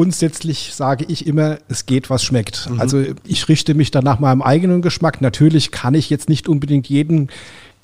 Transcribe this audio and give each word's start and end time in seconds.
grundsätzlich 0.00 0.72
sage 0.72 1.04
ich 1.08 1.26
immer, 1.26 1.58
es 1.68 1.84
geht, 1.84 2.08
was 2.08 2.24
schmeckt. 2.24 2.70
Mhm. 2.70 2.80
Also 2.80 3.04
ich 3.26 3.48
richte 3.48 3.74
mich 3.74 3.90
dann 3.90 4.02
nach 4.02 4.18
meinem 4.18 4.40
eigenen 4.40 4.80
Geschmack. 4.80 5.20
Natürlich 5.20 5.72
kann 5.72 5.92
ich 5.92 6.08
jetzt 6.08 6.30
nicht 6.30 6.48
unbedingt 6.48 6.88
jeden 6.88 7.28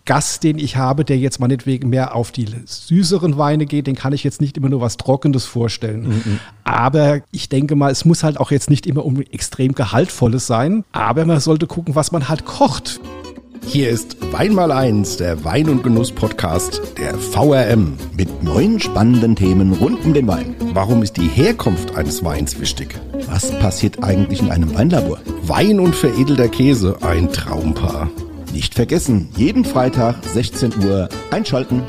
Gast, 0.07 0.43
den 0.43 0.59
ich 0.59 0.77
habe, 0.77 1.05
der 1.05 1.19
jetzt 1.19 1.41
meinetwegen 1.41 1.91
mehr 1.91 2.15
auf 2.15 2.33
die 2.33 2.47
süßeren 2.65 3.37
Weine 3.37 3.67
geht, 3.67 3.87
den 3.87 3.97
kann 3.97 4.15
ich 4.15 4.25
jetzt 4.25 4.41
nicht 4.41 4.57
immer 4.57 4.71
nur 4.71 4.81
was 4.81 4.97
Trockenes 4.97 5.45
vorstellen. 5.45 6.09
Mhm. 6.09 6.41
Aber 6.65 7.21
ich 7.33 7.51
denke 7.51 7.77
mal, 7.77 7.93
es 7.93 8.07
muss 8.07 8.23
halt 8.23 8.41
auch 8.41 8.51
jetzt 8.51 8.71
nicht 8.71 8.87
immer 8.87 9.05
um 9.05 9.21
extrem 9.21 9.73
Gehaltvolles 9.73 10.47
sein. 10.47 10.85
Aber 10.93 11.27
man 11.27 11.41
sollte 11.41 11.67
gucken, 11.67 11.97
was 11.97 12.13
man 12.13 12.31
halt 12.31 12.47
kocht. 12.47 12.99
Hier 13.65 13.91
ist 13.91 14.17
Wein 14.33 14.55
mal 14.55 14.71
eins, 14.71 15.17
der 15.17 15.45
Wein- 15.45 15.69
und 15.69 15.83
Genuss-Podcast 15.83 16.81
der 16.99 17.15
VRM 17.15 17.97
mit 18.17 18.43
neuen 18.43 18.81
spannenden 18.81 19.37
Themen 19.37 19.73
rund 19.75 20.05
um 20.05 20.15
den 20.15 20.27
Wein. 20.27 20.55
Warum 20.73 21.03
ist 21.03 21.17
die 21.17 21.29
Herkunft 21.29 21.95
eines 21.97 22.25
Weins 22.25 22.61
wichtig? 22.61 22.99
Was 23.29 23.51
passiert 23.59 24.03
eigentlich 24.03 24.41
in 24.41 24.51
einem 24.51 24.75
Weinlabor? 24.75 25.19
Wein 25.43 25.81
und 25.81 25.95
veredelter 25.95 26.49
Käse, 26.49 26.97
ein 27.03 27.33
Traumpaar. 27.33 28.11
Nicht 28.53 28.75
vergessen, 28.75 29.29
jeden 29.37 29.65
Freitag 29.65 30.17
16 30.25 30.85
Uhr 30.85 31.09
einschalten. 31.31 31.83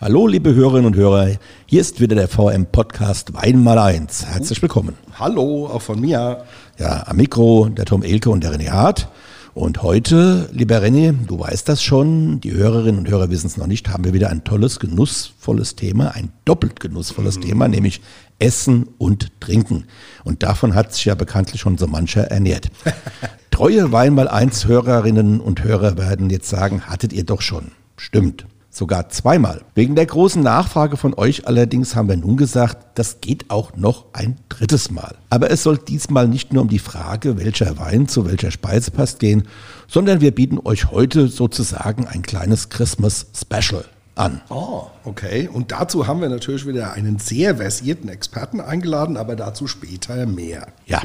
Hallo 0.00 0.26
liebe 0.26 0.52
Hörerinnen 0.52 0.86
und 0.86 0.96
Hörer, 0.96 1.36
hier 1.66 1.80
ist 1.80 2.00
wieder 2.00 2.16
der 2.16 2.26
VM 2.26 2.66
Podcast 2.66 3.34
Wein 3.34 3.62
mal 3.62 3.78
eins. 3.78 4.26
Herzlich 4.26 4.60
willkommen. 4.60 4.96
Hallo, 5.16 5.68
auch 5.68 5.82
von 5.82 6.00
mir. 6.00 6.44
Ja, 6.76 7.04
am 7.06 7.16
Mikro 7.18 7.68
der 7.68 7.84
Tom 7.84 8.02
Elke 8.02 8.28
und 8.28 8.42
der 8.42 8.52
René 8.52 8.70
Hart. 8.70 9.08
Und 9.54 9.82
heute, 9.82 10.48
lieber 10.52 10.78
René, 10.80 11.14
du 11.26 11.38
weißt 11.38 11.68
das 11.68 11.82
schon, 11.82 12.40
die 12.40 12.52
Hörerinnen 12.52 12.98
und 12.98 13.10
Hörer 13.10 13.28
wissen 13.28 13.46
es 13.46 13.58
noch 13.58 13.66
nicht, 13.66 13.90
haben 13.90 14.04
wir 14.04 14.14
wieder 14.14 14.30
ein 14.30 14.44
tolles, 14.44 14.80
genussvolles 14.80 15.76
Thema, 15.76 16.14
ein 16.14 16.32
doppelt 16.46 16.80
genussvolles 16.80 17.36
mhm. 17.36 17.42
Thema, 17.42 17.68
nämlich 17.68 18.00
Essen 18.38 18.88
und 18.96 19.30
Trinken. 19.40 19.84
Und 20.24 20.42
davon 20.42 20.74
hat 20.74 20.94
sich 20.94 21.04
ja 21.04 21.14
bekanntlich 21.14 21.60
schon 21.60 21.76
so 21.76 21.86
mancher 21.86 22.30
ernährt. 22.30 22.70
Treue 23.50 23.92
Weinmal 23.92 24.28
1 24.28 24.66
Hörerinnen 24.66 25.38
und 25.38 25.62
Hörer 25.62 25.98
werden 25.98 26.30
jetzt 26.30 26.48
sagen, 26.48 26.82
hattet 26.86 27.12
ihr 27.12 27.24
doch 27.24 27.42
schon. 27.42 27.72
Stimmt 27.98 28.46
sogar 28.72 29.10
zweimal. 29.10 29.60
Wegen 29.74 29.94
der 29.94 30.06
großen 30.06 30.42
Nachfrage 30.42 30.96
von 30.96 31.12
euch 31.14 31.46
allerdings 31.46 31.94
haben 31.94 32.08
wir 32.08 32.16
nun 32.16 32.38
gesagt, 32.38 32.98
das 32.98 33.20
geht 33.20 33.50
auch 33.50 33.76
noch 33.76 34.06
ein 34.14 34.38
drittes 34.48 34.90
Mal. 34.90 35.14
Aber 35.28 35.50
es 35.50 35.62
soll 35.62 35.76
diesmal 35.76 36.26
nicht 36.26 36.52
nur 36.52 36.62
um 36.62 36.68
die 36.68 36.78
Frage, 36.78 37.36
welcher 37.36 37.78
Wein 37.78 38.08
zu 38.08 38.26
welcher 38.26 38.50
Speise 38.50 38.90
passt 38.90 39.18
gehen, 39.18 39.46
sondern 39.86 40.22
wir 40.22 40.34
bieten 40.34 40.58
euch 40.64 40.90
heute 40.90 41.28
sozusagen 41.28 42.06
ein 42.06 42.22
kleines 42.22 42.70
Christmas 42.70 43.26
Special 43.38 43.84
an. 44.14 44.40
Oh, 44.48 44.86
okay. 45.04 45.50
Und 45.52 45.70
dazu 45.70 46.06
haben 46.06 46.22
wir 46.22 46.30
natürlich 46.30 46.66
wieder 46.66 46.94
einen 46.94 47.18
sehr 47.18 47.56
versierten 47.56 48.08
Experten 48.08 48.60
eingeladen, 48.60 49.18
aber 49.18 49.36
dazu 49.36 49.66
später 49.66 50.24
mehr. 50.24 50.68
Ja, 50.86 51.02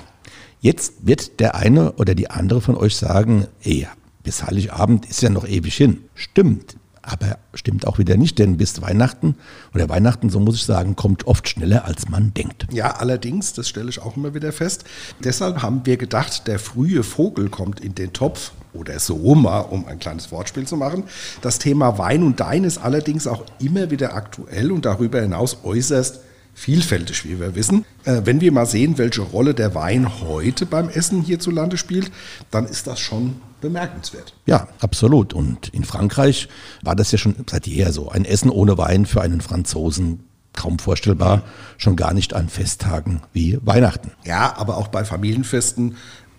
jetzt 0.62 1.06
wird 1.06 1.42
der 1.42 1.56
eine 1.56 1.92
oder 1.94 2.16
die 2.16 2.30
andere 2.30 2.62
von 2.62 2.78
euch 2.78 2.96
sagen, 2.96 3.48
ey, 3.62 3.88
bis 4.24 4.44
Heiligabend 4.44 5.06
ist 5.06 5.22
ja 5.22 5.30
noch 5.30 5.48
ewig 5.48 5.76
hin. 5.76 6.04
Stimmt, 6.16 6.77
aber 7.08 7.38
stimmt 7.54 7.88
auch 7.88 7.98
wieder 7.98 8.18
nicht, 8.18 8.38
denn 8.40 8.58
bis 8.58 8.82
Weihnachten 8.82 9.36
oder 9.74 9.90
Weihnachten, 9.90 10.30
so 10.30 10.40
muss 10.40 10.56
ich 10.56 10.66
sagen, 10.66 10.96
kommt 10.96 11.26
oft 11.26 11.48
schneller, 11.48 11.86
als 11.86 12.10
man 12.10 12.34
denkt. 12.34 12.68
Ja, 12.72 12.98
allerdings, 12.98 13.54
das 13.54 13.70
stelle 13.70 13.90
ich 13.90 14.02
auch 14.02 14.18
immer 14.18 14.34
wieder 14.34 14.52
fest. 14.52 14.84
Deshalb 15.24 15.62
haben 15.62 15.82
wir 15.86 15.98
gedacht, 15.98 16.48
der 16.48 16.60
frühe 16.60 17.04
Vogel 17.04 17.50
kommt 17.50 17.80
in 17.80 17.96
den 17.96 18.14
Topf 18.14 18.52
oder 18.74 19.00
so 19.00 19.16
um 19.16 19.48
ein 19.88 20.00
kleines 20.00 20.32
Wortspiel 20.32 20.68
zu 20.68 20.78
machen. 20.78 21.04
Das 21.42 21.60
Thema 21.60 21.98
Wein 21.98 22.24
und 22.24 22.40
Dein 22.40 22.64
ist 22.64 22.78
allerdings 22.78 23.26
auch 23.26 23.44
immer 23.60 23.90
wieder 23.90 24.14
aktuell 24.14 24.72
und 24.72 24.86
darüber 24.86 25.22
hinaus 25.22 25.58
äußerst 25.64 26.20
vielfältig, 26.54 27.24
wie 27.26 27.40
wir 27.40 27.56
wissen. 27.56 27.86
Äh, 28.04 28.22
wenn 28.26 28.42
wir 28.42 28.52
mal 28.52 28.66
sehen, 28.66 28.98
welche 28.98 29.22
Rolle 29.22 29.54
der 29.54 29.76
Wein 29.76 30.22
heute 30.22 30.66
beim 30.66 30.90
Essen 30.90 31.22
hierzulande 31.22 31.78
spielt, 31.78 32.12
dann 32.50 32.66
ist 32.66 32.88
das 32.88 33.00
schon 33.00 33.36
bemerkenswert. 33.62 34.34
Ja, 34.46 34.68
absolut. 34.80 35.34
Und 35.34 35.70
in 35.70 35.84
Frankreich 35.84 36.48
war 36.82 36.96
das 36.96 37.12
ja 37.12 37.18
schon 37.18 37.36
seit 37.50 37.68
jeher 37.68 37.92
so. 37.92 38.10
Ein 38.10 38.26
Essen 38.26 38.50
ohne 38.50 38.78
Wein 38.78 39.06
für 39.06 39.22
einen 39.22 39.42
Franzosen 39.42 40.24
kaum 40.54 40.80
vorstellbar, 40.80 41.44
schon 41.78 41.96
gar 41.96 42.14
nicht 42.14 42.34
an 42.34 42.50
Festtagen 42.50 43.22
wie 43.32 43.60
Weihnachten. 43.62 44.12
Ja, 44.26 44.58
aber 44.58 44.78
auch 44.78 44.88
bei 44.88 45.06
Familienfesten 45.06 45.96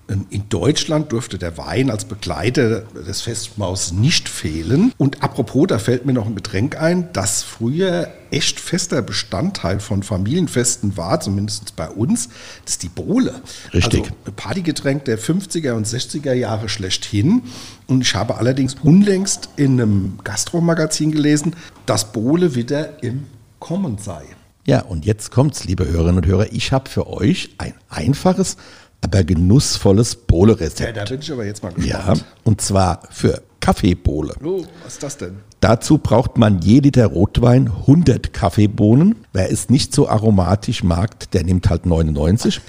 in 0.09 0.49
Deutschland 0.49 1.13
durfte 1.13 1.37
der 1.37 1.59
Wein 1.59 1.91
als 1.91 2.07
Begleiter 2.07 2.81
des 2.81 3.21
Festmahls 3.21 3.93
nicht 3.93 4.29
fehlen. 4.29 4.93
Und 4.97 5.23
apropos, 5.23 5.67
da 5.67 5.79
fällt 5.79 6.07
mir 6.07 6.15
noch 6.15 6.27
ein 6.27 6.35
Getränk 6.35 6.81
ein, 6.81 7.11
das 7.13 7.43
früher 7.43 8.11
echt 8.31 8.59
fester 8.59 9.03
Bestandteil 9.03 9.81
von 9.81 10.03
Familienfesten 10.03 10.97
war, 10.97 11.21
zumindest 11.21 11.77
bei 11.77 11.89
uns, 11.91 12.29
das 12.65 12.75
ist 12.75 12.83
die 12.85 12.89
Bohle. 12.89 13.43
Richtig. 13.75 14.05
Also 14.05 14.33
Partygetränk 14.35 15.05
der 15.05 15.19
50er 15.19 15.73
und 15.73 15.87
60er 15.87 16.33
Jahre 16.33 16.71
schlechthin. 16.71 17.43
Und 17.87 18.01
ich 18.01 18.15
habe 18.15 18.37
allerdings 18.37 18.77
unlängst 18.83 19.51
in 19.57 19.81
einem 19.81 20.19
Gastromagazin 20.25 21.13
gelesen, 21.13 21.55
dass 21.85 22.13
Bohle 22.13 22.55
wieder 22.55 23.03
im 23.03 23.27
Kommen 23.59 23.99
sei. 23.99 24.25
Ja, 24.67 24.83
und 24.83 25.07
jetzt 25.07 25.31
kommt's, 25.31 25.65
liebe 25.65 25.87
Hörerinnen 25.89 26.19
und 26.19 26.27
Hörer. 26.27 26.53
Ich 26.53 26.73
habe 26.73 26.91
für 26.91 27.07
euch 27.07 27.55
ein 27.57 27.73
einfaches, 27.89 28.59
aber 29.00 29.25
genussvolles 29.25 30.16
Bohle-Rezept. 30.16 30.97
Ja, 30.97 31.04
da 31.04 31.10
bin 31.10 31.20
ich 31.20 31.32
aber 31.32 31.44
jetzt 31.44 31.62
mal 31.62 31.72
gespannt. 31.72 32.19
Ja, 32.19 32.25
und 32.44 32.60
zwar 32.60 33.03
für 33.10 33.42
Kaffeebohle. 33.60 34.34
Oh, 34.42 34.64
was 34.84 34.94
ist 34.94 35.03
das 35.03 35.19
denn? 35.19 35.36
Dazu 35.60 35.98
braucht 35.98 36.38
man 36.38 36.60
je 36.60 36.81
Liter 36.81 37.06
Rotwein 37.06 37.69
100 37.69 38.32
Kaffeebohnen. 38.32 39.16
Wer 39.32 39.50
es 39.50 39.70
nicht 39.70 39.94
so 39.94 40.09
aromatisch 40.09 40.84
mag, 40.84 41.31
der 41.32 41.44
nimmt 41.44 41.69
halt 41.69 41.84
99. 41.84 42.60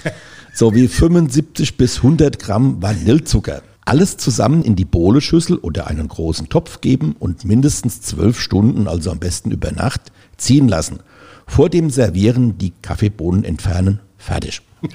sowie 0.54 0.88
75 0.88 1.76
bis 1.76 1.98
100 1.98 2.38
Gramm 2.38 2.82
Vanillezucker. 2.82 3.62
Alles 3.84 4.16
zusammen 4.16 4.62
in 4.62 4.76
die 4.76 4.84
Bohleschüssel 4.84 5.56
oder 5.56 5.86
einen 5.86 6.08
großen 6.08 6.48
Topf 6.48 6.80
geben 6.80 7.16
und 7.18 7.44
mindestens 7.44 8.02
12 8.02 8.38
Stunden, 8.38 8.86
also 8.86 9.10
am 9.10 9.18
besten 9.18 9.50
über 9.50 9.72
Nacht, 9.72 10.12
ziehen 10.36 10.68
lassen. 10.68 11.00
Vor 11.46 11.68
dem 11.70 11.90
Servieren 11.90 12.58
die 12.58 12.72
Kaffeebohnen 12.82 13.44
entfernen. 13.44 14.00
Fertig. 14.18 14.62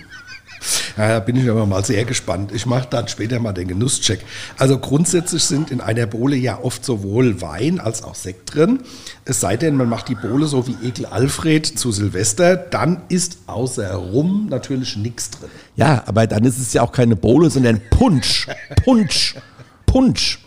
Ja, 0.98 1.10
da 1.10 1.20
bin 1.20 1.36
ich 1.36 1.50
aber 1.50 1.66
mal 1.66 1.84
sehr 1.84 2.06
gespannt. 2.06 2.52
Ich 2.54 2.66
mache 2.66 2.88
dann 2.90 3.08
später 3.08 3.40
mal 3.40 3.54
den 3.54 3.68
Genusscheck. 3.68 4.20
Also 4.58 4.80
grundsätzlich 4.80 5.44
sind 5.44 5.72
in 5.72 5.82
einer 5.82 6.06
Bohle 6.06 6.36
ja 6.36 6.60
oft 6.62 6.86
sowohl 6.86 7.42
Wein 7.42 7.80
als 7.80 8.04
auch 8.04 8.16
Sekt 8.16 8.56
drin. 8.56 8.80
Es 9.26 9.40
sei 9.40 9.58
denn, 9.58 9.76
man 9.76 9.90
macht 9.90 10.08
die 10.10 10.16
Bohle 10.16 10.48
so 10.48 10.68
wie 10.68 10.88
Ekel 10.88 11.06
Alfred 11.06 11.66
zu 11.66 11.92
Silvester, 11.92 12.56
dann 12.56 13.02
ist 13.10 13.40
außer 13.48 13.94
Rum 13.96 14.48
natürlich 14.50 14.98
nichts 14.98 15.32
drin. 15.32 15.50
Ja, 15.76 16.04
aber 16.06 16.28
dann 16.28 16.44
ist 16.44 16.60
es 16.60 16.74
ja 16.74 16.82
auch 16.82 16.92
keine 16.92 17.16
Bohle, 17.16 17.50
sondern 17.50 17.82
Punsch. 17.90 18.48
Punsch. 18.84 19.36
Punsch. 19.86 20.40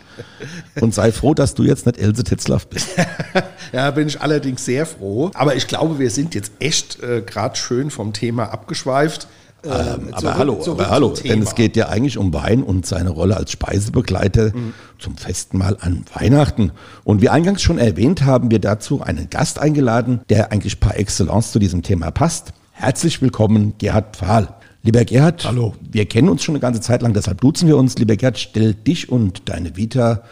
Und 0.79 0.93
sei 0.93 1.11
froh, 1.11 1.33
dass 1.33 1.53
du 1.53 1.63
jetzt 1.63 1.85
nicht 1.85 1.97
Else 1.97 2.23
Tetzlaff 2.23 2.67
bist. 2.67 2.89
ja, 3.71 3.91
bin 3.91 4.07
ich 4.07 4.21
allerdings 4.21 4.65
sehr 4.65 4.85
froh. 4.85 5.31
Aber 5.33 5.55
ich 5.55 5.67
glaube, 5.67 5.99
wir 5.99 6.09
sind 6.09 6.35
jetzt 6.35 6.51
echt 6.59 7.01
äh, 7.01 7.21
gerade 7.21 7.55
schön 7.55 7.89
vom 7.89 8.13
Thema 8.13 8.51
abgeschweift. 8.51 9.27
Ähm, 9.63 9.71
ähm, 9.71 10.13
aber 10.13 10.37
hallo, 10.37 10.63
aber 10.65 10.89
hallo, 10.89 11.13
denn 11.23 11.41
es 11.41 11.53
geht 11.53 11.75
ja 11.75 11.89
eigentlich 11.89 12.17
um 12.17 12.33
Wein 12.33 12.63
und 12.63 12.85
seine 12.85 13.09
Rolle 13.09 13.35
als 13.35 13.51
Speisebegleiter 13.51 14.55
mhm. 14.55 14.73
zum 14.99 15.17
Festmahl 15.17 15.75
an 15.81 16.05
Weihnachten. 16.13 16.71
Und 17.03 17.21
wie 17.21 17.29
eingangs 17.29 17.61
schon 17.61 17.77
erwähnt, 17.77 18.23
haben 18.23 18.51
wir 18.51 18.59
dazu 18.59 19.01
einen 19.01 19.29
Gast 19.29 19.59
eingeladen, 19.59 20.21
der 20.29 20.51
eigentlich 20.51 20.79
par 20.79 20.97
excellence 20.97 21.51
zu 21.51 21.59
diesem 21.59 21.83
Thema 21.83 22.11
passt. 22.11 22.53
Herzlich 22.71 23.21
willkommen, 23.21 23.73
Gerhard 23.77 24.15
Pfahl. 24.15 24.55
Lieber 24.81 25.03
Gerhard, 25.03 25.43
hallo. 25.43 25.73
Wir 25.91 26.05
kennen 26.05 26.29
uns 26.29 26.43
schon 26.43 26.55
eine 26.55 26.61
ganze 26.61 26.79
Zeit 26.79 27.01
lang, 27.01 27.13
deshalb 27.13 27.41
duzen 27.41 27.67
wir 27.67 27.75
uns. 27.75 27.97
Lieber 27.97 28.15
Gerhard, 28.15 28.39
stell 28.39 28.73
dich 28.73 29.11
und 29.11 29.49
deine 29.49 29.75
Vita 29.75 30.23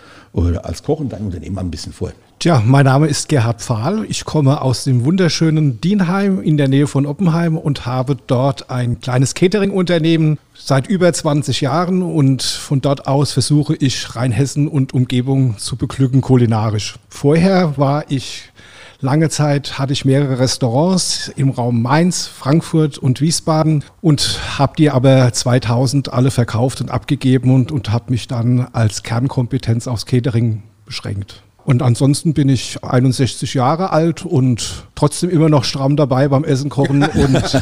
als 0.64 0.84
Koch 0.84 1.02
und 1.02 1.12
dein 1.12 1.24
Unternehmen 1.24 1.56
mal 1.56 1.62
ein 1.62 1.72
bisschen 1.72 1.92
vor. 1.92 2.12
Tja, 2.40 2.62
mein 2.64 2.86
Name 2.86 3.08
ist 3.08 3.30
Gerhard 3.30 3.62
Pfahl. 3.62 4.06
Ich 4.10 4.24
komme 4.24 4.62
aus 4.62 4.84
dem 4.84 5.04
wunderschönen 5.06 5.82
Dienheim 5.82 6.40
in 6.40 6.56
der 6.56 6.68
Nähe 6.68 6.86
von 6.86 7.08
Oppenheim 7.08 7.58
und 7.58 7.88
habe 7.88 8.16
dort 8.28 8.70
ein 8.70 9.02
kleines 9.02 9.34
Catering-Unternehmen 9.34 10.38
seit 10.54 10.86
über 10.86 11.12
20 11.12 11.62
Jahren 11.62 12.04
und 12.04 12.44
von 12.44 12.80
dort 12.80 13.08
aus 13.08 13.32
versuche 13.32 13.76
ich 13.76 14.16
Rheinhessen 14.16 14.68
und 14.68 14.94
Umgebung 14.94 15.58
zu 15.58 15.78
beglücken 15.78 16.22
kulinarisch. 16.22 17.00
Vorher 17.10 17.76
war 17.78 18.06
ich 18.10 18.52
Lange 19.00 19.30
Zeit 19.30 19.78
hatte 19.78 19.94
ich 19.94 20.06
mehrere 20.06 20.40
Restaurants 20.40 21.32
im 21.36 21.50
Raum 21.52 21.84
Mainz, 21.84 22.26
Frankfurt 22.28 23.00
und 23.00 23.22
Wiesbaden 23.22 23.84
und 24.02 24.40
habe 24.58 24.74
die 24.78 24.92
aber 24.92 25.34
2000 25.34 26.14
alle 26.14 26.32
verkauft 26.32 26.82
und 26.82 26.92
abgegeben 26.92 27.54
und, 27.54 27.72
und 27.72 27.92
habe 27.92 28.12
mich 28.12 28.28
dann 28.28 28.68
als 28.74 29.02
Kernkompetenz 29.02 29.88
aufs 29.88 30.08
Catering 30.08 30.64
beschränkt. 30.86 31.44
Und 31.68 31.82
ansonsten 31.82 32.34
bin 32.34 32.48
ich 32.48 32.82
61 32.82 33.54
Jahre 33.54 33.92
alt 33.92 34.26
und 34.26 34.86
trotzdem 34.96 35.30
immer 35.30 35.50
noch 35.50 35.66
stramm 35.66 35.98
dabei 35.98 36.30
beim 36.30 36.46
Essen 36.46 36.70
kochen 36.70 37.04
und, 37.04 37.62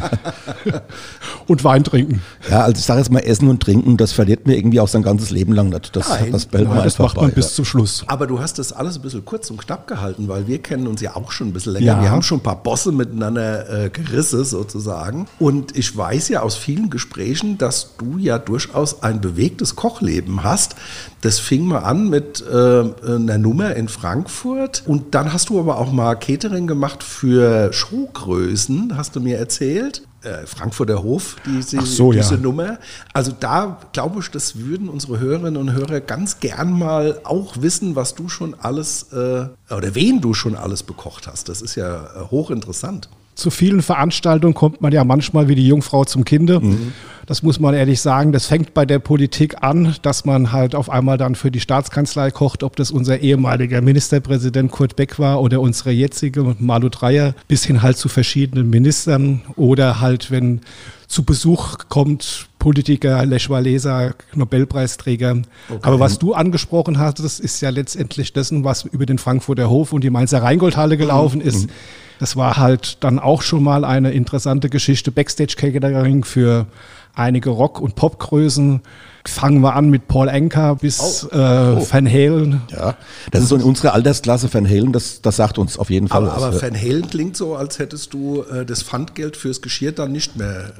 und 1.48 1.64
Wein 1.64 1.82
trinken. 1.82 2.22
Ja, 2.48 2.60
also 2.60 2.78
ich 2.78 2.84
sage 2.84 3.00
jetzt 3.00 3.10
mal 3.10 3.18
Essen 3.18 3.48
und 3.48 3.60
Trinken, 3.60 3.96
das 3.96 4.12
verliert 4.12 4.46
mir 4.46 4.56
irgendwie 4.56 4.78
auch 4.78 4.86
sein 4.86 5.02
ganzes 5.02 5.30
Leben 5.30 5.52
lang 5.52 5.70
nicht. 5.70 5.96
Das, 5.96 6.08
Nein. 6.08 6.30
das 6.30 6.46
Nein, 6.52 6.68
das 6.84 7.00
macht 7.00 7.16
man 7.16 7.30
bei, 7.30 7.34
bis 7.34 7.46
ja. 7.46 7.54
zum 7.56 7.64
Schluss. 7.64 8.04
Aber 8.06 8.28
du 8.28 8.38
hast 8.38 8.60
das 8.60 8.72
alles 8.72 8.94
ein 8.94 9.02
bisschen 9.02 9.24
kurz 9.24 9.50
und 9.50 9.58
knapp 9.58 9.88
gehalten, 9.88 10.28
weil 10.28 10.46
wir 10.46 10.62
kennen 10.62 10.86
uns 10.86 11.00
ja 11.00 11.16
auch 11.16 11.32
schon 11.32 11.48
ein 11.48 11.52
bisschen 11.52 11.72
länger. 11.72 11.86
Ja. 11.86 12.00
Wir 12.00 12.10
haben 12.12 12.22
schon 12.22 12.38
ein 12.38 12.44
paar 12.44 12.62
Bosse 12.62 12.92
miteinander 12.92 13.86
äh, 13.86 13.90
gerissen 13.90 14.44
sozusagen. 14.44 15.26
Und 15.40 15.76
ich 15.76 15.96
weiß 15.96 16.28
ja 16.28 16.42
aus 16.42 16.54
vielen 16.54 16.90
Gesprächen, 16.90 17.58
dass 17.58 17.96
du 17.96 18.18
ja 18.18 18.38
durchaus 18.38 19.02
ein 19.02 19.20
bewegtes 19.20 19.74
Kochleben 19.74 20.44
hast. 20.44 20.76
Das 21.22 21.40
fing 21.40 21.66
mal 21.66 21.80
an 21.80 22.08
mit 22.08 22.44
äh, 22.48 22.84
einer 23.04 23.38
Nummer 23.38 23.74
in 23.74 23.88
Frankfurt. 23.98 24.82
Und 24.86 25.14
dann 25.14 25.32
hast 25.32 25.48
du 25.48 25.58
aber 25.58 25.78
auch 25.78 25.92
mal 25.92 26.14
Catering 26.16 26.66
gemacht 26.66 27.02
für 27.02 27.72
Showgrößen, 27.72 28.96
hast 28.96 29.16
du 29.16 29.20
mir 29.20 29.38
erzählt. 29.38 30.02
Äh, 30.22 30.46
Frankfurter 30.46 31.02
Hof, 31.02 31.36
diese, 31.46 31.80
so, 31.82 32.12
ja. 32.12 32.20
diese 32.20 32.36
Nummer. 32.36 32.78
Also 33.12 33.32
da 33.38 33.78
glaube 33.92 34.20
ich, 34.20 34.30
das 34.30 34.58
würden 34.58 34.88
unsere 34.88 35.20
Hörerinnen 35.20 35.56
und 35.56 35.72
Hörer 35.72 36.00
ganz 36.00 36.40
gern 36.40 36.72
mal 36.72 37.20
auch 37.24 37.60
wissen, 37.60 37.96
was 37.96 38.14
du 38.14 38.28
schon 38.28 38.54
alles 38.58 39.12
äh, 39.12 39.46
oder 39.70 39.94
wen 39.94 40.20
du 40.20 40.34
schon 40.34 40.56
alles 40.56 40.82
bekocht 40.82 41.26
hast. 41.26 41.48
Das 41.48 41.62
ist 41.62 41.76
ja 41.76 42.04
äh, 42.04 42.30
hochinteressant. 42.30 43.08
Zu 43.36 43.50
vielen 43.50 43.82
Veranstaltungen 43.82 44.54
kommt 44.54 44.80
man 44.80 44.92
ja 44.92 45.04
manchmal 45.04 45.46
wie 45.46 45.54
die 45.54 45.68
Jungfrau 45.68 46.06
zum 46.06 46.24
Kinde. 46.24 46.60
Das 47.26 47.42
muss 47.42 47.60
man 47.60 47.74
ehrlich 47.74 48.00
sagen. 48.00 48.32
Das 48.32 48.46
fängt 48.46 48.72
bei 48.72 48.86
der 48.86 48.98
Politik 48.98 49.62
an, 49.62 49.94
dass 50.00 50.24
man 50.24 50.52
halt 50.52 50.74
auf 50.74 50.88
einmal 50.88 51.18
dann 51.18 51.34
für 51.34 51.50
die 51.50 51.60
Staatskanzlei 51.60 52.30
kocht, 52.30 52.62
ob 52.62 52.76
das 52.76 52.90
unser 52.90 53.18
ehemaliger 53.20 53.82
Ministerpräsident 53.82 54.70
Kurt 54.70 54.96
Beck 54.96 55.18
war 55.18 55.42
oder 55.42 55.60
unsere 55.60 55.90
jetzige 55.90 56.56
Malu 56.58 56.88
Dreyer, 56.88 57.34
bis 57.46 57.64
hin 57.64 57.82
halt 57.82 57.98
zu 57.98 58.08
verschiedenen 58.08 58.70
Ministern 58.70 59.42
oder 59.56 60.00
halt, 60.00 60.30
wenn 60.30 60.62
zu 61.06 61.22
Besuch 61.22 61.78
kommt, 61.88 62.48
Politiker, 62.58 63.26
Lech 63.26 63.50
Walesa, 63.50 64.14
Nobelpreisträger. 64.34 65.42
Aber 65.82 66.00
was 66.00 66.18
du 66.18 66.32
angesprochen 66.32 66.98
hast, 66.98 67.18
das 67.18 67.38
ist 67.38 67.60
ja 67.60 67.68
letztendlich 67.70 68.32
dessen, 68.32 68.64
was 68.64 68.84
über 68.84 69.04
den 69.04 69.18
Frankfurter 69.18 69.68
Hof 69.68 69.92
und 69.92 70.02
die 70.02 70.10
Mainzer 70.10 70.42
Rheingoldhalle 70.42 70.96
gelaufen 70.96 71.40
ist. 71.42 71.68
Das 72.18 72.36
war 72.36 72.56
halt 72.56 73.02
dann 73.04 73.18
auch 73.18 73.42
schon 73.42 73.62
mal 73.62 73.84
eine 73.84 74.12
interessante 74.12 74.68
Geschichte. 74.68 75.12
Backstage-Catering 75.12 76.24
für 76.24 76.66
einige 77.14 77.50
Rock- 77.50 77.80
und 77.80 77.94
Popgrößen. 77.94 78.80
Fangen 79.26 79.60
wir 79.60 79.74
an 79.74 79.90
mit 79.90 80.06
Paul 80.06 80.28
Anka 80.28 80.74
bis 80.74 81.24
äh, 81.24 81.36
Van 81.36 82.06
Halen. 82.06 82.62
Ja, 82.70 82.94
das 83.32 83.42
ist 83.42 83.48
so 83.48 83.56
in 83.56 83.62
unserer 83.62 83.92
Altersklasse 83.92 84.52
Van 84.52 84.68
Halen, 84.68 84.92
das, 84.92 85.20
das 85.20 85.36
sagt 85.36 85.58
uns 85.58 85.78
auf 85.78 85.90
jeden 85.90 86.06
Fall 86.08 86.18
Aber, 86.28 86.36
was. 86.36 86.42
aber. 86.42 86.62
Van 86.62 86.80
Halen 86.80 87.08
klingt 87.10 87.36
so, 87.36 87.56
als 87.56 87.80
hättest 87.80 88.14
du 88.14 88.42
äh, 88.42 88.64
das 88.64 88.82
Pfandgeld 88.84 89.36
fürs 89.36 89.62
Geschirr 89.62 89.92
dann 89.92 90.12
nicht 90.12 90.36
mehr. 90.36 90.72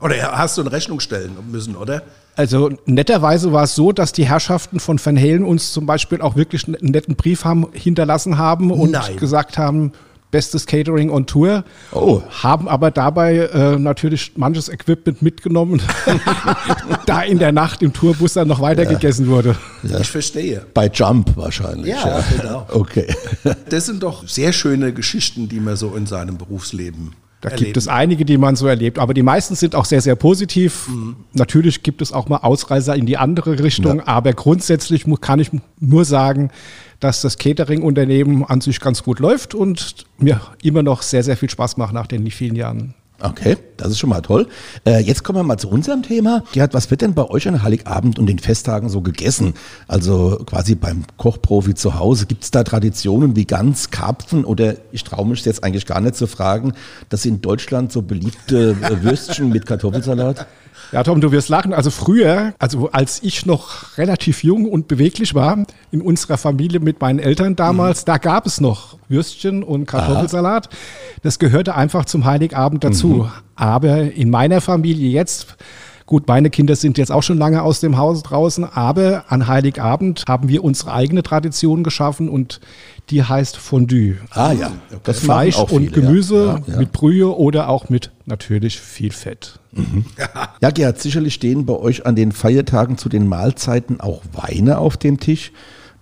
Äh, 0.00 0.04
oder 0.04 0.16
hast 0.38 0.56
du 0.56 0.62
in 0.62 0.68
Rechnung 0.68 1.00
stellen 1.00 1.32
müssen, 1.50 1.74
oder? 1.76 2.02
Also 2.36 2.70
netterweise 2.84 3.52
war 3.52 3.64
es 3.64 3.74
so, 3.74 3.92
dass 3.92 4.12
die 4.12 4.26
Herrschaften 4.26 4.78
von 4.78 5.00
Van 5.04 5.16
Halen 5.18 5.44
uns 5.44 5.72
zum 5.72 5.86
Beispiel 5.86 6.20
auch 6.20 6.36
wirklich 6.36 6.66
einen 6.66 6.90
netten 6.90 7.16
Brief 7.16 7.44
haben, 7.44 7.66
hinterlassen 7.72 8.38
haben 8.38 8.70
und 8.70 8.90
Nein. 8.90 9.16
gesagt 9.16 9.56
haben, 9.56 9.92
bestes 10.34 10.66
Catering 10.66 11.10
on 11.10 11.26
Tour. 11.26 11.62
Oh. 11.92 12.20
Haben 12.42 12.66
aber 12.66 12.90
dabei 12.90 13.36
äh, 13.36 13.78
natürlich 13.78 14.32
manches 14.34 14.68
Equipment 14.68 15.22
mitgenommen, 15.22 15.80
da 17.06 17.22
in 17.22 17.38
der 17.38 17.52
Nacht 17.52 17.84
im 17.84 17.92
Tourbus 17.92 18.32
dann 18.32 18.48
noch 18.48 18.60
weiter 18.60 18.84
gegessen 18.84 19.28
wurde. 19.28 19.54
Ich 19.84 20.10
verstehe. 20.10 20.66
Bei 20.74 20.88
Jump 20.88 21.36
wahrscheinlich. 21.36 21.86
Ja, 21.86 22.24
genau. 22.36 22.66
Okay. 22.72 23.14
Das 23.68 23.86
sind 23.86 24.02
doch 24.02 24.26
sehr 24.26 24.52
schöne 24.52 24.92
Geschichten, 24.92 25.48
die 25.48 25.60
man 25.60 25.76
so 25.76 25.94
in 25.94 26.06
seinem 26.06 26.36
Berufsleben 26.36 27.12
Da 27.44 27.50
erlebt. 27.50 27.66
gibt 27.66 27.76
es 27.76 27.88
einige, 27.88 28.24
die 28.24 28.38
man 28.38 28.56
so 28.56 28.66
erlebt, 28.66 28.98
aber 28.98 29.12
die 29.12 29.22
meisten 29.22 29.54
sind 29.54 29.74
auch 29.74 29.84
sehr, 29.84 30.00
sehr 30.00 30.16
positiv. 30.16 30.88
Natürlich 31.34 31.82
gibt 31.82 32.00
es 32.00 32.10
auch 32.10 32.26
mal 32.26 32.38
Ausreißer 32.38 32.96
in 32.96 33.04
die 33.04 33.18
andere 33.18 33.62
Richtung, 33.62 34.00
aber 34.00 34.32
grundsätzlich 34.32 35.04
kann 35.20 35.40
ich 35.40 35.50
nur 35.78 36.06
sagen, 36.06 36.50
dass 37.00 37.20
das 37.20 37.36
Catering-Unternehmen 37.36 38.44
an 38.44 38.62
sich 38.62 38.80
ganz 38.80 39.02
gut 39.02 39.18
läuft 39.18 39.54
und 39.54 40.06
mir 40.16 40.40
immer 40.62 40.82
noch 40.82 41.02
sehr, 41.02 41.22
sehr 41.22 41.36
viel 41.36 41.50
Spaß 41.50 41.76
macht 41.76 41.92
nach 41.92 42.06
den 42.06 42.30
vielen 42.30 42.56
Jahren. 42.56 42.94
Okay, 43.24 43.56
das 43.78 43.88
ist 43.88 43.98
schon 43.98 44.10
mal 44.10 44.20
toll. 44.20 44.48
Äh, 44.86 45.00
jetzt 45.00 45.24
kommen 45.24 45.38
wir 45.38 45.42
mal 45.44 45.56
zu 45.56 45.70
unserem 45.70 46.02
Thema. 46.02 46.44
Gerhard, 46.52 46.74
was 46.74 46.90
wird 46.90 47.00
denn 47.00 47.14
bei 47.14 47.24
euch 47.24 47.48
an 47.48 47.62
Heiligabend 47.62 48.18
und 48.18 48.26
den 48.26 48.38
Festtagen 48.38 48.90
so 48.90 49.00
gegessen? 49.00 49.54
Also 49.88 50.42
quasi 50.44 50.74
beim 50.74 51.04
Kochprofi 51.16 51.74
zu 51.74 51.98
Hause. 51.98 52.26
Gibt 52.26 52.44
es 52.44 52.50
da 52.50 52.64
Traditionen 52.64 53.34
wie 53.34 53.46
Gans, 53.46 53.90
Karpfen 53.90 54.44
oder 54.44 54.76
ich 54.92 55.04
traue 55.04 55.26
mich 55.26 55.42
jetzt 55.46 55.64
eigentlich 55.64 55.86
gar 55.86 56.02
nicht 56.02 56.16
zu 56.16 56.26
fragen, 56.26 56.74
das 57.08 57.24
in 57.24 57.40
Deutschland 57.40 57.92
so 57.92 58.02
beliebte 58.02 58.76
äh, 58.82 59.02
Würstchen 59.02 59.48
mit 59.48 59.64
Kartoffelsalat? 59.64 60.46
Ja, 60.94 61.02
Tom, 61.02 61.20
du 61.20 61.32
wirst 61.32 61.48
lachen. 61.48 61.74
Also 61.74 61.90
früher, 61.90 62.54
also 62.60 62.88
als 62.92 63.20
ich 63.24 63.46
noch 63.46 63.98
relativ 63.98 64.44
jung 64.44 64.68
und 64.70 64.86
beweglich 64.86 65.34
war, 65.34 65.66
in 65.90 66.00
unserer 66.00 66.38
Familie 66.38 66.78
mit 66.78 67.00
meinen 67.00 67.18
Eltern 67.18 67.56
damals, 67.56 68.04
da 68.04 68.16
gab 68.16 68.46
es 68.46 68.60
noch 68.60 68.96
Würstchen 69.08 69.64
und 69.64 69.86
Kartoffelsalat. 69.86 70.68
Das 71.24 71.40
gehörte 71.40 71.74
einfach 71.74 72.04
zum 72.04 72.24
Heiligabend 72.24 72.84
dazu. 72.84 73.28
Aber 73.56 74.12
in 74.12 74.30
meiner 74.30 74.60
Familie 74.60 75.10
jetzt, 75.10 75.56
gut, 76.06 76.28
meine 76.28 76.50
Kinder 76.50 76.76
sind 76.76 76.98
jetzt 76.98 77.10
auch 77.10 77.22
schon 77.22 77.38
lange 77.38 77.62
aus 77.62 77.80
dem 77.80 77.96
Haus 77.96 78.22
draußen, 78.22 78.64
aber 78.64 79.24
an 79.28 79.46
Heiligabend 79.46 80.24
haben 80.28 80.48
wir 80.48 80.64
unsere 80.64 80.92
eigene 80.92 81.22
Tradition 81.22 81.84
geschaffen 81.84 82.28
und 82.28 82.60
die 83.10 83.22
heißt 83.22 83.56
Fondue. 83.56 84.16
Ah 84.30 84.52
ja, 84.52 84.72
das 85.02 85.22
machen 85.22 85.24
Fleisch 85.24 85.56
auch 85.56 85.70
und 85.70 85.90
viele, 85.90 86.00
Gemüse 86.00 86.36
ja. 86.36 86.62
Ja, 86.66 86.72
ja. 86.72 86.76
mit 86.78 86.92
Brühe 86.92 87.36
oder 87.36 87.68
auch 87.68 87.88
mit 87.88 88.10
natürlich 88.26 88.80
viel 88.80 89.12
Fett. 89.12 89.58
Ja, 90.60 90.70
Gerhard, 90.70 91.00
sicherlich 91.00 91.34
stehen 91.34 91.66
bei 91.66 91.74
euch 91.74 92.06
an 92.06 92.14
den 92.14 92.32
Feiertagen 92.32 92.96
zu 92.96 93.08
den 93.08 93.26
Mahlzeiten 93.26 94.00
auch 94.00 94.22
Weine 94.32 94.78
auf 94.78 94.96
dem 94.96 95.18
Tisch. 95.18 95.52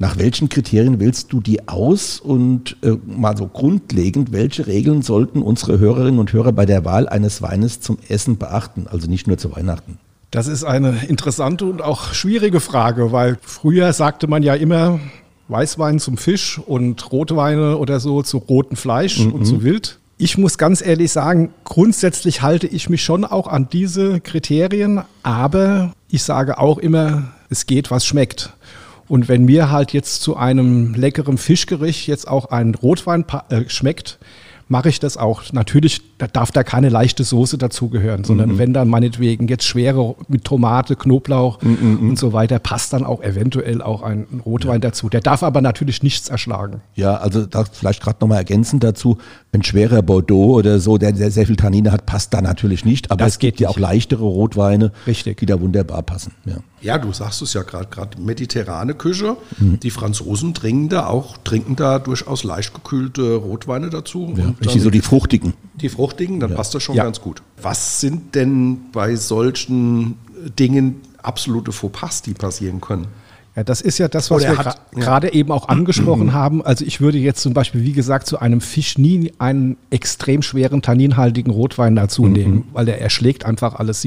Nach 0.02 0.18
welchen 0.18 0.48
Kriterien 0.48 0.98
wählst 0.98 1.32
du 1.32 1.40
die 1.40 1.68
aus? 1.68 2.18
Und 2.18 2.76
äh, 2.82 2.96
mal 3.06 3.36
so 3.36 3.46
grundlegend, 3.46 4.32
welche 4.32 4.66
Regeln 4.66 5.00
sollten 5.02 5.42
unsere 5.42 5.78
Hörerinnen 5.78 6.18
und 6.18 6.32
Hörer 6.32 6.50
bei 6.50 6.66
der 6.66 6.84
Wahl 6.84 7.08
eines 7.08 7.40
Weines 7.40 7.78
zum 7.80 7.98
Essen 8.08 8.36
beachten? 8.36 8.88
Also 8.90 9.08
nicht 9.08 9.28
nur 9.28 9.38
zu 9.38 9.54
Weihnachten. 9.54 9.98
Das 10.32 10.48
ist 10.48 10.64
eine 10.64 11.04
interessante 11.06 11.66
und 11.66 11.82
auch 11.82 12.14
schwierige 12.14 12.58
Frage, 12.58 13.12
weil 13.12 13.38
früher 13.42 13.92
sagte 13.92 14.26
man 14.26 14.42
ja 14.42 14.54
immer 14.54 14.98
Weißwein 15.46 16.00
zum 16.00 16.16
Fisch 16.16 16.58
und 16.58 17.12
Rotweine 17.12 17.76
oder 17.76 18.00
so 18.00 18.24
zu 18.24 18.38
rotem 18.38 18.76
Fleisch 18.76 19.20
und 19.20 19.44
zu 19.44 19.62
Wild. 19.62 20.00
Ich 20.18 20.36
muss 20.36 20.58
ganz 20.58 20.84
ehrlich 20.84 21.12
sagen, 21.12 21.50
grundsätzlich 21.62 22.42
halte 22.42 22.66
ich 22.66 22.90
mich 22.90 23.04
schon 23.04 23.24
auch 23.24 23.46
an 23.46 23.68
diese 23.70 24.20
Kriterien, 24.20 25.02
aber 25.22 25.92
ich 26.08 26.24
sage 26.24 26.58
auch 26.58 26.78
immer, 26.78 27.30
es 27.50 27.66
geht, 27.66 27.92
was 27.92 28.04
schmeckt. 28.04 28.52
Und 29.08 29.28
wenn 29.28 29.44
mir 29.44 29.70
halt 29.70 29.92
jetzt 29.92 30.22
zu 30.22 30.36
einem 30.36 30.94
leckeren 30.94 31.38
Fischgericht 31.38 32.06
jetzt 32.06 32.28
auch 32.28 32.46
ein 32.46 32.74
Rotwein 32.74 33.24
äh, 33.48 33.62
schmeckt, 33.68 34.18
mache 34.68 34.88
ich 34.88 34.98
das 34.98 35.16
auch. 35.16 35.42
Natürlich 35.52 36.00
da 36.18 36.26
darf 36.26 36.50
da 36.50 36.64
keine 36.64 36.88
leichte 36.88 37.24
Soße 37.24 37.58
dazugehören, 37.58 38.24
sondern 38.24 38.58
wenn 38.58 38.72
dann 38.72 38.88
meinetwegen 38.88 39.48
jetzt 39.48 39.64
schwere 39.64 40.14
mit 40.28 40.44
Tomate, 40.44 40.96
Knoblauch 40.96 41.58
und 41.62 42.18
so 42.18 42.32
weiter, 42.32 42.58
passt 42.58 42.92
dann 42.92 43.04
auch 43.04 43.22
eventuell 43.22 43.82
auch 43.82 44.02
ein 44.02 44.26
Rotwein 44.44 44.80
dazu. 44.80 45.08
Der 45.08 45.20
darf 45.20 45.42
aber 45.42 45.60
natürlich 45.60 46.02
nichts 46.02 46.28
erschlagen. 46.28 46.80
Ja, 46.94 47.16
also 47.16 47.44
da 47.44 47.64
vielleicht 47.64 48.02
gerade 48.02 48.18
nochmal 48.20 48.38
ergänzend 48.38 48.82
dazu, 48.82 49.18
ein 49.52 49.62
schwerer 49.62 50.00
Bordeaux 50.00 50.54
oder 50.56 50.80
so, 50.80 50.96
der, 50.96 51.12
der 51.12 51.30
sehr 51.30 51.46
viel 51.46 51.56
Tannine 51.56 51.92
hat, 51.92 52.06
passt 52.06 52.32
da 52.32 52.40
natürlich 52.40 52.84
nicht. 52.84 53.10
Aber 53.10 53.24
Das 53.24 53.34
es 53.34 53.38
gibt 53.38 53.58
geht 53.58 53.64
ja 53.64 53.68
auch 53.68 53.78
leichtere 53.78 54.24
Rotweine, 54.24 54.92
Richtig. 55.06 55.38
die 55.38 55.46
da 55.46 55.60
wunderbar 55.60 56.02
passen. 56.02 56.32
Ja. 56.44 56.56
Ja, 56.82 56.98
du 56.98 57.12
sagst 57.12 57.40
es 57.42 57.52
ja 57.54 57.62
gerade, 57.62 57.86
gerade 57.86 58.20
mediterrane 58.20 58.94
Küche. 58.94 59.36
Mhm. 59.58 59.78
Die 59.80 59.90
Franzosen 59.90 60.52
trinken 60.52 60.88
da 60.88 61.06
auch, 61.06 61.36
trinken 61.44 61.76
da 61.76 61.98
durchaus 61.98 62.44
leicht 62.44 62.74
gekühlte 62.74 63.36
Rotweine 63.36 63.88
dazu. 63.90 64.34
Ja, 64.36 64.44
und 64.44 64.50
richtig, 64.58 64.66
dann 64.72 64.80
so 64.80 64.90
die 64.90 65.00
fruchtigen. 65.00 65.54
die 65.74 65.88
fruchtigen, 65.88 66.40
dann 66.40 66.54
passt 66.54 66.74
das 66.74 66.82
schon 66.82 66.96
Ja. 66.96 67.04
ganz 67.04 67.20
gut. 67.20 67.42
Was 67.60 68.00
sind 68.00 68.34
denn 68.34 68.90
bei 68.92 69.14
solchen 69.16 70.16
Dingen 70.58 71.00
absolute 71.22 71.70
Fauxpas, 71.72 72.22
die 72.22 72.34
passieren 72.34 72.80
können? 72.80 73.06
Ja, 73.54 73.64
das 73.64 73.82
ist 73.82 73.98
ja 73.98 74.08
das, 74.08 74.30
was 74.30 74.42
Oder 74.44 74.52
wir 74.52 74.64
gra- 74.64 74.76
gerade 74.94 75.32
eben 75.34 75.52
auch 75.52 75.68
angesprochen 75.68 76.32
haben. 76.32 76.62
Also 76.64 76.86
ich 76.86 77.02
würde 77.02 77.18
jetzt 77.18 77.42
zum 77.42 77.52
Beispiel, 77.52 77.82
wie 77.82 77.92
gesagt, 77.92 78.26
zu 78.26 78.38
einem 78.38 78.62
Fisch 78.62 78.96
nie 78.96 79.30
einen 79.38 79.76
extrem 79.90 80.40
schweren 80.40 80.80
tanninhaltigen 80.80 81.50
Rotwein 81.52 81.94
dazu 81.94 82.26
nehmen, 82.26 82.64
weil 82.72 82.86
der 82.86 83.00
erschlägt 83.02 83.44
einfach 83.44 83.74
alles. 83.74 84.06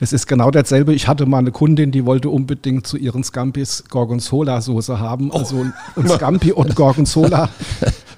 Das 0.00 0.12
ist 0.14 0.26
genau 0.26 0.50
dasselbe. 0.50 0.94
Ich 0.94 1.08
hatte 1.08 1.26
mal 1.26 1.38
eine 1.38 1.50
Kundin, 1.52 1.90
die 1.90 2.06
wollte 2.06 2.30
unbedingt 2.30 2.86
zu 2.86 2.96
ihren 2.96 3.22
Scampis 3.22 3.84
Gorgonzola-Soße 3.90 4.98
haben. 4.98 5.30
Also 5.30 5.66
ein 5.96 6.08
Scampi 6.08 6.52
und 6.52 6.74
Gorgonzola. 6.74 7.50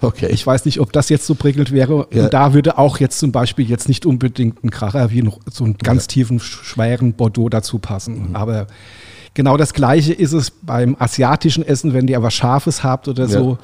Okay. 0.02 0.28
Ich 0.30 0.46
weiß 0.46 0.66
nicht, 0.66 0.78
ob 0.80 0.92
das 0.92 1.08
jetzt 1.08 1.26
so 1.26 1.34
prickelt 1.34 1.72
wäre. 1.72 2.06
Ja. 2.12 2.24
Und 2.24 2.34
da 2.34 2.52
würde 2.52 2.76
auch 2.76 2.98
jetzt 3.00 3.18
zum 3.18 3.32
Beispiel 3.32 3.66
jetzt 3.66 3.88
nicht 3.88 4.04
unbedingt 4.04 4.62
ein 4.62 4.70
Kracher 4.70 5.10
wie 5.10 5.22
ein, 5.22 5.32
so 5.50 5.64
einen 5.64 5.78
ganz 5.78 6.06
tiefen, 6.06 6.38
schweren 6.38 7.14
Bordeaux 7.14 7.48
dazu 7.48 7.78
passen. 7.78 8.28
Aber 8.34 8.66
Genau 9.36 9.58
das 9.58 9.74
Gleiche 9.74 10.14
ist 10.14 10.32
es 10.32 10.50
beim 10.50 10.96
asiatischen 10.98 11.62
Essen, 11.62 11.92
wenn 11.92 12.08
ihr 12.08 12.22
was 12.22 12.32
Scharfes 12.32 12.82
habt 12.82 13.06
oder 13.06 13.28
so. 13.28 13.58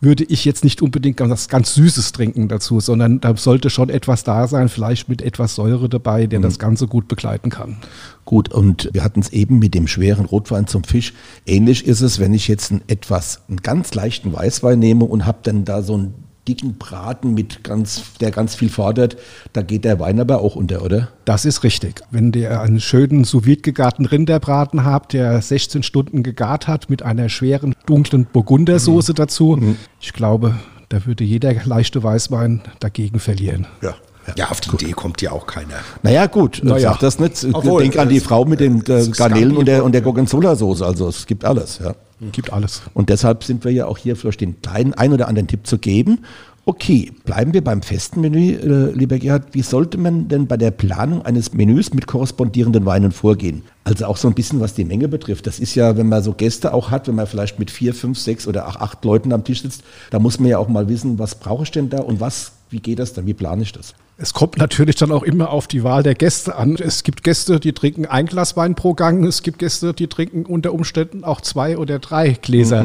Würde 0.00 0.22
ich 0.22 0.44
jetzt 0.44 0.62
nicht 0.62 0.82
unbedingt 0.82 1.18
was 1.18 1.48
ganz 1.48 1.74
Süßes 1.74 2.12
trinken 2.12 2.46
dazu, 2.46 2.78
sondern 2.78 3.20
da 3.20 3.36
sollte 3.36 3.70
schon 3.70 3.88
etwas 3.90 4.22
da 4.22 4.46
sein, 4.46 4.68
vielleicht 4.68 5.08
mit 5.08 5.20
etwas 5.20 5.56
Säure 5.56 5.88
dabei, 5.88 6.28
der 6.28 6.38
das 6.38 6.60
Ganze 6.60 6.86
gut 6.86 7.08
begleiten 7.08 7.50
kann. 7.50 7.78
Gut, 8.24 8.52
und 8.52 8.88
wir 8.92 9.02
hatten 9.02 9.18
es 9.18 9.30
eben 9.30 9.58
mit 9.58 9.74
dem 9.74 9.88
schweren 9.88 10.26
Rotwein 10.26 10.68
zum 10.68 10.84
Fisch. 10.84 11.12
Ähnlich 11.44 11.86
ist 11.86 12.02
es, 12.02 12.20
wenn 12.20 12.32
ich 12.32 12.46
jetzt 12.46 12.70
einen 12.70 12.82
etwas, 12.86 13.42
einen 13.48 13.58
ganz 13.58 13.92
leichten 13.94 14.32
Weißwein 14.32 14.78
nehme 14.78 15.06
und 15.06 15.26
habe 15.26 15.38
dann 15.42 15.64
da 15.64 15.82
so 15.82 15.94
einen 15.94 16.14
dicken 16.48 16.78
Braten 16.78 17.34
mit 17.34 17.62
ganz, 17.64 18.02
der 18.20 18.30
ganz 18.30 18.54
viel 18.54 18.70
fordert, 18.70 19.16
da 19.52 19.62
geht 19.62 19.84
der 19.84 20.00
Wein 20.00 20.20
aber 20.20 20.40
auch 20.40 20.56
unter, 20.56 20.82
oder? 20.82 21.08
Das 21.24 21.44
ist 21.44 21.62
richtig. 21.62 22.00
Wenn 22.10 22.32
ihr 22.32 22.60
einen 22.60 22.80
schönen 22.80 23.24
sous 23.24 23.44
gegarten 23.44 24.06
Rinderbraten 24.06 24.84
habt, 24.84 25.12
der 25.12 25.40
16 25.40 25.82
Stunden 25.82 26.22
gegart 26.22 26.66
hat 26.66 26.90
mit 26.90 27.02
einer 27.02 27.28
schweren 27.28 27.74
dunklen 27.86 28.26
Burgundersoße 28.26 29.14
dazu, 29.14 29.76
ich 30.00 30.12
glaube, 30.12 30.54
da 30.88 31.06
würde 31.06 31.24
jeder 31.24 31.52
leichte 31.64 32.02
Weißwein 32.02 32.62
dagegen 32.80 33.20
verlieren. 33.20 33.66
Ja. 33.82 33.94
Ja, 34.36 34.50
auf 34.50 34.60
die 34.60 34.70
Idee 34.74 34.92
kommt 34.92 35.22
ja 35.22 35.32
auch 35.32 35.46
keiner. 35.46 35.74
Naja, 36.02 36.26
gut, 36.26 36.60
Naja. 36.62 36.92
sag 36.92 37.00
das 37.00 37.18
nicht. 37.18 37.46
Obwohl, 37.52 37.82
Denk 37.82 37.98
an 37.98 38.08
die 38.08 38.20
Frau 38.20 38.44
mit 38.44 38.60
den 38.60 38.80
äh, 38.86 39.08
Garnelen 39.08 39.56
und 39.56 39.66
der, 39.66 39.82
und 39.82 39.92
der. 39.92 40.02
Gorgonzola-Soße. 40.02 40.84
Also 40.84 41.08
es 41.08 41.26
gibt 41.26 41.44
alles, 41.44 41.80
ja. 41.82 41.94
Gibt 42.32 42.52
alles. 42.52 42.82
Und 42.92 43.08
deshalb 43.08 43.44
sind 43.44 43.64
wir 43.64 43.72
ja 43.72 43.86
auch 43.86 43.96
hier 43.96 44.14
vielleicht 44.14 44.42
den 44.42 44.60
kleinen 44.60 44.92
ein 44.94 45.12
oder 45.12 45.28
anderen 45.28 45.48
Tipp 45.48 45.66
zu 45.66 45.78
geben. 45.78 46.20
Okay, 46.66 47.10
bleiben 47.24 47.54
wir 47.54 47.64
beim 47.64 47.80
festen 47.80 48.20
Menü, 48.20 48.52
äh, 48.52 48.92
lieber 48.92 49.18
Gerhard. 49.18 49.54
Wie 49.54 49.62
sollte 49.62 49.96
man 49.96 50.28
denn 50.28 50.46
bei 50.46 50.58
der 50.58 50.70
Planung 50.70 51.24
eines 51.24 51.54
Menüs 51.54 51.94
mit 51.94 52.06
korrespondierenden 52.06 52.84
Weinen 52.84 53.12
vorgehen? 53.12 53.62
Also 53.84 54.04
auch 54.04 54.18
so 54.18 54.28
ein 54.28 54.34
bisschen, 54.34 54.60
was 54.60 54.74
die 54.74 54.84
Menge 54.84 55.08
betrifft. 55.08 55.46
Das 55.46 55.58
ist 55.58 55.74
ja, 55.74 55.96
wenn 55.96 56.08
man 56.08 56.22
so 56.22 56.34
Gäste 56.34 56.74
auch 56.74 56.90
hat, 56.90 57.08
wenn 57.08 57.14
man 57.14 57.26
vielleicht 57.26 57.58
mit 57.58 57.70
vier, 57.70 57.94
fünf, 57.94 58.18
sechs 58.18 58.46
oder 58.46 58.68
auch 58.68 58.76
acht 58.76 59.02
Leuten 59.04 59.32
am 59.32 59.42
Tisch 59.42 59.62
sitzt, 59.62 59.82
da 60.10 60.18
muss 60.18 60.38
man 60.38 60.50
ja 60.50 60.58
auch 60.58 60.68
mal 60.68 60.88
wissen, 60.88 61.18
was 61.18 61.34
brauche 61.34 61.62
ich 61.64 61.70
denn 61.70 61.88
da 61.88 62.00
und 62.00 62.20
was, 62.20 62.52
wie 62.68 62.80
geht 62.80 62.98
das 62.98 63.14
dann, 63.14 63.26
wie 63.26 63.34
plane 63.34 63.62
ich 63.62 63.72
das? 63.72 63.94
Es 64.22 64.34
kommt 64.34 64.58
natürlich 64.58 64.96
dann 64.96 65.12
auch 65.12 65.22
immer 65.22 65.48
auf 65.48 65.66
die 65.66 65.82
Wahl 65.82 66.02
der 66.02 66.14
Gäste 66.14 66.54
an. 66.54 66.76
Es 66.76 67.04
gibt 67.04 67.24
Gäste, 67.24 67.58
die 67.58 67.72
trinken 67.72 68.04
ein 68.04 68.26
Glas 68.26 68.54
Wein 68.54 68.74
pro 68.74 68.92
Gang. 68.92 69.24
Es 69.24 69.42
gibt 69.42 69.58
Gäste, 69.58 69.94
die 69.94 70.08
trinken 70.08 70.44
unter 70.44 70.74
Umständen 70.74 71.24
auch 71.24 71.40
zwei 71.40 71.78
oder 71.78 71.98
drei 71.98 72.32
Gläser. 72.32 72.84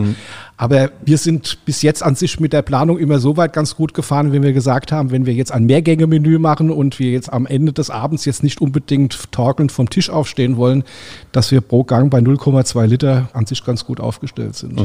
Aber 0.57 0.89
wir 1.03 1.17
sind 1.17 1.65
bis 1.65 1.81
jetzt 1.81 2.01
an 2.01 2.15
sich 2.15 2.39
mit 2.39 2.53
der 2.53 2.61
Planung 2.61 2.97
immer 2.97 3.19
so 3.19 3.35
weit 3.35 3.51
ganz 3.51 3.75
gut 3.75 3.93
gefahren, 3.93 4.31
wenn 4.31 4.41
wir 4.41 4.53
gesagt 4.53 4.91
haben, 4.93 5.11
wenn 5.11 5.25
wir 5.25 5.33
jetzt 5.33 5.51
ein 5.51 5.65
Mehrgänge-Menü 5.65 6.39
machen 6.39 6.71
und 6.71 6.97
wir 6.97 7.11
jetzt 7.11 7.31
am 7.31 7.45
Ende 7.45 7.73
des 7.73 7.89
Abends 7.89 8.23
jetzt 8.23 8.41
nicht 8.41 8.61
unbedingt 8.61 9.31
torkelnd 9.33 9.71
vom 9.73 9.89
Tisch 9.89 10.09
aufstehen 10.09 10.55
wollen, 10.55 10.83
dass 11.33 11.51
wir 11.51 11.59
pro 11.59 11.83
Gang 11.83 12.09
bei 12.09 12.19
0,2 12.19 12.85
Liter 12.85 13.29
an 13.33 13.45
sich 13.45 13.65
ganz 13.65 13.83
gut 13.83 13.99
aufgestellt 13.99 14.55
sind. 14.55 14.79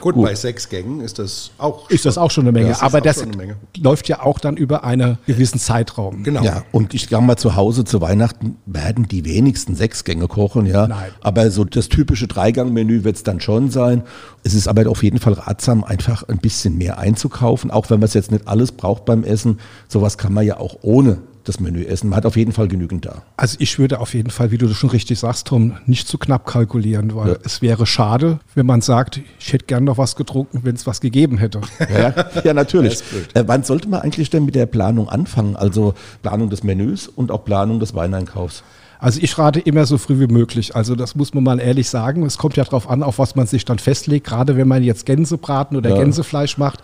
Gut, 0.00 0.14
bei 0.16 0.34
sechs 0.34 0.68
Gängen 0.68 1.00
ist 1.00 1.18
das 1.18 1.50
auch 1.58 1.90
Ist 1.90 2.06
das 2.06 2.16
auch 2.16 2.30
schon 2.30 2.44
eine 2.44 2.52
Menge. 2.52 2.68
Das 2.68 2.78
ist 2.78 2.82
Aber 2.82 2.98
auch 2.98 3.02
das 3.02 3.16
schon 3.16 3.28
eine 3.28 3.36
Menge. 3.36 3.56
läuft 3.78 4.08
ja 4.08 4.22
auch 4.22 4.38
dann 4.38 4.56
über 4.56 4.82
einen 4.84 5.18
gewissen 5.26 5.58
Zeitraum. 5.58 6.22
Genau. 6.22 6.42
Ja, 6.42 6.62
und 6.72 6.94
ich 6.94 7.08
sage 7.08 7.22
mal, 7.22 7.36
zu 7.36 7.54
Hause 7.54 7.84
zu 7.84 8.00
Weihnachten 8.00 8.56
werden 8.64 9.06
die 9.08 9.24
wenigsten 9.26 9.74
sechs 9.74 10.04
Gänge 10.04 10.26
kochen, 10.26 10.64
ja. 10.64 10.86
Nein. 10.86 11.10
Aber 11.20 11.50
so 11.50 11.64
das 11.64 11.88
typische 11.90 12.26
Dreigang-Menü 12.28 13.04
wird 13.04 13.16
es 13.16 13.22
dann 13.22 13.40
schon 13.40 13.70
sein. 13.70 14.02
Es 14.42 14.54
ist 14.54 14.66
aber 14.66 14.82
auf 15.02 15.04
jeden 15.04 15.18
Fall 15.18 15.32
ratsam, 15.32 15.82
einfach 15.82 16.22
ein 16.28 16.38
bisschen 16.38 16.78
mehr 16.78 16.98
einzukaufen, 16.98 17.72
auch 17.72 17.90
wenn 17.90 17.98
man 17.98 18.04
es 18.04 18.14
jetzt 18.14 18.30
nicht 18.30 18.46
alles 18.46 18.70
braucht 18.70 19.04
beim 19.04 19.24
Essen. 19.24 19.58
Sowas 19.88 20.16
kann 20.16 20.32
man 20.32 20.46
ja 20.46 20.58
auch 20.58 20.76
ohne 20.82 21.18
das 21.42 21.58
Menü 21.58 21.82
essen. 21.82 22.08
Man 22.10 22.18
hat 22.18 22.24
auf 22.24 22.36
jeden 22.36 22.52
Fall 22.52 22.68
genügend 22.68 23.04
da. 23.04 23.22
Also 23.36 23.56
ich 23.58 23.80
würde 23.80 23.98
auf 23.98 24.14
jeden 24.14 24.30
Fall, 24.30 24.52
wie 24.52 24.58
du 24.58 24.68
das 24.68 24.76
schon 24.76 24.90
richtig 24.90 25.18
sagst, 25.18 25.48
Tom, 25.48 25.72
nicht 25.86 26.06
zu 26.06 26.18
knapp 26.18 26.46
kalkulieren, 26.46 27.16
weil 27.16 27.30
Ja. 27.32 27.36
es 27.42 27.60
wäre 27.62 27.84
schade, 27.84 28.38
wenn 28.54 28.64
man 28.64 28.80
sagt, 28.80 29.20
ich 29.40 29.52
hätte 29.52 29.64
gern 29.66 29.82
noch 29.82 29.98
was 29.98 30.14
getrunken, 30.14 30.60
wenn 30.62 30.76
es 30.76 30.86
was 30.86 31.00
gegeben 31.00 31.36
hätte. 31.38 31.62
Ja, 31.92 32.14
ja 32.44 32.54
natürlich. 32.54 33.00
Äh, 33.34 33.42
wann 33.48 33.64
sollte 33.64 33.88
man 33.88 34.02
eigentlich 34.02 34.30
denn 34.30 34.44
mit 34.44 34.54
der 34.54 34.66
Planung 34.66 35.08
anfangen? 35.08 35.56
Also 35.56 35.94
Planung 36.22 36.48
des 36.48 36.62
Menüs 36.62 37.08
und 37.08 37.32
auch 37.32 37.44
Planung 37.44 37.80
des 37.80 37.92
Weineinkaufs. 37.96 38.62
Also 39.02 39.18
ich 39.20 39.36
rate 39.36 39.58
immer 39.58 39.84
so 39.84 39.98
früh 39.98 40.20
wie 40.20 40.32
möglich. 40.32 40.76
Also 40.76 40.94
das 40.94 41.16
muss 41.16 41.34
man 41.34 41.42
mal 41.42 41.58
ehrlich 41.60 41.90
sagen. 41.90 42.24
Es 42.24 42.38
kommt 42.38 42.56
ja 42.56 42.62
darauf 42.62 42.88
an, 42.88 43.02
auf 43.02 43.18
was 43.18 43.34
man 43.34 43.46
sich 43.48 43.64
dann 43.64 43.80
festlegt. 43.80 44.28
Gerade 44.28 44.56
wenn 44.56 44.68
man 44.68 44.84
jetzt 44.84 45.06
Gänsebraten 45.06 45.76
oder 45.76 45.90
Ja. 45.90 45.96
Gänsefleisch 45.96 46.56
macht. 46.56 46.80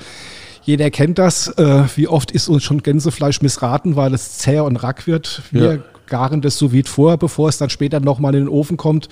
Jeder 0.65 0.91
kennt 0.91 1.19
das. 1.19 1.47
Äh, 1.57 1.85
wie 1.95 2.09
oft 2.09 2.33
ist 2.33 2.49
uns 2.49 2.65
schon 2.65 2.83
Gänsefleisch 2.83 3.41
missraten, 3.41 3.95
weil 3.95 4.13
es 4.15 4.39
zäh 4.39 4.59
und 4.61 4.77
rack 4.77 5.07
wird. 5.07 5.43
Wir 5.53 5.75
Ja. 5.75 5.79
garen 6.09 6.41
das 6.41 6.59
so 6.59 6.73
vide 6.73 6.91
vor, 6.91 7.19
bevor 7.19 7.51
es 7.51 7.59
dann 7.59 7.71
später 7.71 8.01
nochmal 8.01 8.35
in 8.35 8.47
den 8.47 8.49
Ofen 8.49 8.77
kommt. 8.77 9.09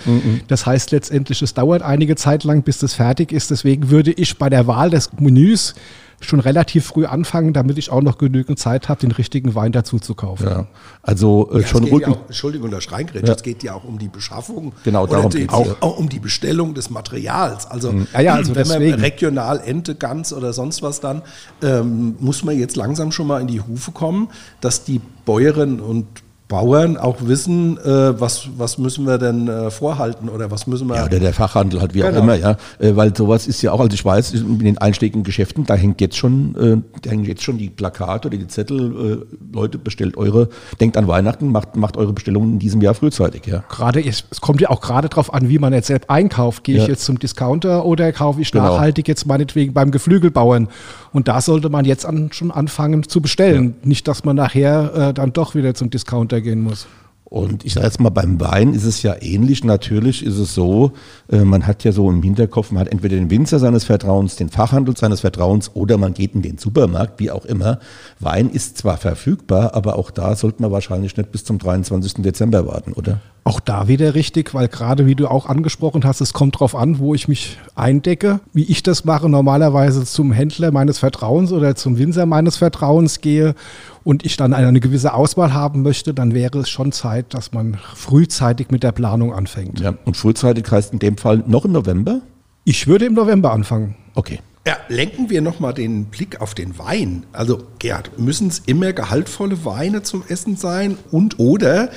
Das 0.48 0.66
heißt 0.66 0.90
letztendlich, 0.90 1.42
es 1.42 1.54
dauert 1.54 1.82
einige 1.82 2.16
Zeit 2.16 2.42
lang, 2.42 2.62
bis 2.62 2.78
das 2.78 2.94
fertig 2.94 3.30
ist. 3.30 3.52
Deswegen 3.52 3.88
würde 3.90 4.10
ich 4.12 4.36
bei 4.36 4.50
der 4.50 4.66
Wahl 4.66 4.90
des 4.90 5.10
Menüs 5.20 5.75
schon 6.20 6.40
relativ 6.40 6.87
früh 6.87 7.04
anfangen, 7.06 7.52
damit 7.52 7.78
ich 7.78 7.90
auch 7.90 8.00
noch 8.00 8.18
genügend 8.18 8.58
Zeit 8.58 8.88
habe, 8.88 9.00
den 9.00 9.12
richtigen 9.12 9.54
Wein 9.54 9.73
dazu 9.73 9.99
zu 9.99 10.14
kaufen. 10.14 10.46
Ja. 10.49 10.66
Also 11.02 11.50
äh, 11.52 11.61
Ja, 11.61 11.66
schon 11.66 11.78
es 11.82 11.85
geht 11.85 11.92
ruhig. 11.92 12.06
ja 12.06 12.12
auch, 12.12 12.26
Entschuldigung, 12.26 12.70
das 12.70 12.90
Reingrätsch, 12.90 13.28
es 13.28 13.42
geht 13.42 13.62
ja 13.62 13.75
auch 13.75 13.85
um 13.85 13.99
die 13.99 14.08
Beschaffung. 14.08 14.73
Genau, 14.85 15.06
darum 15.06 15.30
die, 15.30 15.38
geht's 15.40 15.52
auch, 15.52 15.66
ja. 15.66 15.76
auch 15.80 15.99
um 15.99 16.08
die 16.08 16.18
Bestellung 16.18 16.75
des 16.75 16.90
Materials. 16.90 17.66
Also, 17.66 17.92
Ja, 18.12 18.20
ja, 18.20 18.35
also 18.35 18.54
wenn 18.54 18.66
man 18.66 18.80
deswegen. 18.80 19.00
regional 19.00 19.61
Ente, 19.64 19.94
Gans 19.94 20.32
oder 20.32 20.52
sonst 20.52 20.82
was 20.82 21.00
dann, 21.00 21.23
ähm, 21.62 22.16
muss 22.18 22.42
man 22.44 22.58
jetzt 22.58 22.76
langsam 22.76 23.12
schon 23.12 23.26
mal 23.26 23.40
in 23.40 23.46
die 23.46 23.61
Hufe 23.61 23.92
kommen, 23.92 24.28
dass 24.61 24.85
die 24.85 25.00
Bäuerinnen 25.26 25.80
und 25.80 26.06
Bauern 26.48 26.96
auch 26.96 27.16
wissen, 27.22 27.76
äh, 27.78 28.20
was, 28.20 28.48
was 28.56 28.78
müssen 28.78 29.04
wir 29.04 29.18
denn 29.18 29.48
äh, 29.48 29.68
vorhalten 29.70 30.28
oder 30.28 30.48
was 30.50 30.68
müssen 30.68 30.86
wir. 30.88 30.94
Ja, 30.94 31.04
oder 31.06 31.18
der 31.18 31.32
Fachhandel 31.32 31.80
halt, 31.80 31.92
wie 31.94 32.04
auch 32.04 32.08
Genau. 32.08 32.20
immer, 32.22 32.34
ja. 32.36 32.56
Äh, 32.78 32.94
weil 32.94 33.16
sowas 33.16 33.48
ist 33.48 33.62
ja 33.62 33.72
auch, 33.72 33.80
also 33.80 33.92
ich 33.92 34.04
weiß, 34.04 34.32
in 34.34 34.60
den 34.60 34.78
einschlägigen 34.78 35.24
Geschäften, 35.24 35.64
da 35.66 35.74
hängt 35.74 36.00
jetzt 36.00 36.16
schon, 36.16 36.54
äh, 36.54 36.76
da 37.02 37.10
hängen 37.10 37.24
jetzt 37.24 37.42
schon 37.42 37.58
die 37.58 37.68
Plakate 37.68 38.28
oder 38.28 38.36
die 38.36 38.46
Zettel, 38.46 39.24
äh, 39.32 39.36
Leute, 39.56 39.78
bestellt 39.78 40.16
eure, 40.16 40.48
denkt 40.80 40.96
an 40.96 41.08
Weihnachten, 41.08 41.50
macht, 41.50 41.74
macht 41.74 41.96
eure 41.96 42.12
Bestellungen 42.12 42.52
in 42.54 42.58
diesem 42.60 42.80
Jahr 42.80 42.94
frühzeitig, 42.94 43.44
ja. 43.46 43.64
Gerade, 43.68 44.04
es 44.06 44.22
kommt 44.40 44.60
ja 44.60 44.70
auch 44.70 44.80
gerade 44.80 45.08
darauf 45.08 45.34
an, 45.34 45.48
wie 45.48 45.58
man 45.58 45.72
jetzt 45.72 45.88
selbst 45.88 46.08
einkauft. 46.10 46.62
Gehe 46.62 46.76
ich 46.76 46.82
Ja. 46.82 46.88
jetzt 46.90 47.04
zum 47.04 47.18
Discounter 47.18 47.84
oder 47.84 48.12
kaufe 48.12 48.40
ich 48.40 48.52
Genau. 48.52 48.64
nachhaltig 48.76 49.08
jetzt 49.08 49.26
meinetwegen 49.26 49.72
beim 49.72 49.90
Geflügelbauern? 49.90 50.68
Und 51.12 51.26
da 51.28 51.40
sollte 51.40 51.70
man 51.70 51.84
jetzt 51.86 52.06
an, 52.06 52.28
schon 52.32 52.50
anfangen 52.50 53.02
zu 53.08 53.20
bestellen. 53.20 53.74
Nicht, 53.82 54.06
dass 54.06 54.24
man 54.24 54.36
nachher 54.36 54.94
äh, 55.08 55.14
dann 55.14 55.32
doch 55.32 55.54
wieder 55.54 55.74
zum 55.74 55.88
Discounter 55.90 56.36
gehen 56.40 56.62
muss. 56.62 56.87
Und 57.28 57.64
ich 57.64 57.75
sage 57.75 57.87
jetzt 57.87 57.99
mal, 57.99 58.11
beim 58.11 58.40
Wein 58.40 58.73
ist 58.73 58.85
es 58.85 59.02
ja 59.02 59.16
ähnlich. 59.21 59.64
Natürlich 59.64 60.25
ist 60.25 60.38
es 60.38 60.55
so, 60.55 60.93
äh, 61.28 61.38
man 61.38 61.66
hat 61.66 61.83
ja 61.83 61.90
so 61.90 62.09
im 62.09 62.23
Hinterkopf, 62.23 62.71
man 62.71 62.83
hat 62.83 62.88
entweder 62.88 63.16
den 63.16 63.31
Winzer 63.31 63.59
seines 63.59 63.83
Vertrauens, 63.83 64.37
den 64.37 64.49
Fachhandel 64.49 64.97
seines 64.97 65.21
Vertrauens 65.23 65.73
oder 65.75 65.99
man 65.99 66.14
geht 66.14 66.37
in 66.37 66.43
den 66.43 66.57
Supermarkt, 66.57 67.19
wie 67.19 67.33
auch 67.33 67.45
immer. 67.45 67.81
Wein 68.21 68.49
ist 68.49 68.78
zwar 68.78 68.97
verfügbar, 68.97 69.75
aber 69.75 69.99
auch 69.99 70.12
da 70.12 70.37
sollte 70.37 70.62
man 70.62 70.71
wahrscheinlich 70.71 71.16
nicht 71.16 71.33
bis 71.33 71.45
zum 71.45 71.59
23. 71.59 72.23
Dezember 72.23 72.64
warten, 72.64 72.93
oder? 72.93 73.21
Auch 73.46 73.60
da 73.60 73.86
wieder 73.86 74.16
richtig, 74.16 74.54
weil 74.54 74.66
gerade 74.66 75.06
wie 75.06 75.14
du 75.14 75.28
auch 75.28 75.46
angesprochen 75.46 76.02
hast, 76.04 76.20
es 76.20 76.32
kommt 76.32 76.58
drauf 76.58 76.74
an, 76.74 76.98
wo 76.98 77.14
ich 77.14 77.28
mich 77.28 77.58
eindecke. 77.76 78.40
Wie 78.52 78.64
ich 78.64 78.82
das 78.82 79.04
mache, 79.04 79.28
normalerweise 79.28 80.04
zum 80.04 80.32
Händler 80.32 80.72
meines 80.72 80.98
Vertrauens 80.98 81.52
oder 81.52 81.76
zum 81.76 81.96
Winzer 81.96 82.26
meines 82.26 82.56
Vertrauens 82.56 83.20
gehe 83.20 83.54
und 84.02 84.26
ich 84.26 84.36
dann 84.36 84.52
eine 84.52 84.80
gewisse 84.80 85.14
Auswahl 85.14 85.54
haben 85.54 85.82
möchte, 85.82 86.12
dann 86.12 86.34
wäre 86.34 86.58
es 86.58 86.68
schon 86.68 86.90
Zeit, 86.90 87.34
dass 87.34 87.52
man 87.52 87.78
frühzeitig 87.94 88.72
mit 88.72 88.82
der 88.82 88.90
Planung 88.90 89.32
anfängt. 89.32 89.78
Ja. 89.78 89.94
Und 90.04 90.16
frühzeitig 90.16 90.68
heißt 90.68 90.92
in 90.92 90.98
dem 90.98 91.16
Fall 91.16 91.44
noch 91.46 91.64
im 91.64 91.70
November? 91.70 92.22
Ich 92.64 92.88
würde 92.88 93.04
im 93.04 93.14
November 93.14 93.52
anfangen. 93.52 93.94
Okay. 94.16 94.40
Ja, 94.66 94.78
lenken 94.88 95.30
wir 95.30 95.42
nochmal 95.42 95.75
den 95.75 96.06
Blick 96.06 96.40
auf 96.40 96.52
den 96.52 96.76
Wein. 96.76 97.25
Also, 97.32 97.62
Gerd, 97.78 98.18
müssen 98.18 98.49
es 98.49 98.62
immer 98.66 98.92
gehaltvolle 98.92 99.64
Weine 99.64 100.02
zum 100.02 100.25
Essen 100.26 100.56
sein? 100.56 100.99
Und 101.12 101.38
oder 101.38 101.90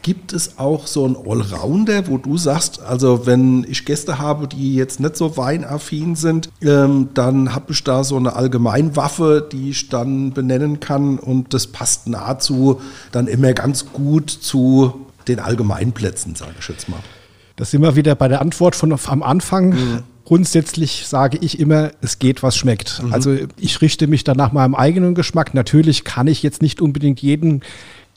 gibt 0.00 0.32
es 0.32 0.58
auch 0.58 0.86
so 0.86 1.04
einen 1.04 1.16
Allrounder, 1.16 2.08
wo 2.08 2.16
du 2.16 2.38
sagst, 2.38 2.80
also 2.80 3.26
wenn 3.26 3.66
ich 3.68 3.84
Gäste 3.84 4.18
habe, 4.18 4.48
die 4.48 4.74
jetzt 4.74 5.00
nicht 5.00 5.16
so 5.16 5.36
weinaffin 5.36 6.16
sind, 6.16 6.48
ähm, 6.62 7.10
dann 7.12 7.54
habe 7.54 7.72
ich 7.72 7.84
da 7.84 8.04
so 8.04 8.16
eine 8.16 8.36
Allgemeinwaffe, 8.36 9.46
die 9.52 9.70
ich 9.70 9.90
dann 9.90 10.32
benennen 10.32 10.80
kann 10.80 11.18
und 11.18 11.52
das 11.52 11.66
passt 11.66 12.06
nahezu 12.06 12.80
dann 13.12 13.26
immer 13.26 13.52
ganz 13.52 13.92
gut 13.92 14.30
zu 14.30 15.06
den 15.28 15.40
Allgemeinplätzen, 15.40 16.34
sage 16.36 16.54
ich 16.58 16.68
jetzt 16.68 16.88
mal. 16.88 17.00
Das 17.56 17.70
sind 17.70 17.82
wir 17.82 17.96
wieder 17.96 18.14
bei 18.14 18.28
der 18.28 18.40
Antwort 18.40 18.74
von 18.76 18.98
am 19.06 19.22
Anfang. 19.22 20.02
Grundsätzlich 20.24 21.04
sage 21.06 21.38
ich 21.40 21.60
immer, 21.60 21.90
es 22.00 22.18
geht, 22.18 22.42
was 22.42 22.56
schmeckt. 22.56 23.02
Also 23.10 23.36
ich 23.58 23.80
richte 23.80 24.06
mich 24.06 24.24
dann 24.24 24.36
nach 24.36 24.52
meinem 24.52 24.74
eigenen 24.74 25.14
Geschmack. 25.14 25.54
Natürlich 25.54 26.04
kann 26.04 26.26
ich 26.26 26.42
jetzt 26.42 26.62
nicht 26.62 26.80
unbedingt 26.80 27.20
jeden 27.20 27.62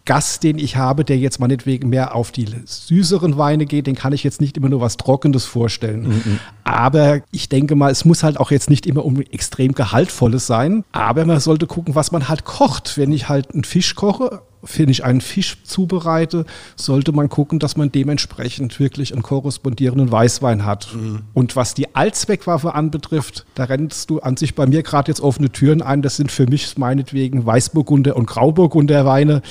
Gast, 0.06 0.44
den 0.44 0.58
ich 0.58 0.78
habe, 0.78 1.04
der 1.04 1.18
jetzt 1.18 1.42
meinetwegen 1.42 1.90
mehr 1.90 2.16
auf 2.16 2.32
die 2.32 2.48
süßeren 2.64 3.38
Weine 3.38 3.66
geht, 3.66 3.88
den 3.88 3.96
kann 3.96 4.14
ich 4.14 4.24
jetzt 4.24 4.40
nicht 4.40 4.56
immer 4.56 4.70
nur 4.70 4.80
was 4.80 4.96
Trockenes 4.96 5.44
vorstellen. 5.44 6.40
Aber 6.64 7.20
ich 7.32 7.50
denke 7.50 7.76
mal, 7.76 7.92
es 7.92 8.06
muss 8.06 8.24
halt 8.24 8.40
auch 8.40 8.50
jetzt 8.50 8.70
nicht 8.70 8.86
immer 8.86 9.04
um 9.04 9.20
extrem 9.20 9.74
Gehaltvolles 9.74 10.48
sein. 10.48 10.86
Aber 10.94 11.26
man 11.26 11.42
sollte 11.42 11.68
gucken, 11.68 11.94
was 11.94 12.14
man 12.14 12.30
halt 12.30 12.46
kocht. 12.46 12.98
Wenn 12.98 13.12
ich 13.12 13.28
halt 13.28 13.54
einen 13.54 13.66
Fisch 13.66 13.96
koche, 13.96 14.42
wenn 14.76 14.90
ich 14.90 15.04
einen 15.04 15.22
Fisch 15.22 15.58
zubereite, 15.64 16.46
sollte 16.76 17.12
man 17.12 17.30
gucken, 17.30 17.60
dass 17.60 17.78
man 17.78 17.92
dementsprechend 17.92 18.80
wirklich 18.80 19.14
einen 19.14 19.24
korrespondierenden 19.24 20.12
Weißwein 20.12 20.66
hat. 20.66 20.94
Mhm. 20.94 21.22
Und 21.34 21.56
was 21.56 21.74
die 21.74 21.96
Allzweckwaffe 21.96 22.74
anbetrifft, 22.74 23.46
da 23.56 23.66
rennst 23.66 24.10
du 24.10 24.20
an 24.20 24.38
sich 24.38 24.56
bei 24.56 24.66
mir 24.66 24.84
gerade 24.84 25.10
jetzt 25.10 25.22
offene 25.22 25.52
Türen 25.52 25.82
ein. 25.82 26.02
Das 26.02 26.18
sind 26.18 26.32
für 26.32 26.48
mich 26.48 26.78
meinetwegen 26.78 27.46
Weißburgunder 27.46 28.16
und 28.16 28.26
Grauburgunder 28.26 29.06
Weine 29.06 29.42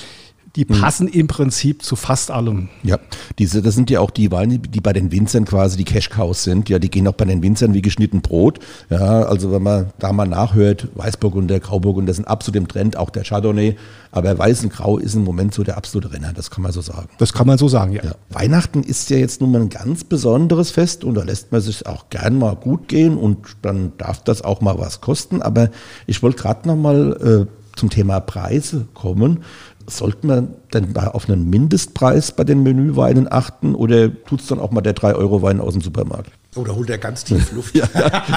die 0.57 0.67
hm. 0.67 0.81
passen 0.81 1.09
im 1.09 1.27
Prinzip 1.27 1.83
zu 1.83 1.97
fast 1.97 2.31
allem. 2.31 2.69
Ja, 2.83 2.99
diese, 3.39 3.63
das 3.63 3.75
sind 3.75 3.91
ja 3.91 4.01
auch 4.01 4.11
die 4.11 4.33
Weine, 4.33 4.59
die 4.59 4.81
bei 4.81 4.93
den 4.93 5.13
Winzern 5.13 5.45
quasi 5.45 5.77
die 5.77 5.85
Cash 5.85 6.11
Cows 6.11 6.45
sind. 6.45 6.69
Ja, 6.69 6.79
die 6.79 6.91
gehen 6.91 7.07
auch 7.07 7.13
bei 7.13 7.27
den 7.27 7.43
Winzern 7.43 7.75
wie 7.75 7.83
geschnitten 7.83 8.23
Brot. 8.23 8.59
Ja, 8.91 9.23
also 9.23 9.53
wenn 9.53 9.63
man 9.63 9.91
da 9.99 10.13
mal 10.13 10.27
nachhört, 10.27 10.89
Weißburgunder, 10.95 11.61
Grauburgunder 11.61 12.15
sind 12.15 12.27
absolut 12.27 12.57
im 12.57 12.69
Trend, 12.69 12.97
auch 12.97 13.11
der 13.11 13.25
Chardonnay. 13.25 13.77
Aber 14.11 14.39
Weiß 14.39 14.65
und 14.65 14.73
Grau 14.73 14.97
ist 14.97 15.15
im 15.15 15.25
Moment 15.25 15.53
so 15.53 15.63
der 15.63 15.77
absolute 15.77 16.13
Renner, 16.13 16.33
das 16.33 16.51
kann 16.51 16.63
man 16.63 16.73
so 16.73 16.81
sagen. 16.81 17.11
Das 17.19 17.35
kann 17.35 17.47
man 17.47 17.59
so 17.59 17.69
sagen, 17.69 17.93
ja. 17.93 18.03
ja. 18.03 18.13
Weihnachten 18.31 18.83
ist 18.83 19.11
ja 19.11 19.19
jetzt 19.19 19.43
nun 19.43 19.53
mal 19.53 19.61
ein 19.61 19.69
ganz 19.69 20.05
besonderes 20.05 20.71
Fest 20.71 21.05
und 21.05 21.15
da 21.15 21.23
lässt 21.23 21.53
man 21.53 21.61
sich 21.61 21.87
auch 21.87 22.09
gern 22.09 22.39
mal 22.39 22.57
gut 22.57 22.89
gehen 22.89 23.19
und 23.19 23.39
dann 23.61 23.93
darf 23.99 24.25
das 24.25 24.43
auch 24.43 24.63
mal 24.63 24.79
was 24.79 25.03
kosten. 25.03 25.43
Aber 25.43 25.71
ich 26.07 26.23
wollte 26.23 26.41
gerade 26.41 26.67
noch 26.67 26.77
mal 26.77 27.47
äh, 27.47 27.77
zum 27.77 27.91
Thema 27.91 28.21
Preise 28.21 28.89
kommen. 28.95 29.45
Sollte 29.89 30.27
man 30.27 30.49
denn 30.75 30.97
auf 30.97 31.29
einen 31.29 31.49
Mindestpreis 31.49 32.33
bei 32.33 32.45
den 32.45 32.63
Menüweinen 32.63 33.31
achten 33.31 33.75
oder 33.75 34.13
tut 34.25 34.41
es 34.41 34.47
dann 34.49 34.59
auch 34.59 34.71
mal 34.71 34.81
der 34.81 34.97
3-Euro-Wein 34.97 35.61
aus 35.61 35.75
dem 35.75 35.83
Supermarkt? 35.83 36.33
Oder 36.57 36.75
holt 36.75 36.91
er 36.91 36.99
ganz 36.99 37.25
tief 37.25 37.53
Luft? 37.53 37.77
ja, 37.77 37.87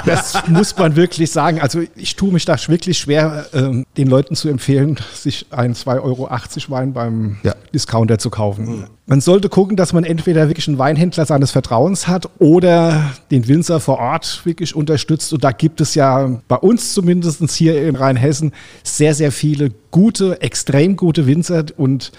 das 0.06 0.48
muss 0.48 0.76
man 0.78 0.96
wirklich 0.96 1.32
sagen. 1.32 1.62
Also 1.62 1.82
ich 1.96 2.16
tue 2.16 2.32
mich 2.32 2.46
da 2.46 2.56
wirklich 2.68 2.98
schwer, 2.98 3.46
ähm, 3.54 3.86
den 3.98 4.08
Leuten 4.08 4.36
zu 4.36 4.50
empfehlen, 4.50 5.00
sich 5.14 5.46
einen 5.52 5.74
2,80 5.74 6.04
Euro 6.04 6.30
Wein 6.70 6.94
beim 6.94 7.38
ja. 7.44 7.56
Discounter 7.74 8.18
zu 8.18 8.30
kaufen. 8.30 8.66
Mhm. 8.66 8.88
Man 9.06 9.22
sollte 9.22 9.50
gucken, 9.50 9.76
dass 9.76 9.92
man 9.92 10.04
entweder 10.04 10.50
wirklich 10.50 10.68
einen 10.68 10.78
Weinhändler 10.78 11.26
seines 11.26 11.50
Vertrauens 11.50 12.08
hat 12.08 12.30
oder 12.38 13.12
den 13.32 13.48
Winzer 13.48 13.80
vor 13.80 13.98
Ort 13.98 14.42
wirklich 14.46 14.76
unterstützt. 14.76 15.34
Und 15.34 15.44
da 15.44 15.52
gibt 15.52 15.82
es 15.82 15.96
ja 15.96 16.40
bei 16.48 16.58
uns 16.58 16.94
zumindest 16.94 17.50
hier 17.52 17.88
in 17.88 17.96
Rheinhessen 17.96 18.52
sehr, 18.84 19.16
sehr 19.16 19.32
viele 19.32 19.72
gute, 19.90 20.42
extrem 20.42 20.96
gute 20.96 21.26
Winzer 21.26 21.66
und 21.78 22.12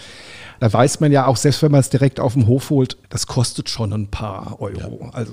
da 0.61 0.73
weiß 0.73 1.01
man 1.01 1.11
ja 1.11 1.27
auch, 1.27 1.37
selbst 1.37 1.63
wenn 1.63 1.73
man 1.73 1.81
es 1.81 1.91
direkt 1.91 2.21
auf 2.21 2.35
dem 2.35 2.47
Hof 2.47 2.71
holt, 2.71 2.97
das 3.09 3.27
kostet 3.27 3.69
schon 3.71 3.93
ein 3.93 4.09
paar 4.09 4.61
Euro. 4.61 5.01
Ja. 5.03 5.11
Also 5.13 5.33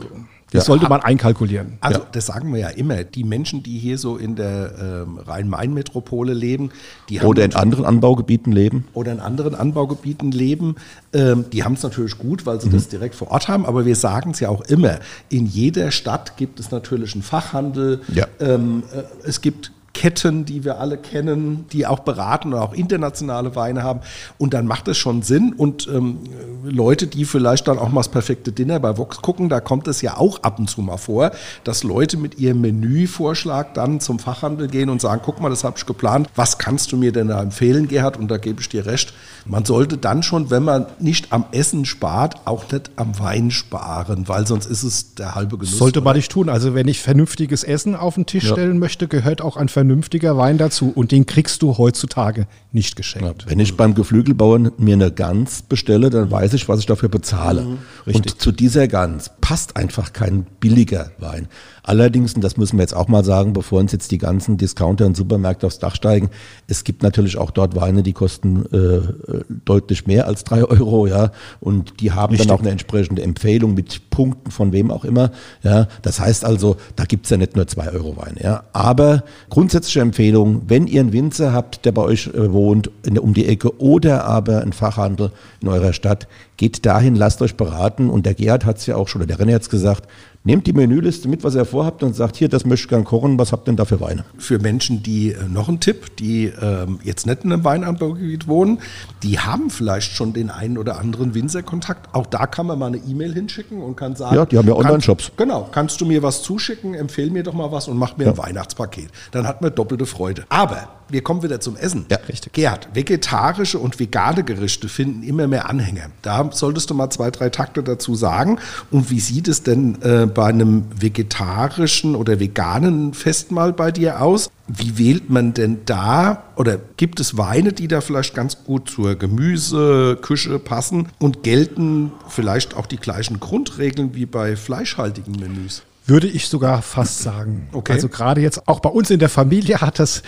das 0.52 0.64
ja. 0.64 0.68
sollte 0.68 0.88
man 0.88 1.02
einkalkulieren. 1.02 1.78
Also 1.82 2.00
ja. 2.00 2.06
das 2.14 2.28
sagen 2.28 2.54
wir 2.54 2.62
ja 2.62 2.70
immer. 2.70 3.04
Die 3.04 3.26
Menschen, 3.26 3.64
die 3.64 3.78
hier 3.78 3.98
so 3.98 4.16
in 4.16 4.38
der 4.38 5.06
ähm, 5.06 5.18
Rhein-Main-Metropole 5.18 6.34
leben, 6.34 6.72
die 7.10 7.20
haben 7.20 7.28
oder 7.28 7.44
in 7.44 7.54
anderen 7.54 7.84
Anbaugebieten 7.84 8.54
leben 8.54 8.88
oder 8.94 9.12
in 9.12 9.20
anderen 9.20 9.56
Anbaugebieten 9.56 10.32
leben, 10.32 10.76
ähm, 11.12 11.46
die 11.52 11.66
haben 11.66 11.74
es 11.74 11.84
natürlich 11.84 12.18
gut, 12.18 12.46
weil 12.46 12.62
sie 12.62 12.70
mhm. 12.70 12.74
das 12.74 12.88
direkt 12.88 13.16
vor 13.16 13.30
Ort 13.32 13.50
haben. 13.50 13.66
Aber 13.66 13.86
wir 13.86 13.98
sagen 13.98 14.32
es 14.32 14.40
ja 14.40 14.48
auch 14.48 14.62
immer: 14.62 15.00
In 15.28 15.46
jeder 15.46 15.92
Stadt 15.92 16.38
gibt 16.38 16.62
es 16.62 16.72
natürlich 16.72 17.14
einen 17.14 17.24
Fachhandel. 17.24 18.00
Ja. 18.08 18.28
Ähm, 18.40 18.84
äh, 18.94 19.04
es 19.28 19.42
gibt 19.42 19.74
Ketten, 19.98 20.46
die 20.46 20.64
wir 20.64 20.80
alle 20.80 20.96
kennen, 20.96 21.66
die 21.72 21.88
auch 21.88 22.02
beraten 22.02 22.54
und 22.54 22.60
auch 22.60 22.74
internationale 22.74 23.56
Weine 23.56 23.82
haben. 23.82 24.02
Und 24.38 24.54
dann 24.54 24.68
macht 24.68 24.88
es 24.88 24.96
schon 24.96 25.24
Sinn. 25.24 25.54
Und 25.58 25.88
ähm, 25.88 26.20
Leute, 26.64 27.08
die 27.08 27.26
vielleicht 27.26 27.68
dann 27.68 27.80
auch 27.80 27.90
mal 27.90 28.02
das 28.02 28.10
perfekte 28.10 28.52
Dinner 28.52 28.80
bei 28.80 28.96
Vox 28.96 29.24
gucken, 29.24 29.50
da 29.50 29.60
kommt 29.60 29.88
es 29.88 30.04
ja 30.04 30.18
auch 30.18 30.44
ab 30.44 30.60
und 30.60 30.70
zu 30.70 30.84
mal 30.84 30.98
vor, 30.98 31.32
dass 31.64 31.82
Leute 31.82 32.18
mit 32.18 32.38
ihrem 32.38 32.62
Menüvorschlag 32.62 33.74
dann 33.74 34.00
zum 34.00 34.20
Fachhandel 34.20 34.68
gehen 34.68 34.90
und 34.92 35.02
sagen, 35.02 35.22
guck 35.26 35.42
mal, 35.42 35.50
das 35.50 35.64
habe 35.64 35.80
ich 35.80 35.88
geplant, 35.88 36.30
was 36.36 36.60
kannst 36.60 36.92
du 36.92 36.98
mir 36.98 37.12
denn 37.12 37.30
da 37.30 37.42
empfehlen, 37.42 37.88
Gerhard? 37.88 38.18
Und 38.18 38.30
da 38.30 38.38
gebe 38.38 38.62
ich 38.62 38.70
dir 38.70 38.86
recht. 38.86 39.16
Man 39.46 39.66
sollte 39.66 39.98
dann 39.98 40.22
schon, 40.22 40.52
wenn 40.52 40.64
man 40.64 40.86
nicht 41.00 41.34
am 41.34 41.46
Essen 41.52 41.86
spart, 41.86 42.46
auch 42.46 42.72
nicht 42.72 42.92
am 42.98 43.18
Wein 43.18 43.50
sparen, 43.50 44.28
weil 44.28 44.46
sonst 44.46 44.68
ist 44.68 44.84
es 44.84 45.16
der 45.16 45.34
halbe 45.34 45.58
Genuss. 45.58 45.80
Sollte 45.80 46.02
man 46.02 46.16
nicht 46.16 46.32
tun. 46.32 46.50
Also 46.50 46.76
wenn 46.76 46.88
ich 46.88 47.02
vernünftiges 47.02 47.64
Essen 47.64 47.96
auf 47.96 48.14
den 48.14 48.28
Tisch 48.28 48.44
ja. 48.44 48.52
stellen 48.52 48.78
möchte, 48.78 49.08
gehört 49.08 49.42
auch 49.42 49.58
ein 49.58 49.70
vernünftiger 49.88 50.38
Wein 50.38 50.58
dazu. 50.58 50.92
Und 50.94 51.12
den 51.12 51.26
kriegst 51.26 51.62
du 51.62 51.78
heutzutage 51.78 52.48
nicht 52.74 52.96
geschenkt. 52.96 53.44
Ja, 53.44 53.50
wenn 53.50 53.60
ich 53.60 53.78
beim 53.78 53.94
Geflügelbauern 53.94 54.72
mir 54.78 54.94
eine 54.94 55.12
Gans 55.12 55.62
bestelle, 55.62 56.10
dann 56.10 56.30
weiß 56.30 56.54
ich, 56.54 56.68
was 56.68 56.80
ich 56.80 56.86
dafür 56.86 57.10
bezahle. 57.10 57.62
Mhm, 57.62 57.78
und 58.06 58.42
zu 58.42 58.52
dieser 58.52 58.88
Gans 58.88 59.32
passt 59.40 59.78
einfach 59.78 60.12
kein 60.12 60.46
billiger 60.60 61.12
Wein. 61.20 61.48
Allerdings, 61.88 62.34
und 62.34 62.44
das 62.44 62.58
müssen 62.58 62.78
wir 62.78 62.84
jetzt 62.84 62.94
auch 62.94 63.08
mal 63.08 63.24
sagen, 63.24 63.54
bevor 63.54 63.80
uns 63.80 63.94
jetzt 63.94 64.12
die 64.12 64.18
ganzen 64.18 64.58
Discounter 64.58 65.06
und 65.06 65.16
Supermärkte 65.16 65.66
aufs 65.66 65.80
Dach 65.80 65.96
steigen, 65.96 66.30
es 66.68 66.84
gibt 66.84 67.02
natürlich 67.02 67.38
auch 67.38 67.50
dort 67.50 67.78
Weine, 67.78 68.04
die 68.04 68.12
kosten 68.12 68.66
äh, 68.74 69.44
deutlich 69.64 70.06
mehr 70.06 70.28
als 70.28 70.44
drei 70.44 70.64
Euro, 70.70 71.08
ja. 71.08 71.32
Und 71.62 72.02
die 72.02 72.12
haben 72.12 72.32
Richtig. 72.32 72.50
dann 72.50 72.58
auch 72.58 72.60
eine 72.60 72.72
entsprechende 72.72 73.22
Empfehlung 73.24 73.74
mit 73.74 74.10
Punkten 74.10 74.52
von 74.52 74.74
wem 74.74 74.92
auch 74.92 75.06
immer. 75.06 75.32
Ja. 75.64 75.88
Das 76.02 76.20
heißt 76.20 76.44
also, 76.44 76.76
da 76.98 77.06
gibt's 77.06 77.30
ja 77.30 77.38
nicht 77.38 77.56
nur 77.56 77.68
zwei 77.68 77.90
Euro 77.90 78.18
Weine, 78.18 78.42
ja. 78.44 78.64
Aber 78.74 79.24
grundsätzliche 79.50 80.02
Empfehlung, 80.02 80.64
wenn 80.68 80.88
ihr 80.88 81.00
einen 81.00 81.14
Winzer 81.14 81.54
habt, 81.54 81.86
der 81.86 81.94
bei 81.94 82.02
euch 82.02 82.28
äh, 82.28 82.52
wohnt, 82.52 82.92
in, 83.06 83.18
um 83.18 83.34
die 83.34 83.46
Ecke 83.46 83.80
oder 83.80 84.26
aber 84.26 84.60
einen 84.60 84.74
Fachhandel 84.74 85.32
in 85.62 85.70
eurer 85.70 85.94
Stadt, 85.94 86.28
geht 86.58 86.86
dahin, 86.86 87.16
lasst 87.16 87.42
euch 87.42 87.56
beraten. 87.56 88.10
Und 88.10 88.26
der 88.26 88.34
Gerhard 88.34 88.66
hat 88.66 88.78
es 88.78 88.88
ja 88.88 88.98
auch 88.98 89.08
schon, 89.08 89.22
oder 89.22 89.38
der 89.38 89.46
René 89.46 89.54
hat 89.54 89.62
es 89.62 89.70
gesagt, 89.70 90.10
Nehmt 90.48 90.66
die 90.66 90.72
Menüliste 90.72 91.28
mit, 91.28 91.44
was 91.44 91.56
ihr 91.56 91.66
vorhabt 91.66 92.04
und 92.04 92.16
sagt, 92.16 92.38
hier, 92.38 92.48
das 92.48 92.66
möchte 92.66 92.86
ich 92.86 92.90
gern 92.90 93.04
kochen, 93.04 93.38
was 93.38 93.52
habt 93.52 93.64
ihr 93.64 93.74
denn 93.74 93.76
da 93.76 93.84
für 93.84 94.00
Weine? 94.00 94.24
Für 94.38 94.60
Menschen, 94.60 95.04
die 95.04 95.34
äh, 95.34 95.44
noch 95.50 95.68
ein 95.68 95.82
Tipp, 95.82 96.16
die 96.16 96.46
ähm, 96.46 97.00
jetzt 97.04 97.28
nicht 97.28 97.44
in 97.44 97.52
einem 97.52 97.66
Weinanbaugebiet 97.66 98.48
wohnen, 98.48 98.80
die 99.24 99.40
haben 99.40 99.70
vielleicht 99.70 100.14
schon 100.14 100.32
den 100.32 100.50
einen 100.50 100.78
oder 100.78 101.02
anderen 101.02 101.34
Winzerkontakt. 101.34 102.16
Auch 102.16 102.26
da 102.28 102.48
kann 102.48 102.66
man 102.66 102.80
mal 102.80 102.86
eine 102.86 102.96
E-Mail 102.96 103.34
hinschicken 103.34 103.82
und 103.82 103.98
kann 103.98 104.16
sagen, 104.16 104.38
ja, 104.38 104.46
die 104.46 104.58
haben 104.58 104.70
ja 104.70 104.76
Online-Shops. 104.76 105.34
Genau, 105.36 105.68
kannst 105.70 106.00
du 106.00 106.06
mir 106.06 106.24
was 106.24 106.42
zuschicken, 106.44 106.94
empfehl 106.94 107.30
mir 107.30 107.44
doch 107.44 107.54
mal 107.54 107.74
was 107.74 107.90
und 107.90 107.98
mach 107.98 108.16
mir 108.16 108.24
ja. 108.24 108.32
ein 108.32 108.38
Weihnachtspaket. 108.38 109.10
Dann 109.32 109.46
hat 109.46 109.62
man 109.62 109.76
doppelte 109.76 110.06
Freude. 110.06 110.46
Aber 110.48 110.88
wir 111.10 111.22
kommen 111.22 111.44
wieder 111.44 111.60
zum 111.60 111.76
Essen. 111.76 112.06
Ja, 112.10 112.18
richtig. 112.28 112.54
Gerhard, 112.54 112.90
vegetarische 112.94 113.80
und 113.80 114.00
vegane 114.00 114.44
Gerichte 114.44 114.90
finden 114.90 115.24
immer 115.24 115.48
mehr 115.48 115.70
Anhänger. 115.70 116.08
Da 116.22 116.50
solltest 116.52 116.90
du 116.90 116.94
mal 116.94 117.10
zwei, 117.10 117.32
drei 117.32 117.50
Takte 117.50 117.84
dazu 117.84 118.16
sagen. 118.16 118.60
Und 118.92 119.10
wie 119.10 119.20
sieht 119.20 119.48
es 119.48 119.64
denn 119.64 120.02
äh, 120.02 120.26
bei 120.26 120.48
einem 120.48 120.86
vegetarischen 121.00 122.16
oder 122.16 122.40
veganen 122.40 123.14
Festmahl 123.14 123.74
bei 123.74 123.92
dir 123.92 124.22
aus? 124.22 124.50
Wie 124.68 124.98
wählt 124.98 125.30
man 125.30 125.54
denn 125.54 125.80
da 125.86 126.44
oder 126.58 126.78
gibt 126.98 127.20
es 127.20 127.38
Weine, 127.38 127.72
die 127.72 127.88
da 127.88 128.02
vielleicht 128.02 128.36
ganz 128.36 128.64
gut 128.66 128.90
zur 128.90 129.16
Gemüseküche 129.16 130.60
passen 130.60 131.08
und 131.20 131.44
gelten 131.44 132.12
vielleicht 132.28 132.76
auch 132.76 132.86
die 132.86 132.98
gleichen 132.98 133.40
Grundregeln 133.40 134.14
wie 134.14 134.26
bei 134.26 134.58
fleischhaltigen 134.58 135.40
Menüs? 135.40 135.84
Würde 136.08 136.28
ich 136.28 136.48
sogar 136.48 136.82
fast 136.82 137.20
sagen. 137.20 137.68
Okay. 137.74 137.92
Also 137.94 138.08
gerade 138.08 138.40
jetzt 138.40 138.68
auch 138.68 138.80
bei 138.80 138.90
uns 138.90 139.10
in 139.10 139.20
der 139.20 139.28
Familie 139.30 139.82
hat 139.82 140.00
das 140.00 140.24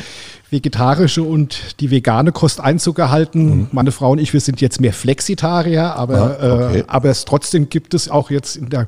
vegetarische 0.49 1.23
und 1.23 1.79
die 1.79 1.89
vegane 1.89 2.31
Kost 2.31 2.59
Einzug 2.59 2.95
gehalten. 2.95 3.45
Mhm. 3.45 3.67
Meine 3.71 3.91
Frau 3.91 4.11
und 4.11 4.19
ich, 4.19 4.33
wir 4.33 4.41
sind 4.41 4.61
jetzt 4.61 4.81
mehr 4.81 4.93
Flexitarier, 4.93 5.95
aber, 5.95 6.37
ah, 6.39 6.67
okay. 6.67 6.79
äh, 6.79 6.83
aber 6.87 7.09
es 7.09 7.23
trotzdem 7.23 7.69
gibt 7.69 7.93
es 7.93 8.09
auch 8.09 8.29
jetzt 8.29 8.57
in, 8.57 8.69
der, 8.69 8.87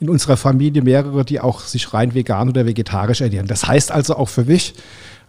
in 0.00 0.08
unserer 0.08 0.36
Familie 0.36 0.82
mehrere, 0.82 1.24
die 1.24 1.40
auch 1.40 1.60
sich 1.60 1.92
rein 1.92 2.14
vegan 2.14 2.48
oder 2.48 2.64
vegetarisch 2.64 3.20
ernähren. 3.20 3.46
Das 3.46 3.66
heißt 3.66 3.92
also 3.92 4.16
auch 4.16 4.28
für 4.28 4.44
mich, 4.44 4.74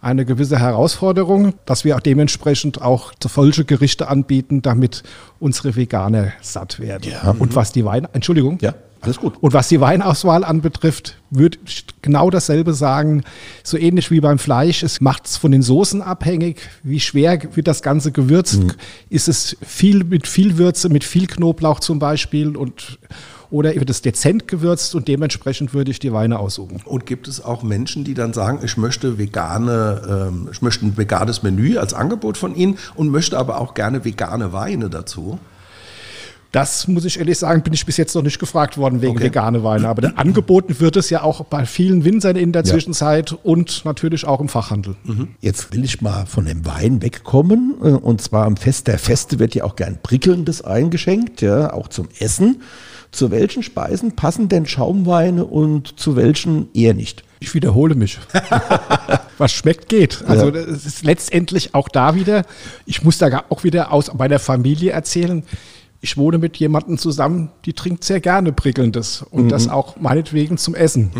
eine 0.00 0.24
gewisse 0.24 0.58
Herausforderung, 0.58 1.54
dass 1.64 1.84
wir 1.84 1.96
auch 1.96 2.00
dementsprechend 2.00 2.82
auch 2.82 3.12
solche 3.24 3.64
Gerichte 3.64 4.08
anbieten, 4.08 4.60
damit 4.60 5.04
unsere 5.38 5.76
Veganer 5.76 6.32
satt 6.40 6.80
werden. 6.80 7.12
Ja. 7.12 7.36
Und 7.38 7.54
was 7.54 7.70
die 7.70 7.84
Weine, 7.84 8.08
Entschuldigung. 8.12 8.58
Ja. 8.60 8.74
Alles 9.02 9.18
gut. 9.18 9.34
Und 9.40 9.52
was 9.52 9.68
die 9.68 9.80
Weinauswahl 9.80 10.44
anbetrifft, 10.44 11.18
würde 11.30 11.58
ich 11.66 11.84
genau 12.02 12.30
dasselbe 12.30 12.72
sagen. 12.72 13.24
So 13.64 13.76
ähnlich 13.76 14.12
wie 14.12 14.20
beim 14.20 14.38
Fleisch. 14.38 14.84
Es 14.84 15.00
macht 15.00 15.26
es 15.26 15.36
von 15.36 15.50
den 15.50 15.62
Soßen 15.62 16.02
abhängig. 16.02 16.60
Wie 16.84 17.00
schwer 17.00 17.40
wird 17.56 17.66
das 17.66 17.82
Ganze 17.82 18.12
gewürzt? 18.12 18.62
Mhm. 18.62 18.72
Ist 19.10 19.28
es 19.28 19.56
viel 19.60 20.04
mit 20.04 20.28
viel 20.28 20.56
Würze, 20.56 20.88
mit 20.88 21.02
viel 21.02 21.26
Knoblauch 21.26 21.80
zum 21.80 21.98
Beispiel 21.98 22.56
und 22.56 22.98
oder 23.50 23.74
wird 23.74 23.90
es 23.90 24.00
dezent 24.00 24.48
gewürzt 24.48 24.94
und 24.94 25.08
dementsprechend 25.08 25.74
würde 25.74 25.90
ich 25.90 25.98
die 25.98 26.12
Weine 26.12 26.38
aussuchen. 26.38 26.80
Und 26.84 27.04
gibt 27.04 27.28
es 27.28 27.44
auch 27.44 27.62
Menschen, 27.62 28.02
die 28.02 28.14
dann 28.14 28.32
sagen, 28.32 28.60
ich 28.64 28.78
möchte 28.78 29.18
vegane, 29.18 30.30
ähm, 30.30 30.48
ich 30.50 30.62
möchte 30.62 30.86
ein 30.86 30.96
veganes 30.96 31.42
Menü 31.42 31.76
als 31.76 31.92
Angebot 31.92 32.38
von 32.38 32.54
Ihnen 32.54 32.78
und 32.94 33.10
möchte 33.10 33.38
aber 33.38 33.60
auch 33.60 33.74
gerne 33.74 34.06
vegane 34.06 34.54
Weine 34.54 34.88
dazu? 34.88 35.38
Das 36.52 36.86
muss 36.86 37.06
ich 37.06 37.18
ehrlich 37.18 37.38
sagen, 37.38 37.62
bin 37.62 37.72
ich 37.72 37.86
bis 37.86 37.96
jetzt 37.96 38.14
noch 38.14 38.22
nicht 38.22 38.38
gefragt 38.38 38.76
worden 38.76 39.00
wegen 39.00 39.12
okay. 39.12 39.24
vegane 39.24 39.64
Weine. 39.64 39.88
Aber 39.88 40.12
angeboten 40.16 40.78
wird 40.80 40.96
es 40.96 41.08
ja 41.08 41.22
auch 41.22 41.46
bei 41.46 41.64
vielen 41.64 42.04
Winzern 42.04 42.36
in 42.36 42.52
der 42.52 42.62
ja. 42.62 42.70
Zwischenzeit 42.70 43.32
und 43.42 43.86
natürlich 43.86 44.26
auch 44.26 44.38
im 44.38 44.50
Fachhandel. 44.50 44.94
Mhm. 45.04 45.28
Jetzt 45.40 45.72
will 45.72 45.82
ich 45.82 46.02
mal 46.02 46.26
von 46.26 46.44
dem 46.44 46.66
Wein 46.66 47.00
wegkommen. 47.00 47.76
Äh, 47.82 47.88
und 47.88 48.20
zwar 48.20 48.44
am 48.44 48.58
Fest 48.58 48.86
der 48.86 48.98
Feste 48.98 49.38
wird 49.38 49.54
ja 49.54 49.64
auch 49.64 49.76
gern 49.76 49.98
prickelndes 50.02 50.62
eingeschenkt, 50.62 51.40
ja, 51.40 51.72
auch 51.72 51.88
zum 51.88 52.08
Essen. 52.18 52.60
Zu 53.12 53.30
welchen 53.30 53.62
Speisen 53.62 54.14
passen 54.14 54.50
denn 54.50 54.66
Schaumweine 54.66 55.46
und 55.46 55.98
zu 55.98 56.16
welchen 56.16 56.68
eher 56.74 56.92
nicht? 56.92 57.24
Ich 57.40 57.54
wiederhole 57.54 57.94
mich. 57.94 58.18
Was 59.38 59.52
schmeckt, 59.52 59.88
geht. 59.88 60.22
Also 60.26 60.50
Ja. 60.50 60.60
es 60.60 60.84
ist 60.84 61.02
letztendlich 61.02 61.74
auch 61.74 61.88
da 61.88 62.14
wieder, 62.14 62.44
ich 62.84 63.02
muss 63.02 63.18
da 63.18 63.44
auch 63.48 63.64
wieder 63.64 63.90
aus 63.90 64.12
meiner 64.14 64.38
Familie 64.38 64.92
erzählen. 64.92 65.42
Ich 66.04 66.16
wohne 66.16 66.38
mit 66.38 66.56
jemandem 66.56 66.98
zusammen, 66.98 67.50
die 67.64 67.74
trinkt 67.74 68.02
sehr 68.02 68.20
gerne 68.20 68.52
Prickelndes 68.52 69.24
und 69.30 69.50
das 69.50 69.68
auch 69.68 69.96
meinetwegen 70.00 70.58
zum 70.58 70.74
Essen. 70.74 71.12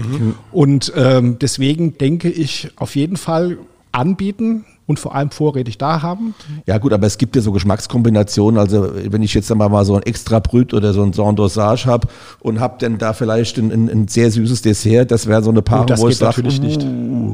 Und 0.50 0.92
ähm, 0.96 1.38
deswegen 1.40 1.96
denke 1.98 2.28
ich 2.28 2.72
auf 2.74 2.96
jeden 2.96 3.16
Fall 3.16 3.58
anbieten 3.92 4.64
und 4.86 4.98
vor 4.98 5.14
allem 5.14 5.30
vorrätig 5.30 5.78
da 5.78 6.02
haben. 6.02 6.34
Ja 6.66 6.78
gut, 6.78 6.92
aber 6.92 7.06
es 7.06 7.16
gibt 7.16 7.36
ja 7.36 7.42
so 7.42 7.52
Geschmackskombinationen. 7.52 8.58
Also 8.58 8.90
wenn 8.94 9.22
ich 9.22 9.32
jetzt 9.32 9.50
einmal 9.52 9.68
mal 9.68 9.84
so 9.84 9.94
ein 9.94 10.02
extra 10.02 10.40
Brüt 10.40 10.74
oder 10.74 10.92
so 10.92 11.02
ein 11.02 11.36
Dosage 11.36 11.86
habe 11.86 12.08
und 12.40 12.58
habe 12.58 12.76
dann 12.80 12.98
da 12.98 13.12
vielleicht 13.12 13.58
ein, 13.58 13.70
ein, 13.70 13.88
ein 13.88 14.08
sehr 14.08 14.30
süßes 14.30 14.62
Dessert, 14.62 15.10
das 15.10 15.26
wäre 15.26 15.42
so 15.42 15.50
eine 15.50 15.62
Paarung, 15.62 15.82
Und 15.82 15.90
das 15.90 16.00
wo 16.00 16.08
ich 16.08 16.14
geht 16.14 16.18
sage, 16.18 16.42
natürlich 16.42 16.60
nicht. 16.60 16.82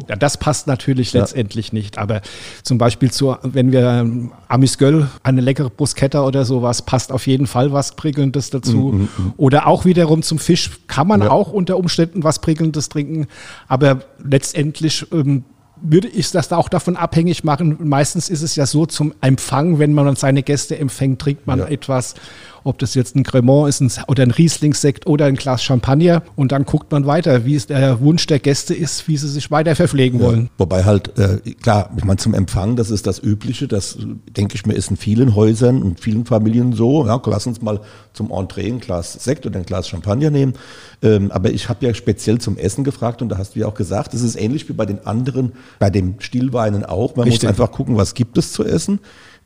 Ja, 0.08 0.16
das 0.16 0.36
passt 0.36 0.66
natürlich 0.66 1.12
letztendlich 1.12 1.72
nicht. 1.72 1.98
Aber 1.98 2.20
zum 2.62 2.76
Beispiel 2.78 3.10
zu, 3.10 3.36
wenn 3.42 3.72
wir 3.72 3.88
ähm, 3.88 4.32
Amis 4.48 4.76
Göll, 4.76 5.08
eine 5.22 5.40
leckere 5.40 5.70
Bruschetta 5.70 6.24
oder 6.24 6.44
sowas, 6.44 6.82
passt 6.82 7.12
auf 7.12 7.26
jeden 7.26 7.46
Fall 7.46 7.72
was 7.72 7.96
Prickelndes 7.96 8.50
dazu. 8.50 9.08
Oder 9.36 9.66
auch 9.66 9.84
wiederum 9.84 10.22
zum 10.22 10.38
Fisch 10.38 10.70
kann 10.86 11.08
man 11.08 11.22
auch 11.22 11.52
unter 11.52 11.76
Umständen 11.78 12.24
was 12.24 12.40
Prickelndes 12.40 12.88
trinken. 12.88 13.26
Aber 13.68 14.00
letztendlich 14.22 15.06
ähm, 15.12 15.44
würde 15.82 16.08
ich 16.08 16.30
das 16.30 16.48
da 16.48 16.56
auch 16.56 16.68
davon 16.68 16.96
abhängig 16.96 17.44
machen. 17.44 17.76
Meistens 17.80 18.28
ist 18.28 18.42
es 18.42 18.56
ja 18.56 18.66
so 18.66 18.86
zum 18.86 19.14
Empfang, 19.20 19.78
wenn 19.78 19.92
man 19.92 20.16
seine 20.16 20.42
Gäste 20.42 20.78
empfängt, 20.78 21.20
trinkt 21.20 21.46
man 21.46 21.60
etwas, 21.60 22.14
ob 22.64 22.78
das 22.78 22.94
jetzt 22.94 23.16
ein 23.16 23.22
Cremant 23.22 23.68
ist 23.68 23.80
ein, 23.80 23.90
oder 24.08 24.22
ein 24.22 24.30
Rieslingsekt 24.30 25.06
oder 25.06 25.26
ein 25.26 25.36
Glas 25.36 25.62
Champagner 25.62 26.22
und 26.36 26.52
dann 26.52 26.64
guckt 26.64 26.92
man 26.92 27.06
weiter, 27.06 27.44
wie 27.44 27.54
es 27.54 27.66
der 27.66 28.00
Wunsch 28.00 28.26
der 28.26 28.38
Gäste 28.38 28.74
ist, 28.74 29.08
wie 29.08 29.16
sie 29.16 29.28
sich 29.28 29.50
weiter 29.50 29.74
verpflegen 29.74 30.20
wollen. 30.20 30.50
Wobei 30.58 30.84
halt, 30.84 31.18
äh, 31.18 31.38
klar, 31.62 31.90
ich 31.96 32.04
meine, 32.04 32.18
zum 32.18 32.34
Empfang, 32.34 32.76
das 32.76 32.90
ist 32.90 33.06
das 33.06 33.22
Übliche, 33.22 33.68
das 33.68 33.98
denke 34.36 34.54
ich 34.54 34.66
mir, 34.66 34.74
ist 34.74 34.90
in 34.90 34.96
vielen 34.96 35.34
Häusern 35.34 35.82
und 35.82 36.00
vielen 36.00 36.26
Familien 36.26 36.72
so. 36.72 37.06
Ja, 37.06 37.20
lass 37.24 37.46
uns 37.46 37.62
mal 37.62 37.80
zum 38.12 38.30
Entree 38.30 38.66
ein 38.66 38.80
Glas 38.80 39.14
Sekt 39.14 39.46
oder 39.46 39.58
ein 39.58 39.64
Glas 39.64 39.88
Champagner 39.88 40.30
nehmen. 40.30 40.54
Ähm, 41.00 41.30
aber 41.30 41.50
ich 41.50 41.68
habe 41.68 41.86
ja 41.86 41.94
speziell 41.94 42.38
zum 42.38 42.56
Essen 42.58 42.84
gefragt 42.84 43.22
und 43.22 43.28
da 43.28 43.38
hast 43.38 43.54
du 43.54 43.60
ja 43.60 43.66
auch 43.66 43.74
gesagt, 43.74 44.14
es 44.14 44.22
ist 44.22 44.36
ähnlich 44.36 44.68
wie 44.68 44.72
bei 44.72 44.86
den 44.86 45.06
anderen, 45.06 45.52
bei 45.78 45.90
dem 45.90 46.20
Stillweinen 46.20 46.84
auch. 46.84 47.16
Man 47.16 47.24
Richtig. 47.24 47.42
muss 47.42 47.50
einfach 47.50 47.72
gucken, 47.72 47.96
was 47.96 48.14
gibt 48.14 48.38
es 48.38 48.52
zu 48.52 48.64
essen. 48.64 49.00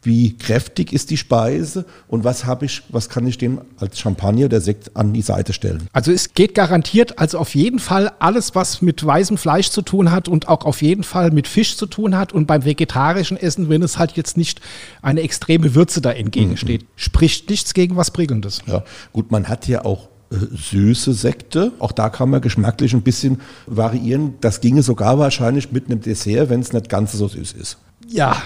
Wie 0.04 0.36
kräftig 0.36 0.92
ist 0.92 1.10
die 1.10 1.16
Speise 1.16 1.84
und 2.08 2.24
was 2.24 2.44
habe 2.44 2.64
ich, 2.64 2.82
was 2.88 3.08
kann 3.08 3.24
ich 3.24 3.38
dem 3.38 3.60
als 3.76 4.00
Champagner 4.00 4.46
oder 4.46 4.60
Sekt 4.60 4.96
an 4.96 5.12
die 5.12 5.22
Seite 5.22 5.52
stellen? 5.52 5.86
Also 5.92 6.10
es 6.10 6.34
geht 6.34 6.56
garantiert, 6.56 7.20
also 7.20 7.38
auf 7.38 7.54
jeden 7.54 7.78
Fall 7.78 8.10
alles, 8.18 8.56
was 8.56 8.82
mit 8.82 9.06
weißem 9.06 9.38
Fleisch 9.38 9.70
zu 9.70 9.80
tun 9.80 10.10
hat 10.10 10.26
und 10.26 10.48
auch 10.48 10.64
auf 10.64 10.82
jeden 10.82 11.04
Fall 11.04 11.30
mit 11.30 11.46
Fisch 11.46 11.76
zu 11.76 11.86
tun 11.86 12.16
hat 12.16 12.32
und 12.32 12.46
beim 12.46 12.64
vegetarischen 12.64 13.36
Essen, 13.36 13.68
wenn 13.68 13.82
es 13.82 13.96
halt 13.96 14.12
jetzt 14.12 14.36
nicht 14.36 14.60
eine 15.02 15.20
extreme 15.20 15.76
Würze 15.76 16.00
da 16.00 16.10
entgegensteht, 16.10 16.84
spricht 16.96 17.48
nichts 17.48 17.72
gegen 17.72 17.96
was 17.96 18.10
Prickelndes. 18.10 18.62
Ja, 18.66 18.82
gut, 19.12 19.30
man 19.30 19.48
hat 19.48 19.68
ja 19.68 19.84
auch 19.84 20.08
süße 20.52 21.12
Sekte. 21.12 21.72
Auch 21.78 21.92
da 21.92 22.08
kann 22.08 22.30
man 22.30 22.40
geschmacklich 22.40 22.94
ein 22.94 23.02
bisschen 23.02 23.40
variieren. 23.66 24.34
Das 24.40 24.60
ginge 24.60 24.82
sogar 24.82 25.18
wahrscheinlich 25.18 25.72
mit 25.72 25.86
einem 25.86 26.00
Dessert, 26.00 26.48
wenn 26.50 26.60
es 26.60 26.72
nicht 26.72 26.88
ganz 26.88 27.12
so 27.12 27.28
süß 27.28 27.52
ist. 27.52 27.78
Ja, 28.08 28.42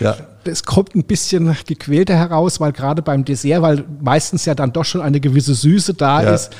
Ja. 0.00 0.16
es 0.44 0.64
kommt 0.64 0.94
ein 0.94 1.04
bisschen 1.04 1.54
gequälter 1.66 2.16
heraus, 2.16 2.58
weil 2.60 2.72
gerade 2.72 3.02
beim 3.02 3.24
Dessert, 3.24 3.62
weil 3.62 3.84
meistens 4.00 4.44
ja 4.44 4.54
dann 4.54 4.72
doch 4.72 4.84
schon 4.84 5.00
eine 5.00 5.20
gewisse 5.20 5.54
Süße 5.54 5.94
da 5.94 6.22
Ja. 6.22 6.30
ist, 6.34 6.50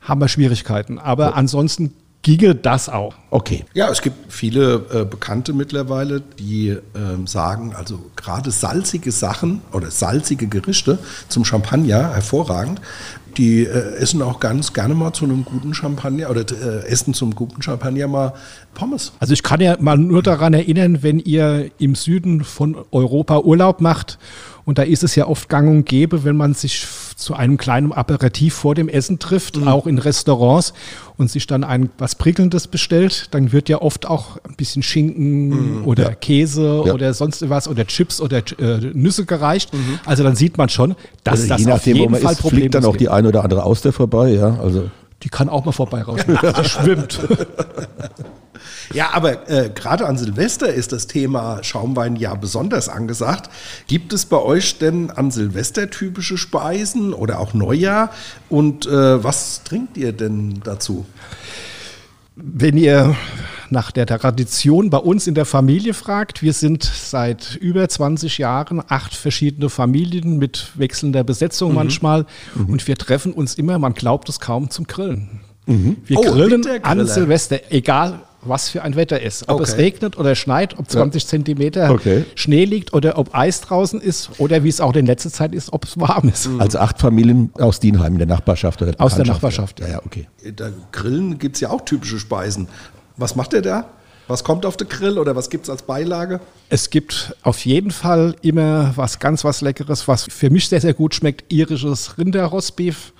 haben 0.00 0.20
wir 0.20 0.28
Schwierigkeiten. 0.28 0.98
Aber 0.98 1.36
ansonsten 1.36 1.92
ginge 2.22 2.54
das 2.56 2.88
auch. 2.88 3.14
Okay. 3.30 3.64
Ja, 3.74 3.88
es 3.90 4.02
gibt 4.02 4.32
viele 4.32 4.84
äh, 4.92 5.04
Bekannte 5.04 5.52
mittlerweile, 5.52 6.20
die 6.20 6.76
ähm, 6.96 7.26
sagen, 7.28 7.74
also 7.76 8.00
gerade 8.16 8.50
salzige 8.50 9.12
Sachen 9.12 9.60
oder 9.72 9.90
salzige 9.90 10.48
Gerichte 10.48 10.98
zum 11.28 11.44
Champagner, 11.44 12.14
hervorragend, 12.14 12.80
die 13.38 13.62
äh, 13.62 13.94
essen 13.96 14.20
auch 14.20 14.40
ganz 14.40 14.72
gerne 14.72 14.94
mal 14.94 15.12
zu 15.12 15.24
einem 15.24 15.44
guten 15.44 15.72
Champagner 15.72 16.28
oder 16.28 16.40
äh, 16.40 16.86
essen 16.86 17.14
zum 17.14 17.34
guten 17.34 17.62
Champagner 17.62 18.08
mal 18.08 18.34
Pommes. 18.74 19.12
Also 19.20 19.32
ich 19.32 19.42
kann 19.42 19.60
ja 19.60 19.76
mal 19.80 19.96
nur 19.96 20.22
daran 20.22 20.52
erinnern, 20.52 21.02
wenn 21.02 21.20
ihr 21.20 21.70
im 21.78 21.94
Süden 21.94 22.44
von 22.44 22.76
Europa 22.90 23.38
Urlaub 23.38 23.80
macht 23.80 24.18
und 24.68 24.76
da 24.76 24.82
ist 24.82 25.02
es 25.02 25.14
ja 25.14 25.26
oft 25.26 25.48
gang 25.48 25.66
und 25.66 25.86
gäbe, 25.86 26.24
wenn 26.24 26.36
man 26.36 26.52
sich 26.52 26.86
zu 27.16 27.32
einem 27.32 27.56
kleinen 27.56 27.90
Aperitif 27.90 28.52
vor 28.52 28.74
dem 28.74 28.90
Essen 28.90 29.18
trifft, 29.18 29.56
auch 29.66 29.86
in 29.86 29.96
Restaurants 29.96 30.74
und 31.16 31.30
sich 31.30 31.46
dann 31.46 31.64
ein 31.64 31.88
was 31.96 32.16
Prickelndes 32.16 32.66
bestellt, 32.66 33.28
dann 33.30 33.50
wird 33.52 33.70
ja 33.70 33.80
oft 33.80 34.06
auch 34.06 34.36
ein 34.46 34.56
bisschen 34.56 34.82
Schinken 34.82 35.84
oder 35.84 36.14
Käse 36.14 36.82
Ja. 36.84 36.92
oder 36.92 37.14
sonst 37.14 37.48
was 37.48 37.66
oder 37.66 37.86
Chips 37.86 38.20
oder 38.20 38.42
äh, 38.58 38.90
Nüsse 38.92 39.24
gereicht. 39.24 39.70
Also 40.04 40.22
dann 40.22 40.36
sieht 40.36 40.58
man 40.58 40.68
schon, 40.68 40.96
dass 41.24 41.40
Also 41.40 41.48
das 41.48 41.60
je 41.62 41.66
auf 41.68 41.72
nachdem, 41.78 41.94
wo 41.94 41.98
jeden 42.00 42.12
man 42.12 42.20
Fall 42.20 42.32
ist, 42.34 42.46
fliegt 42.46 42.74
dann 42.74 42.84
auch 42.84 42.96
die 42.96 43.08
eine 43.08 43.28
oder 43.28 43.44
andere 43.44 43.62
Auster 43.62 43.94
vorbei. 43.94 44.32
Ja, 44.34 44.58
also 44.60 44.90
Die 45.22 45.30
kann 45.30 45.48
auch 45.48 45.64
mal 45.64 45.72
vorbei 45.72 46.02
raus. 46.02 46.20
Die 46.28 46.68
schwimmt. 46.68 47.20
Ja, 48.92 49.10
aber 49.12 49.48
äh, 49.50 49.70
gerade 49.74 50.06
an 50.06 50.16
Silvester 50.18 50.72
ist 50.72 50.92
das 50.92 51.06
Thema 51.06 51.62
Schaumwein 51.62 52.16
ja 52.16 52.34
besonders 52.34 52.88
angesagt. 52.88 53.50
Gibt 53.86 54.12
es 54.12 54.26
bei 54.26 54.38
euch 54.38 54.78
denn 54.78 55.10
an 55.10 55.30
Silvester 55.30 55.90
typische 55.90 56.38
Speisen 56.38 57.12
oder 57.12 57.38
auch 57.38 57.54
Neujahr? 57.54 58.10
Und 58.48 58.86
äh, 58.86 59.22
was 59.22 59.62
trinkt 59.64 59.96
ihr 59.96 60.12
denn 60.12 60.60
dazu? 60.64 61.06
Wenn 62.36 62.76
ihr 62.76 63.16
nach 63.70 63.90
der 63.90 64.06
Tradition 64.06 64.90
bei 64.90 64.98
uns 64.98 65.26
in 65.26 65.34
der 65.34 65.44
Familie 65.44 65.94
fragt, 65.94 66.42
wir 66.42 66.52
sind 66.52 66.84
seit 66.84 67.56
über 67.56 67.88
20 67.88 68.38
Jahren 68.38 68.82
acht 68.86 69.14
verschiedene 69.14 69.68
Familien 69.68 70.38
mit 70.38 70.70
wechselnder 70.76 71.24
Besetzung 71.24 71.74
manchmal 71.74 72.26
und 72.54 72.86
wir 72.86 72.96
treffen 72.96 73.32
uns 73.32 73.54
immer, 73.54 73.78
man 73.78 73.94
glaubt 73.94 74.28
es 74.28 74.40
kaum, 74.40 74.70
zum 74.70 74.86
Grillen. 74.86 75.40
Wir 75.66 76.18
Oh, 76.18 76.22
grillen 76.22 76.64
an 76.82 77.06
Silvester, 77.06 77.58
egal 77.70 78.20
was 78.42 78.68
für 78.68 78.82
ein 78.82 78.94
Wetter 78.96 79.20
ist. 79.20 79.48
Ob 79.48 79.60
es 79.60 79.72
Okay. 79.72 79.82
regnet 79.82 80.16
oder 80.18 80.34
schneit, 80.34 80.78
ob 80.78 80.88
20 80.88 81.26
Zentimeter 81.26 81.90
Okay. 81.90 82.24
Schnee 82.34 82.64
liegt 82.64 82.92
oder 82.94 83.18
ob 83.18 83.34
Eis 83.34 83.60
draußen 83.60 84.00
ist 84.00 84.30
oder 84.38 84.62
wie 84.64 84.68
es 84.68 84.80
auch 84.80 84.94
in 84.94 85.06
letzter 85.06 85.30
Zeit 85.30 85.54
ist, 85.54 85.72
ob 85.72 85.84
es 85.84 85.98
warm 85.98 86.28
ist. 86.28 86.48
also 86.58 86.78
acht 86.78 86.98
Familien 87.00 87.50
aus 87.58 87.80
Dienheim 87.80 88.12
in 88.12 88.18
der 88.18 88.28
Nachbarschaft. 88.28 88.80
Oder 88.82 88.94
Aus 88.98 89.16
der. 89.16 89.26
Nachbarschaft. 89.26 89.80
Ja, 89.80 89.88
ja, 89.88 90.00
okay. 90.04 90.28
Da 90.54 90.70
Grillen 90.92 91.38
gibt 91.38 91.56
es 91.56 91.60
ja 91.60 91.70
auch 91.70 91.80
typische 91.82 92.18
Speisen. 92.18 92.68
Was 93.16 93.34
macht 93.34 93.52
ihr 93.52 93.62
da? 93.62 93.86
Was 94.28 94.44
kommt 94.44 94.66
auf 94.66 94.76
den 94.76 94.88
Grill 94.88 95.18
oder 95.18 95.34
was 95.34 95.48
gibt 95.48 95.64
es 95.64 95.70
als 95.70 95.82
Beilage? 95.82 96.38
Es 96.68 96.90
gibt 96.90 97.34
auf 97.42 97.64
jeden 97.64 97.90
Fall 97.90 98.36
immer 98.42 98.92
was 98.94 99.18
ganz 99.18 99.42
was 99.42 99.62
Leckeres, 99.62 100.06
was 100.06 100.24
für 100.24 100.50
mich 100.50 100.68
sehr, 100.68 100.82
sehr 100.82 100.92
gut 100.92 101.14
schmeckt, 101.14 101.50
irisches 101.50 102.18
Rinderrostbeef. 102.18 103.14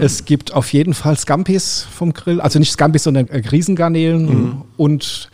Es 0.00 0.24
gibt 0.24 0.54
auf 0.54 0.72
jeden 0.72 0.94
Fall 0.94 1.18
Scampis 1.18 1.86
vom 1.94 2.14
Grill, 2.14 2.40
also 2.40 2.58
nicht 2.58 2.72
Scampis, 2.72 3.04
sondern 3.04 3.28
äh, 3.28 3.46
Riesengarnelen 3.48 4.62
und 4.78 5.30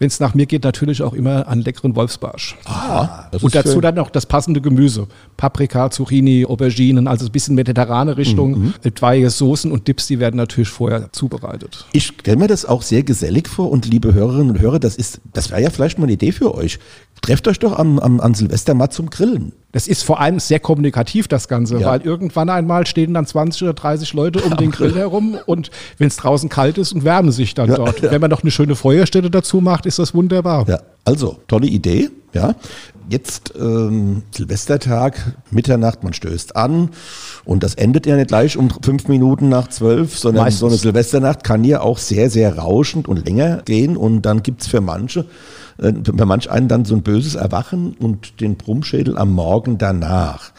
wenn 0.00 0.08
es 0.08 0.18
nach 0.18 0.34
mir 0.34 0.46
geht, 0.46 0.64
natürlich 0.64 1.02
auch 1.02 1.12
immer 1.12 1.46
einen 1.46 1.60
leckeren 1.60 1.94
Wolfsbarsch. 1.94 2.56
Aha, 2.64 3.28
das 3.30 3.42
Und 3.42 3.48
ist 3.48 3.54
dazu 3.54 3.74
schön. 3.74 3.82
dann 3.82 3.96
noch 3.96 4.08
das 4.08 4.24
passende 4.24 4.62
Gemüse. 4.62 5.06
Paprika, 5.36 5.90
Zucchini, 5.90 6.46
Auberginen, 6.46 7.06
also 7.06 7.26
ein 7.26 7.32
bisschen 7.32 7.54
mediterrane 7.54 8.16
Richtung. 8.16 8.72
Etwaige 8.82 9.28
Soßen 9.28 9.70
und 9.70 9.86
Dips, 9.86 10.06
die 10.06 10.18
werden 10.18 10.36
natürlich 10.36 10.70
vorher 10.70 11.12
zubereitet. 11.12 11.86
Ich 11.92 12.06
stelle 12.06 12.38
mir 12.38 12.48
das 12.48 12.64
auch 12.64 12.80
sehr 12.80 13.02
gesellig 13.02 13.46
vor 13.46 13.70
und 13.70 13.84
liebe 13.84 14.14
Hörerinnen 14.14 14.50
und 14.50 14.58
Hörer, 14.58 14.78
das 14.78 14.96
ist, 14.96 15.20
das 15.34 15.50
wäre 15.50 15.62
ja 15.62 15.68
vielleicht 15.68 15.98
mal 15.98 16.04
eine 16.04 16.12
Idee 16.14 16.32
für 16.32 16.54
euch. 16.54 16.78
Trefft 17.20 17.46
euch 17.48 17.58
doch 17.58 17.78
am, 17.78 17.98
am, 17.98 18.20
an 18.20 18.32
Silvester 18.32 18.72
mal 18.72 18.88
zum 18.88 19.10
Grillen. 19.10 19.52
Das 19.72 19.86
ist 19.86 20.02
vor 20.02 20.20
allem 20.20 20.40
sehr 20.40 20.58
kommunikativ, 20.58 21.28
das 21.28 21.46
Ganze, 21.46 21.78
Ja. 21.78 21.86
weil 21.88 22.00
irgendwann 22.00 22.48
einmal 22.50 22.86
stehen 22.86 23.14
dann 23.14 23.26
20 23.26 23.62
oder 23.62 23.74
30 23.74 24.12
Leute 24.14 24.40
um 24.40 24.56
den 24.56 24.70
Grill 24.72 24.94
herum 24.94 25.36
und 25.46 25.70
wenn 25.98 26.08
es 26.08 26.16
draußen 26.16 26.48
kalt 26.48 26.76
ist 26.78 26.92
und 26.92 27.04
wärmen 27.04 27.30
sich 27.30 27.54
dann 27.54 27.68
dort. 27.68 28.02
Wenn 28.02 28.20
man 28.20 28.30
noch 28.30 28.42
eine 28.42 28.50
schöne 28.50 28.74
Feuerstelle 28.74 29.30
dazu 29.30 29.60
macht, 29.60 29.86
ist 29.86 29.98
das 29.98 30.12
wunderbar. 30.14 30.66
Ja, 30.68 30.80
also, 31.04 31.38
tolle 31.46 31.66
Idee. 31.68 32.10
Ja, 32.32 32.54
jetzt 33.08 33.54
ähm, 33.60 34.22
Silvestertag, 34.30 35.34
Mitternacht, 35.50 36.04
man 36.04 36.12
stößt 36.12 36.54
an 36.54 36.90
und 37.44 37.64
das 37.64 37.74
endet 37.74 38.06
ja 38.06 38.14
nicht 38.14 38.28
gleich 38.28 38.56
um 38.56 38.70
fünf 38.82 39.08
Minuten 39.08 39.48
nach 39.48 39.66
zwölf, 39.68 40.16
sondern 40.16 40.44
Meistens. 40.44 40.60
so 40.60 40.66
eine 40.66 40.76
Silvesternacht 40.76 41.42
kann 41.42 41.64
ja 41.64 41.80
auch 41.80 41.98
sehr, 41.98 42.30
sehr 42.30 42.56
rauschend 42.56 43.08
und 43.08 43.24
länger 43.26 43.62
gehen 43.64 43.96
und 43.96 44.22
dann 44.22 44.44
gibt's 44.44 44.68
für 44.68 44.80
manche, 44.80 45.24
äh, 45.80 45.92
für 46.04 46.26
manch 46.26 46.50
einen 46.50 46.68
dann 46.68 46.84
so 46.84 46.94
ein 46.94 47.02
böses 47.02 47.34
Erwachen 47.34 47.94
und 47.98 48.40
den 48.40 48.56
Brummschädel 48.56 49.16
am 49.16 49.32
Morgen 49.32 49.78
danach. 49.78 50.52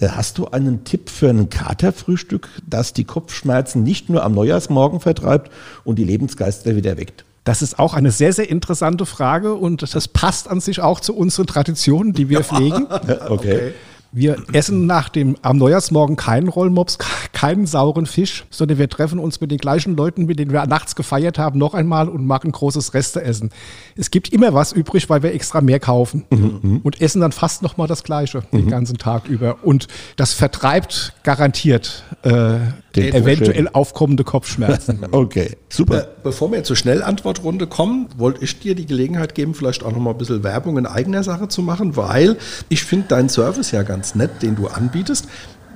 Äh, 0.00 0.08
Hast 0.08 0.38
du 0.38 0.48
einen 0.48 0.84
Tipp 0.84 1.10
für 1.10 1.28
ein 1.28 1.50
Katerfrühstück, 1.50 2.48
das 2.66 2.92
die 2.92 3.04
Kopfschmerzen 3.04 3.82
nicht 3.82 4.08
nur 4.08 4.24
am 4.24 4.32
Neujahrsmorgen 4.32 5.00
vertreibt 5.00 5.50
und 5.84 5.98
die 5.98 6.04
Lebensgeister 6.04 6.76
wieder 6.76 6.96
weckt? 6.96 7.24
Das 7.44 7.62
ist 7.62 7.78
auch 7.78 7.94
eine 7.94 8.10
sehr, 8.10 8.32
sehr 8.32 8.50
interessante 8.50 9.06
Frage 9.06 9.54
und 9.54 9.94
das 9.94 10.08
passt 10.08 10.48
an 10.48 10.60
sich 10.60 10.80
auch 10.80 11.00
zu 11.00 11.16
unseren 11.16 11.46
Traditionen, 11.46 12.12
die 12.12 12.28
wir 12.28 12.44
pflegen. 12.44 12.86
Okay. 13.28 13.72
Wir 14.10 14.42
essen 14.52 14.86
nach 14.86 15.10
dem 15.10 15.36
am 15.42 15.58
Neujahrsmorgen 15.58 16.16
keinen 16.16 16.48
Rollmops, 16.48 16.98
keinen 17.32 17.66
sauren 17.66 18.06
Fisch, 18.06 18.46
sondern 18.50 18.78
wir 18.78 18.88
treffen 18.88 19.18
uns 19.18 19.40
mit 19.40 19.50
den 19.50 19.58
gleichen 19.58 19.96
Leuten, 19.96 20.26
mit 20.26 20.38
denen 20.38 20.52
wir 20.52 20.64
nachts 20.66 20.96
gefeiert 20.96 21.38
haben, 21.38 21.58
noch 21.58 21.74
einmal 21.74 22.08
und 22.08 22.26
machen 22.26 22.50
großes 22.50 22.94
Resteessen. 22.94 23.50
Es 23.96 24.10
gibt 24.10 24.32
immer 24.32 24.54
was 24.54 24.72
übrig, 24.72 25.10
weil 25.10 25.22
wir 25.22 25.34
extra 25.34 25.60
mehr 25.60 25.78
kaufen 25.78 26.24
mhm. 26.30 26.80
und 26.82 27.00
essen 27.00 27.20
dann 27.20 27.32
fast 27.32 27.62
noch 27.62 27.76
mal 27.76 27.86
das 27.86 28.02
Gleiche 28.02 28.44
mhm. 28.50 28.56
den 28.56 28.70
ganzen 28.70 28.98
Tag 28.98 29.28
über. 29.28 29.58
Und 29.62 29.88
das 30.16 30.32
vertreibt 30.32 31.12
garantiert 31.22 32.04
äh, 32.22 32.58
eventuell 32.96 33.68
aufkommende 33.68 34.24
Kopfschmerzen. 34.24 35.00
okay, 35.12 35.56
super. 35.68 36.02
Äh, 36.02 36.06
bevor 36.22 36.50
wir 36.52 36.64
zur 36.64 36.76
Schnellantwortrunde 36.76 37.66
kommen, 37.66 38.08
wollte 38.16 38.44
ich 38.44 38.58
dir 38.58 38.74
die 38.74 38.86
Gelegenheit 38.86 39.34
geben, 39.34 39.54
vielleicht 39.54 39.84
auch 39.84 39.92
noch 39.92 40.00
mal 40.00 40.10
ein 40.10 40.18
bisschen 40.18 40.42
Werbung 40.42 40.78
in 40.78 40.86
eigener 40.86 41.22
Sache 41.22 41.48
zu 41.48 41.62
machen, 41.62 41.96
weil 41.96 42.36
ich 42.68 42.84
finde 42.84 43.08
deinen 43.08 43.28
Service 43.28 43.70
ja 43.70 43.82
ganz 43.82 44.14
nett, 44.14 44.42
den 44.42 44.56
du 44.56 44.68
anbietest. 44.68 45.28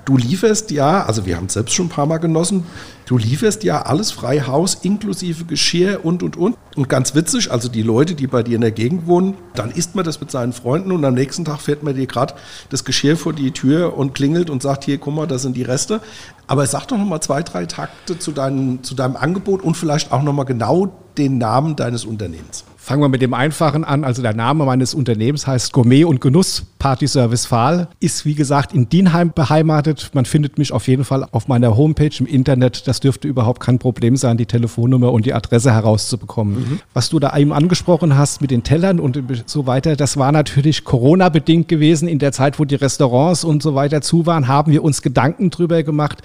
Du 0.05 0.17
lieferst 0.17 0.73
ja, 0.73 1.05
also 1.05 1.27
wir 1.27 1.37
haben 1.37 1.47
es 1.47 1.53
selbst 1.53 1.75
schon 1.75 1.87
ein 1.87 1.91
paar 1.91 2.07
Mal 2.07 2.19
genossen, 2.19 2.65
du 3.07 3.19
lieferst 3.19 3.63
ja 3.63 3.83
alles 3.83 4.11
frei 4.11 4.41
Haus, 4.41 4.75
inklusive 4.83 5.45
Geschirr 5.45 6.05
und, 6.05 6.25
und, 6.25 6.37
und. 6.37 6.57
Und 6.75 6.89
ganz 6.89 7.15
witzig, 7.15 7.53
also 7.53 7.69
die 7.69 7.83
Leute, 7.83 8.15
die 8.15 8.27
bei 8.27 8.43
dir 8.43 8.57
in 8.57 8.63
der 8.63 8.73
Gegend 8.73 9.07
wohnen, 9.07 9.35
dann 9.55 9.71
isst 9.71 9.95
man 9.95 10.05
das 10.05 10.21
mit 10.21 10.31
seinen 10.31 10.53
Freunden 10.53 10.91
und 10.91 11.05
am 11.05 11.15
nächsten 11.15 11.45
Tag 11.45 11.61
fährt 11.61 11.85
man 11.85 11.95
dir 11.95 12.07
gerade 12.07 12.35
das 12.71 12.85
Geschirr 12.85 13.17
vor 13.17 13.33
die 13.33 13.53
Tür 13.53 13.97
und 13.97 14.15
klingelt 14.15 14.51
und 14.51 14.63
sagt, 14.63 14.85
hier, 14.85 14.99
guck 14.99 15.15
mal, 15.15 15.27
das 15.27 15.43
sind 15.43 15.57
die 15.57 15.63
Reste. 15.63 16.01
Aber 16.53 16.67
sag 16.67 16.85
doch 16.85 16.99
noch 16.99 17.07
mal 17.07 17.23
zwei, 17.23 17.43
drei 17.43 17.65
Takte 17.65 18.19
zu, 18.19 18.31
deinem, 18.31 18.83
zu 18.83 18.95
deinem 18.95 19.17
Angebot 19.17 19.63
und 19.63 19.75
vielleicht 19.75 20.13
auch 20.13 20.21
noch 20.21 20.35
mal 20.35 20.45
genau 20.45 20.93
den 21.17 21.39
Namen 21.39 21.77
deines 21.77 22.05
Unternehmens. 22.05 22.65
Fangen 22.85 23.01
wir 23.01 23.09
mit 23.09 23.23
dem 23.23 23.33
Einfachen 23.33 23.85
an. 23.85 24.03
Also 24.03 24.23
der 24.23 24.35
Name 24.35 24.65
meines 24.65 24.93
Unternehmens 24.93 25.47
heißt 25.47 25.73
Gourmet 25.73 26.03
und 26.03 26.21
Genuss 26.21 26.65
Party 26.81 27.07
Service 27.07 27.47
Fahl. 27.47 27.87
Ist 28.01 28.27
wie 28.27 28.35
gesagt 28.35 28.75
in 28.75 28.89
Dienheim 28.89 29.31
beheimatet. 29.33 30.11
Man 30.15 30.25
findet 30.25 30.59
mich 30.59 30.73
auf 30.73 30.89
jeden 30.89 31.05
Fall 31.05 31.25
auf 31.31 31.47
meiner 31.47 31.77
Homepage 31.77 32.11
im 32.19 32.27
Internet. 32.27 32.89
Das 32.89 32.99
dürfte 32.99 33.29
überhaupt 33.29 33.61
kein 33.61 33.79
Problem 33.79 34.17
sein, 34.17 34.37
die 34.37 34.47
Telefonnummer 34.47 35.13
und 35.13 35.27
die 35.27 35.33
Adresse 35.33 35.73
herauszubekommen. 35.73 36.55
Mhm. 36.57 36.81
Was 36.93 37.09
du 37.09 37.21
da 37.21 37.37
eben 37.37 37.53
angesprochen 37.53 38.17
hast 38.17 38.41
mit 38.41 38.51
den 38.51 38.65
Tellern 38.65 38.99
und 38.99 39.17
so 39.47 39.69
weiter, 39.69 39.95
das 39.95 40.17
war 40.17 40.33
natürlich 40.33 40.83
Corona-bedingt 40.83 41.69
gewesen. 41.69 42.09
In 42.09 42.19
der 42.19 42.33
Zeit, 42.33 42.59
wo 42.59 42.65
die 42.65 42.75
Restaurants 42.75 43.45
und 43.45 43.63
so 43.63 43.77
weiter 43.77 44.01
zu 44.01 44.27
waren, 44.27 44.49
haben 44.49 44.73
wir 44.73 44.83
uns 44.83 45.03
Gedanken 45.03 45.51
drüber 45.51 45.85
gemacht 45.85 46.19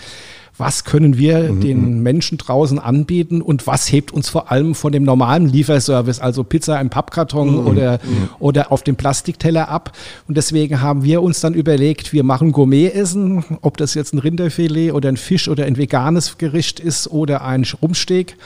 was 0.58 0.84
können 0.84 1.18
wir 1.18 1.54
mhm. 1.54 1.62
den 1.62 2.00
Menschen 2.04 2.38
draußen 2.38 2.80
anbieten 2.80 3.42
und 3.42 3.68
was 3.68 3.92
hebt 3.92 4.12
uns 4.12 4.30
vor 4.30 4.52
allem 4.52 4.76
von 4.76 4.92
dem 4.92 5.04
normalen 5.04 5.48
Lieferservice, 5.48 6.20
also 6.20 6.44
Pizza 6.44 6.80
im 6.82 6.90
Pappkarton 6.90 7.62
mhm. 7.62 7.68
oder, 7.68 7.94
mhm. 8.04 8.30
oder 8.40 8.72
auf 8.72 8.84
dem 8.84 8.96
Plastikteller 8.96 9.70
ab. 9.70 9.92
Und 10.28 10.38
deswegen 10.38 10.82
haben 10.82 11.04
wir 11.04 11.22
uns 11.22 11.40
dann 11.42 11.54
überlegt, 11.54 12.14
wir 12.14 12.24
machen 12.24 12.52
Gourmet-Essen, 12.52 13.44
ob 13.62 13.78
das 13.78 13.94
jetzt 13.94 14.14
ein 14.14 14.20
Rinderfilet 14.20 14.92
oder 14.92 15.10
ein 15.10 15.18
Fisch 15.18 15.48
oder 15.48 15.66
ein 15.66 15.78
veganes 15.78 16.38
Gericht 16.38 16.80
ist 16.80 17.08
oder 17.08 17.44
ein 17.44 17.66
Rumsteak 17.82 18.38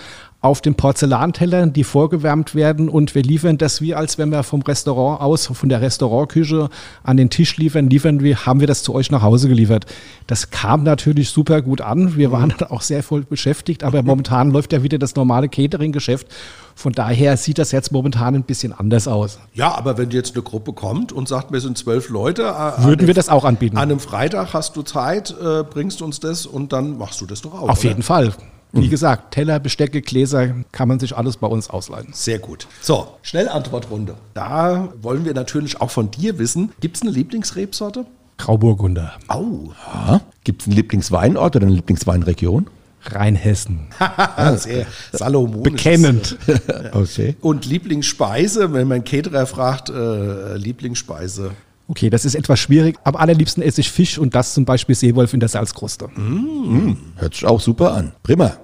auf 0.42 0.60
den 0.60 0.74
Porzellantellern, 0.74 1.72
die 1.72 1.84
vorgewärmt 1.84 2.56
werden 2.56 2.90
und 2.90 3.14
wir 3.14 3.22
liefern 3.22 3.60
das 3.60 3.80
wie 3.80 3.94
als 3.94 4.18
wenn 4.18 4.32
wir 4.32 4.42
vom 4.42 4.64
Restaurant 4.64 5.22
aus, 5.22 5.46
von 5.46 5.70
der 5.70 5.82
Restaurantküche 5.82 6.70
an 7.04 7.18
den 7.18 7.30
Tisch 7.30 7.58
liefern, 7.58 7.92
liefern 7.92 8.22
wir, 8.22 8.48
haben 8.48 8.60
wir 8.60 8.66
das 8.66 8.82
zu 8.82 8.96
euch 8.96 9.12
nach 9.12 9.22
Hause 9.22 9.50
geliefert. 9.50 9.86
Das 10.26 10.50
kam 10.50 10.82
natürlich 10.82 11.30
super 11.30 11.62
gut 11.62 11.82
an. 11.82 12.18
Wir 12.18 12.32
waren 12.32 12.54
dann 12.58 12.70
auch 12.72 12.82
sehr 12.82 13.04
voll 13.04 13.22
beschäftigt, 13.22 13.84
aber 13.84 14.02
momentan 14.02 14.50
läuft 14.52 14.74
ja 14.74 14.82
wieder 14.82 14.98
das 14.98 15.16
normale 15.16 15.48
Catering-Geschäft. 15.48 16.28
Von 16.74 16.94
daher 16.94 17.38
sieht 17.38 17.60
das 17.60 17.72
jetzt 17.72 17.92
momentan 17.92 18.34
ein 18.34 18.44
bisschen 18.44 18.74
anders 18.74 19.08
aus. 19.08 19.38
Ja, 19.54 19.76
aber 19.76 20.00
wenn 20.00 20.10
jetzt 20.10 20.34
eine 20.34 20.42
Gruppe 20.42 20.74
kommt 20.74 21.12
und 21.12 21.28
sagt, 21.28 21.52
wir 21.52 21.62
sind 21.62 21.78
zwölf 21.78 22.10
Leute, 22.10 22.44
äh, 22.44 22.84
würden 22.84 23.06
wir 23.06 23.14
das 23.14 23.30
auch 23.30 23.46
anbieten. 23.46 23.78
An 23.78 23.84
einem 23.84 24.00
Freitag 24.00 24.56
hast 24.56 24.76
du 24.76 24.82
Zeit, 24.82 25.36
äh, 25.40 25.64
bringst 25.64 26.02
uns 26.02 26.20
das 26.20 26.48
und 26.48 26.74
dann 26.74 26.98
machst 26.98 27.22
du 27.22 27.28
das 27.28 27.42
doch 27.44 27.54
auch. 27.54 27.70
Auf 27.70 27.80
oder? 27.80 27.90
jeden 27.90 28.02
Fall. 28.02 28.34
Wie 28.74 28.88
gesagt, 28.88 29.34
Teller, 29.34 29.60
Bestecke, 29.60 30.02
Gläser, 30.02 30.56
kann 30.72 30.88
man 30.88 31.00
sich 31.00 31.16
alles 31.18 31.38
bei 31.38 31.48
uns 31.48 31.70
ausleihen. 31.70 32.08
Sehr 32.14 32.40
gut. 32.40 32.68
So, 32.82 33.16
Schnellantwortrunde. 33.22 34.16
Da 34.34 34.94
wollen 35.02 35.26
wir 35.26 35.34
natürlich 35.34 35.82
auch 35.82 35.92
von 35.92 36.10
dir 36.10 36.40
wissen, 36.40 36.72
gibt 36.80 36.98
es 36.98 37.02
eine 37.02 37.12
Lieblingsrebsorte? 37.12 38.06
Grauburgunder. 38.38 39.14
Au. 39.28 39.74
Ja. 39.86 40.22
Gibt 40.44 40.62
es 40.62 40.68
einen 40.68 40.78
Lieblingsweinort 40.78 41.56
oder 41.56 41.66
eine 41.66 41.76
Lieblingsweinregion? 41.76 42.68
Rheinhessen. 43.04 43.88
Sehr 44.58 44.86
salomonisch. 45.12 45.64
Bekennend. 45.64 46.38
okay. 46.94 47.36
Und 47.42 47.66
Lieblingsspeise, 47.66 48.74
wenn 48.74 48.88
mein 48.88 49.04
Caterer 49.04 49.46
fragt, 49.46 49.90
äh, 49.90 50.56
Lieblingsspeise. 50.56 51.52
Okay, 51.92 52.10
das 52.10 52.24
ist 52.24 52.36
etwas 52.36 52.58
schwierig. 52.58 52.98
Am 53.04 53.18
allerliebsten 53.18 53.62
esse 53.62 53.82
ich 53.82 53.92
Fisch 53.92 54.18
und 54.18 54.34
das 54.34 54.54
zum 54.54 54.64
Beispiel 54.64 54.96
Seewolf 54.96 55.34
in 55.34 55.42
der 55.42 55.50
Salzkruste. 55.50 56.08
Mmh, 56.16 56.96
hört 57.18 57.34
sich 57.34 57.46
auch 57.46 57.60
super 57.60 57.94
an. 57.94 58.14
Prima. 58.24 58.56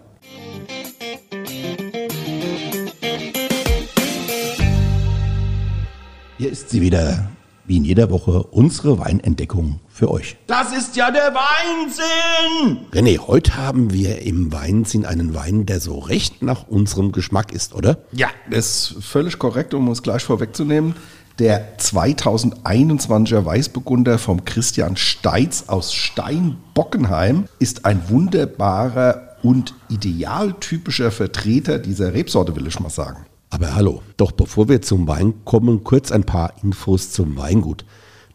Hier 6.38 6.50
ist 6.50 6.70
sie 6.70 6.80
wieder, 6.80 7.30
wie 7.66 7.76
in 7.76 7.84
jeder 7.84 8.12
Woche, 8.12 8.44
unsere 8.44 8.98
Weinentdeckung 8.98 9.82
für 9.90 10.10
euch. 10.10 10.38
Das 10.48 10.72
ist 10.72 10.96
ja 10.96 11.12
der 11.12 11.34
Weinsinn! 11.34 12.86
René, 12.94 13.18
heute 13.18 13.58
haben 13.58 13.92
wir 13.92 14.22
im 14.22 14.54
Weinsinn 14.54 15.06
einen 15.06 15.34
Wein, 15.34 15.66
der 15.66 15.82
so 15.82 16.00
recht 16.00 16.42
nach 16.44 16.70
unserem 16.70 17.12
Geschmack 17.12 17.52
ist, 17.52 17.76
oder? 17.76 17.98
Ja, 18.14 18.30
das 18.50 18.92
ist 18.92 19.04
völlig 19.04 19.38
korrekt, 19.38 19.74
um 19.74 19.90
es 19.90 20.02
gleich 20.02 20.24
vorwegzunehmen. 20.24 20.96
Der 21.40 21.78
2021er 21.78 23.46
Weißburgunder 23.46 24.18
vom 24.18 24.44
Christian 24.44 24.98
Steitz 24.98 25.66
aus 25.68 25.94
Steinbockenheim 25.94 27.46
ist 27.60 27.86
ein 27.86 28.10
wunderbarer 28.10 29.36
und 29.44 29.76
idealtypischer 29.88 31.12
Vertreter 31.12 31.78
dieser 31.78 32.16
Rebsorte, 32.16 32.56
will 32.56 32.66
ich 32.66 32.80
mal 32.80 32.90
sagen. 32.90 33.28
Aber 33.52 33.76
hallo, 33.76 34.02
doch 34.18 34.32
bevor 34.32 34.68
wir 34.68 34.82
zum 34.82 35.08
Wein 35.08 35.36
kommen, 35.46 35.84
kurz 35.84 36.12
ein 36.12 36.24
paar 36.24 36.54
Infos 36.64 37.12
zum 37.12 37.38
Weingut. 37.38 37.86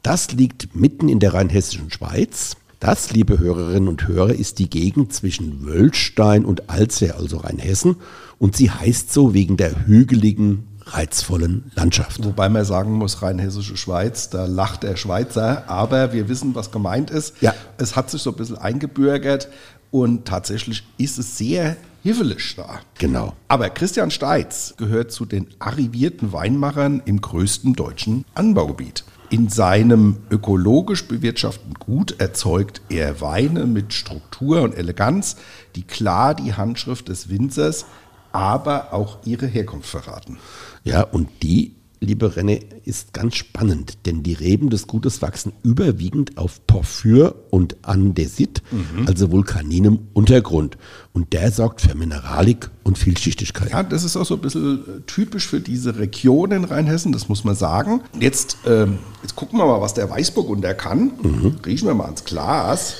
Das 0.04 0.30
liegt 0.30 0.76
mitten 0.76 1.08
in 1.08 1.18
der 1.18 1.34
rheinhessischen 1.34 1.90
Schweiz. 1.90 2.56
Das, 2.78 3.10
liebe 3.10 3.40
Hörerinnen 3.40 3.88
und 3.88 4.06
Hörer, 4.06 4.34
ist 4.34 4.60
die 4.60 4.70
Gegend 4.70 5.12
zwischen 5.12 5.66
Wölstein 5.66 6.44
und 6.44 6.70
Alzey, 6.70 7.10
also 7.10 7.38
Rheinhessen. 7.38 7.96
Und 8.38 8.56
sie 8.56 8.70
heißt 8.70 9.12
so 9.12 9.34
wegen 9.34 9.56
der 9.56 9.86
hügeligen 9.86 10.68
reizvollen 10.94 11.70
Landschaft. 11.74 12.24
Wobei 12.24 12.48
man 12.48 12.64
sagen 12.64 12.92
muss, 12.92 13.22
rheinhessische 13.22 13.76
Schweiz, 13.76 14.31
da 14.31 14.46
lacht 14.46 14.83
der 14.83 14.96
Schweizer, 14.96 15.68
aber 15.68 16.12
wir 16.12 16.28
wissen, 16.28 16.55
was 16.55 16.70
gemeint 16.70 17.11
ist. 17.11 17.40
Ja. 17.40 17.55
Es 17.78 17.96
hat 17.96 18.11
sich 18.11 18.22
so 18.22 18.31
ein 18.31 18.37
bisschen 18.37 18.59
eingebürgert 18.59 19.48
und 19.90 20.26
tatsächlich 20.26 20.85
ist 20.98 21.18
es 21.18 21.37
sehr 21.37 21.76
hiffelig 22.02 22.57
da. 22.57 22.81
Genau. 22.98 23.35
Aber 23.48 23.70
Christian 23.70 24.11
Steitz 24.11 24.74
gehört 24.76 25.12
zu 25.12 25.24
den 25.24 25.46
arrivierten 25.59 26.33
Weinmachern 26.33 27.02
im 27.05 27.20
größten 27.20 27.74
deutschen 27.74 28.24
Anbaugebiet. 28.35 29.05
In 29.31 29.48
seinem 29.48 30.18
ökologisch 30.31 31.09
bewirtschafteten 31.09 31.74
Gut 31.74 32.20
erzeugt 32.20 32.83
er 32.90 33.22
Weine 33.22 33.64
mit 33.64 33.94
Struktur 33.94 34.61
und 34.61 34.74
Eleganz, 34.74 35.37
die 35.74 35.85
klar 35.85 36.35
die 36.35 36.52
Handschrift 36.52 37.09
des 37.09 37.31
Winzers, 37.31 37.87
aber 38.33 38.92
auch 38.92 39.18
ihre 39.25 39.47
Herkunft 39.47 39.88
verraten. 39.88 40.38
Ja, 40.85 41.03
und 41.03 41.29
die, 41.42 41.75
liebe 42.01 42.27
René, 42.27 42.62
ist 42.85 43.12
ganz 43.12 43.37
spannend, 43.37 44.07
denn 44.07 44.23
die 44.23 44.33
Reben 44.33 44.71
des 44.71 44.87
Gutes 44.87 45.23
wachsen 45.23 45.53
überwiegend 45.62 46.37
auf 46.38 46.66
Porphyr 46.66 47.35
und 47.51 47.77
Andesit, 47.83 48.62
mhm. 48.71 49.07
also 49.07 49.31
vulkaninem 49.31 50.01
Untergrund. 50.12 50.77
Und 51.12 51.33
der 51.33 51.53
sorgt 51.53 51.81
für 51.81 51.95
Mineralik 51.95 52.71
und 52.83 52.99
Vielschichtigkeit. 52.99 53.71
Ja, 53.71 53.83
das 53.83 54.03
ist 54.03 54.16
auch 54.16 54.27
so 54.27 54.35
ein 54.35 54.40
bisschen 54.40 54.81
äh, 54.81 55.01
typisch 55.07 55.47
für 55.47 55.61
diese 55.61 55.99
Region 55.99 56.51
in 56.51 56.64
Rheinhessen, 56.64 57.12
das 57.12 57.29
muss 57.29 57.45
man 57.45 57.55
sagen. 57.55 58.01
Jetzt, 58.18 58.57
ähm, 58.66 58.99
jetzt 59.23 59.37
gucken 59.37 59.59
wir 59.59 59.66
mal, 59.66 59.81
was 59.81 59.95
der 59.95 60.11
Weißburgunder 60.11 60.75
kann. 60.75 61.12
Mhm. 61.23 61.57
Riechen 61.64 61.87
wir 61.87 61.95
mal 61.95 62.09
ins 62.09 62.25
Glas 62.25 62.95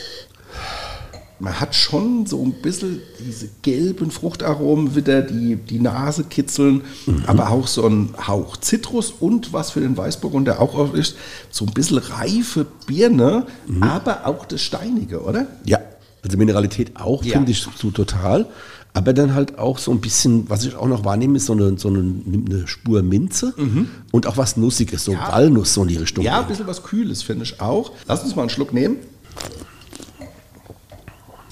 man 1.43 1.59
hat 1.59 1.75
schon 1.75 2.25
so 2.25 2.41
ein 2.41 2.53
bisschen 2.53 3.01
diese 3.19 3.49
gelben 3.63 4.13
Fruchtaromen 4.13 4.95
wieder, 4.95 5.23
die 5.23 5.57
die 5.57 5.81
Nase 5.81 6.23
kitzeln, 6.23 6.83
mhm. 7.05 7.25
aber 7.27 7.51
auch 7.51 7.67
so 7.67 7.85
ein 7.85 8.15
Hauch 8.29 8.57
Zitrus 8.59 9.11
und 9.11 9.53
was 9.53 9.73
für 9.73 9.81
den 9.81 9.97
Weißburgunder 9.97 10.61
auch 10.61 10.75
oft 10.75 10.95
ist, 10.95 11.17
so 11.51 11.65
ein 11.65 11.73
bisschen 11.73 11.99
reife 11.99 12.65
Birne, 12.87 13.47
mhm. 13.67 13.83
aber 13.83 14.27
auch 14.29 14.47
das 14.47 14.63
Steinige, 14.63 15.23
oder? 15.23 15.49
Ja, 15.65 15.81
also 16.23 16.39
Mineralität 16.39 16.93
auch, 16.95 17.25
ja. 17.25 17.33
finde 17.33 17.51
ich 17.51 17.67
so 17.77 17.91
total. 17.91 18.47
Aber 18.95 19.13
dann 19.13 19.35
halt 19.35 19.59
auch 19.59 19.79
so 19.79 19.91
ein 19.91 20.01
bisschen, 20.01 20.49
was 20.49 20.65
ich 20.65 20.77
auch 20.77 20.87
noch 20.87 21.05
wahrnehme, 21.05 21.39
ist 21.39 21.47
so 21.47 21.55
eine, 21.55 21.77
so 21.77 21.89
eine, 21.89 22.01
eine 22.01 22.69
Spur 22.69 23.03
Minze 23.03 23.55
mhm. 23.57 23.89
und 24.13 24.29
auch 24.29 24.37
was 24.37 24.57
Nussiges, 24.57 25.05
so 25.05 25.13
ja. 25.13 25.33
Walnuss 25.33 25.75
so 25.75 25.83
in 25.83 25.89
die 25.89 25.97
Richtung. 25.97 26.23
Ja, 26.23 26.41
ein 26.41 26.47
bisschen 26.47 26.67
was 26.69 26.85
Kühles, 26.85 27.23
finde 27.23 27.45
ich 27.45 27.61
auch. 27.61 27.93
Lass 28.07 28.23
uns 28.23 28.37
mal 28.37 28.43
einen 28.43 28.51
Schluck 28.51 28.73
nehmen. 28.73 28.99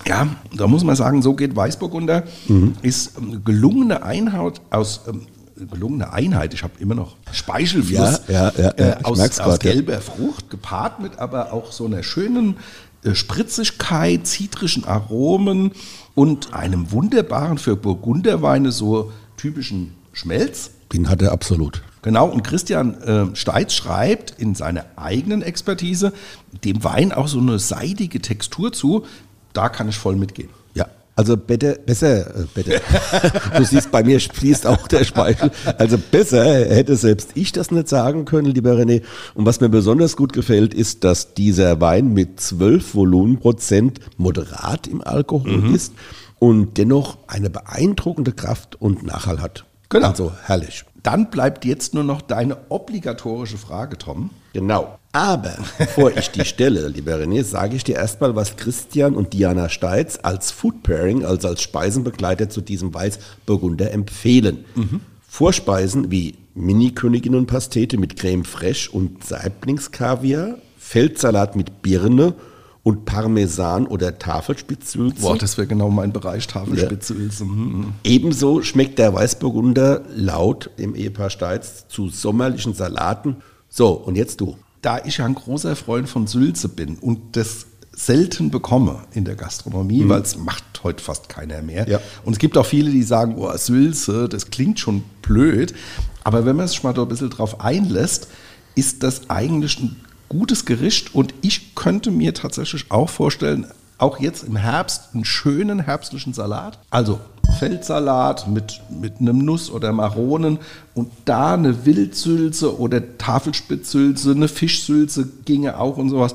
Ja, 0.06 0.28
da 0.56 0.66
muss 0.66 0.84
man 0.84 0.96
sagen, 0.96 1.22
so 1.22 1.34
geht 1.34 1.54
Weißburgunder. 1.54 2.24
Mhm. 2.48 2.74
Ist 2.82 3.18
ähm, 3.18 3.44
gelungene 3.44 4.02
Einheit 4.02 4.60
aus 4.70 5.02
ähm, 5.08 5.26
gelungene 5.70 6.12
Einheit, 6.12 6.54
ich 6.54 6.62
habe 6.62 6.74
immer 6.78 6.94
noch 6.94 7.16
Speichelfluss 7.32 8.22
ja, 8.28 8.50
ja, 8.56 8.72
ja, 8.78 8.78
äh, 8.78 8.96
aus, 9.02 9.40
aus 9.40 9.58
gelber 9.58 10.00
Frucht, 10.00 10.48
gepaart 10.48 11.00
mit 11.00 11.18
aber 11.18 11.52
auch 11.52 11.72
so 11.72 11.86
einer 11.86 12.02
schönen 12.02 12.56
äh, 13.02 13.14
Spritzigkeit, 13.14 14.26
zitrischen 14.26 14.84
Aromen 14.84 15.72
und 16.14 16.54
einem 16.54 16.92
wunderbaren 16.92 17.58
für 17.58 17.76
Burgunderweine 17.76 18.72
so 18.72 19.12
typischen 19.36 19.94
Schmelz. 20.12 20.70
Den 20.92 21.08
hat 21.08 21.22
er 21.22 21.32
absolut. 21.32 21.82
Genau, 22.02 22.28
und 22.28 22.42
Christian 22.42 23.00
äh, 23.02 23.36
Steitz 23.36 23.74
schreibt 23.74 24.34
in 24.38 24.54
seiner 24.54 24.86
eigenen 24.96 25.42
Expertise 25.42 26.12
dem 26.64 26.82
Wein 26.82 27.12
auch 27.12 27.28
so 27.28 27.38
eine 27.38 27.58
seidige 27.58 28.20
Textur 28.20 28.72
zu. 28.72 29.04
Da 29.52 29.68
kann 29.68 29.88
ich 29.88 29.96
voll 29.96 30.16
mitgehen. 30.16 30.50
Ja, 30.74 30.86
also 31.16 31.36
bitte, 31.36 31.80
besser, 31.84 32.34
äh, 32.34 32.46
bitte. 32.54 32.80
du 33.56 33.64
siehst, 33.64 33.90
bei 33.90 34.02
mir 34.02 34.20
fließt 34.20 34.66
auch 34.66 34.88
der 34.88 35.04
Speichel. 35.04 35.50
Also 35.78 35.98
besser 35.98 36.44
hätte 36.44 36.96
selbst 36.96 37.30
ich 37.34 37.52
das 37.52 37.70
nicht 37.70 37.88
sagen 37.88 38.24
können, 38.24 38.46
lieber 38.46 38.72
René. 38.72 39.02
Und 39.34 39.46
was 39.46 39.60
mir 39.60 39.68
besonders 39.68 40.16
gut 40.16 40.32
gefällt, 40.32 40.72
ist, 40.72 41.04
dass 41.04 41.34
dieser 41.34 41.80
Wein 41.80 42.12
mit 42.12 42.40
12 42.40 42.94
Volumenprozent 42.94 44.00
moderat 44.16 44.86
im 44.86 45.02
Alkohol 45.02 45.58
mhm. 45.58 45.74
ist 45.74 45.92
und 46.38 46.78
dennoch 46.78 47.18
eine 47.26 47.50
beeindruckende 47.50 48.32
Kraft 48.32 48.80
und 48.80 49.04
Nachhall 49.04 49.40
hat. 49.40 49.64
Genau. 49.90 50.08
Also 50.08 50.32
herrlich. 50.44 50.84
Dann 51.02 51.30
bleibt 51.30 51.64
jetzt 51.64 51.94
nur 51.94 52.04
noch 52.04 52.22
deine 52.22 52.56
obligatorische 52.68 53.58
Frage, 53.58 53.98
Tom. 53.98 54.30
Genau. 54.52 54.98
Aber 55.12 55.56
bevor 55.76 56.16
ich 56.16 56.30
die 56.30 56.44
stelle, 56.44 56.86
lieber 56.88 57.16
René, 57.16 57.42
sage 57.42 57.74
ich 57.74 57.82
dir 57.82 57.96
erstmal, 57.96 58.36
was 58.36 58.56
Christian 58.56 59.14
und 59.14 59.32
Diana 59.32 59.68
Steitz 59.68 60.18
als 60.22 60.52
Food 60.52 60.84
Pairing, 60.84 61.24
also 61.24 61.48
als 61.48 61.62
Speisenbegleiter 61.62 62.48
zu 62.48 62.60
diesem 62.60 62.94
Weißburgunder 62.94 63.90
empfehlen. 63.90 64.64
Mhm. 64.76 65.00
Vorspeisen 65.28 66.10
wie 66.10 66.36
Mini-Königinnenpastete 66.54 67.98
mit 67.98 68.16
Creme 68.16 68.44
fraiche 68.44 68.90
und 68.92 69.24
Saiblingskaviar, 69.24 70.58
Feldsalat 70.78 71.56
mit 71.56 71.82
Birne 71.82 72.34
und 72.82 73.04
Parmesan 73.04 73.86
oder 73.86 74.18
Tafelspitzsülze. 74.18 75.20
Boah, 75.20 75.36
das 75.36 75.58
wäre 75.58 75.66
genau 75.66 75.90
mein 75.90 76.12
Bereich, 76.12 76.46
Tafelspitzsülze. 76.46 77.44
Ja. 77.44 77.50
Mhm. 77.50 77.92
Ebenso 78.04 78.62
schmeckt 78.62 78.98
der 78.98 79.12
Weißburgunder 79.12 80.02
laut 80.14 80.70
dem 80.78 80.94
Ehepaar 80.94 81.30
Steitz 81.30 81.86
zu 81.88 82.08
sommerlichen 82.08 82.74
Salaten. 82.74 83.36
So, 83.68 83.92
und 83.92 84.16
jetzt 84.16 84.40
du. 84.40 84.56
Da 84.82 85.04
ich 85.04 85.18
ja 85.18 85.26
ein 85.26 85.34
großer 85.34 85.76
Freund 85.76 86.08
von 86.08 86.26
Sülze 86.26 86.68
bin 86.68 86.96
und 86.96 87.36
das 87.36 87.66
selten 87.92 88.50
bekomme 88.50 89.02
in 89.12 89.24
der 89.24 89.36
Gastronomie, 89.36 90.04
mhm. 90.04 90.08
weil 90.08 90.22
es 90.22 90.36
macht 90.36 90.64
heute 90.82 91.02
fast 91.02 91.28
keiner 91.28 91.60
mehr. 91.60 91.88
Ja. 91.88 92.00
Und 92.24 92.34
es 92.34 92.38
gibt 92.38 92.56
auch 92.56 92.66
viele, 92.66 92.90
die 92.90 93.02
sagen, 93.02 93.34
oh, 93.36 93.54
Sülze, 93.56 94.28
das 94.28 94.50
klingt 94.50 94.80
schon 94.80 95.02
blöd. 95.22 95.74
Aber 96.24 96.44
wenn 96.44 96.56
man 96.56 96.68
sich 96.68 96.82
mal 96.82 96.94
da 96.94 97.02
ein 97.02 97.08
bisschen 97.08 97.30
drauf 97.30 97.60
einlässt, 97.60 98.28
ist 98.74 99.02
das 99.02 99.28
eigentlich 99.28 99.80
ein 99.80 99.96
gutes 100.28 100.64
Gericht 100.64 101.14
und 101.14 101.34
ich 101.42 101.74
könnte 101.74 102.10
mir 102.10 102.32
tatsächlich 102.32 102.90
auch 102.90 103.10
vorstellen, 103.10 103.66
auch 104.00 104.18
jetzt 104.18 104.44
im 104.44 104.56
Herbst 104.56 105.10
einen 105.14 105.24
schönen 105.24 105.80
herbstlichen 105.80 106.32
Salat. 106.32 106.78
Also 106.90 107.20
Feldsalat 107.58 108.48
mit, 108.48 108.80
mit 108.88 109.20
einem 109.20 109.38
Nuss 109.38 109.70
oder 109.70 109.92
Maronen 109.92 110.58
und 110.94 111.10
da 111.24 111.54
eine 111.54 111.84
Wildsülze 111.84 112.78
oder 112.78 113.18
Tafelspitzsülze, 113.18 114.30
eine 114.30 114.48
Fischsülze 114.48 115.28
ginge 115.44 115.78
auch 115.78 115.96
und 115.96 116.10
sowas. 116.10 116.34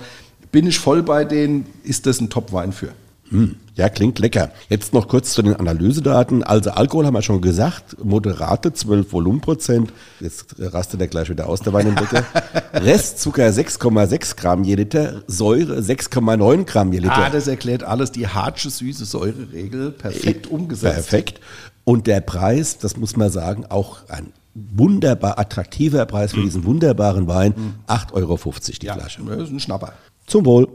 Bin 0.51 0.67
ich 0.67 0.79
voll 0.79 1.03
bei 1.03 1.25
denen, 1.25 1.65
ist 1.83 2.05
das 2.05 2.21
ein 2.21 2.29
Top-Wein 2.29 2.71
für. 2.71 2.89
Hm, 3.29 3.55
ja, 3.75 3.89
klingt 3.89 4.19
lecker. 4.19 4.51
Jetzt 4.69 4.93
noch 4.93 5.07
kurz 5.07 5.33
zu 5.33 5.41
den 5.41 5.55
Analysedaten. 5.55 6.43
Also 6.43 6.71
Alkohol 6.71 7.05
haben 7.05 7.15
wir 7.15 7.23
schon 7.23 7.41
gesagt, 7.41 7.97
moderate 8.03 8.71
12 8.71 9.11
Volumenprozent. 9.11 9.91
Jetzt 10.19 10.55
rastet 10.59 11.01
er 11.01 11.07
gleich 11.07 11.29
wieder 11.29 11.49
aus, 11.49 11.61
der 11.61 11.73
Wein 11.73 11.87
im 11.87 11.95
Wein 11.95 12.23
Restzucker 12.73 13.47
6,6 13.47 14.35
Gramm 14.37 14.63
je 14.63 14.75
Liter, 14.75 15.23
Säure 15.27 15.79
6,9 15.79 16.65
Gramm 16.65 16.93
je 16.93 16.99
Liter. 16.99 17.17
Ah, 17.17 17.29
das 17.29 17.47
erklärt 17.47 17.83
alles 17.83 18.11
die 18.11 18.27
hartsche 18.27 18.69
süße 18.69 19.05
Säureregel 19.05 19.91
perfekt 19.91 20.45
äh, 20.45 20.49
umgesetzt. 20.49 20.93
Perfekt. 20.93 21.39
Und 21.83 22.07
der 22.07 22.21
Preis, 22.21 22.77
das 22.77 22.95
muss 22.95 23.15
man 23.15 23.31
sagen, 23.31 23.65
auch 23.67 24.07
ein 24.07 24.33
wunderbar 24.53 25.37
attraktiver 25.37 26.05
Preis 26.05 26.31
für 26.31 26.37
hm. 26.37 26.43
diesen 26.45 26.65
wunderbaren 26.65 27.27
Wein. 27.27 27.53
8,50 27.87 28.13
Euro 28.13 28.39
die 28.81 28.85
ja, 28.85 28.93
Flasche. 28.93 29.21
Das 29.23 29.43
ist 29.43 29.51
ein 29.51 29.59
Schnapper. 29.59 29.93
Zum 30.27 30.45
Wohl. 30.45 30.67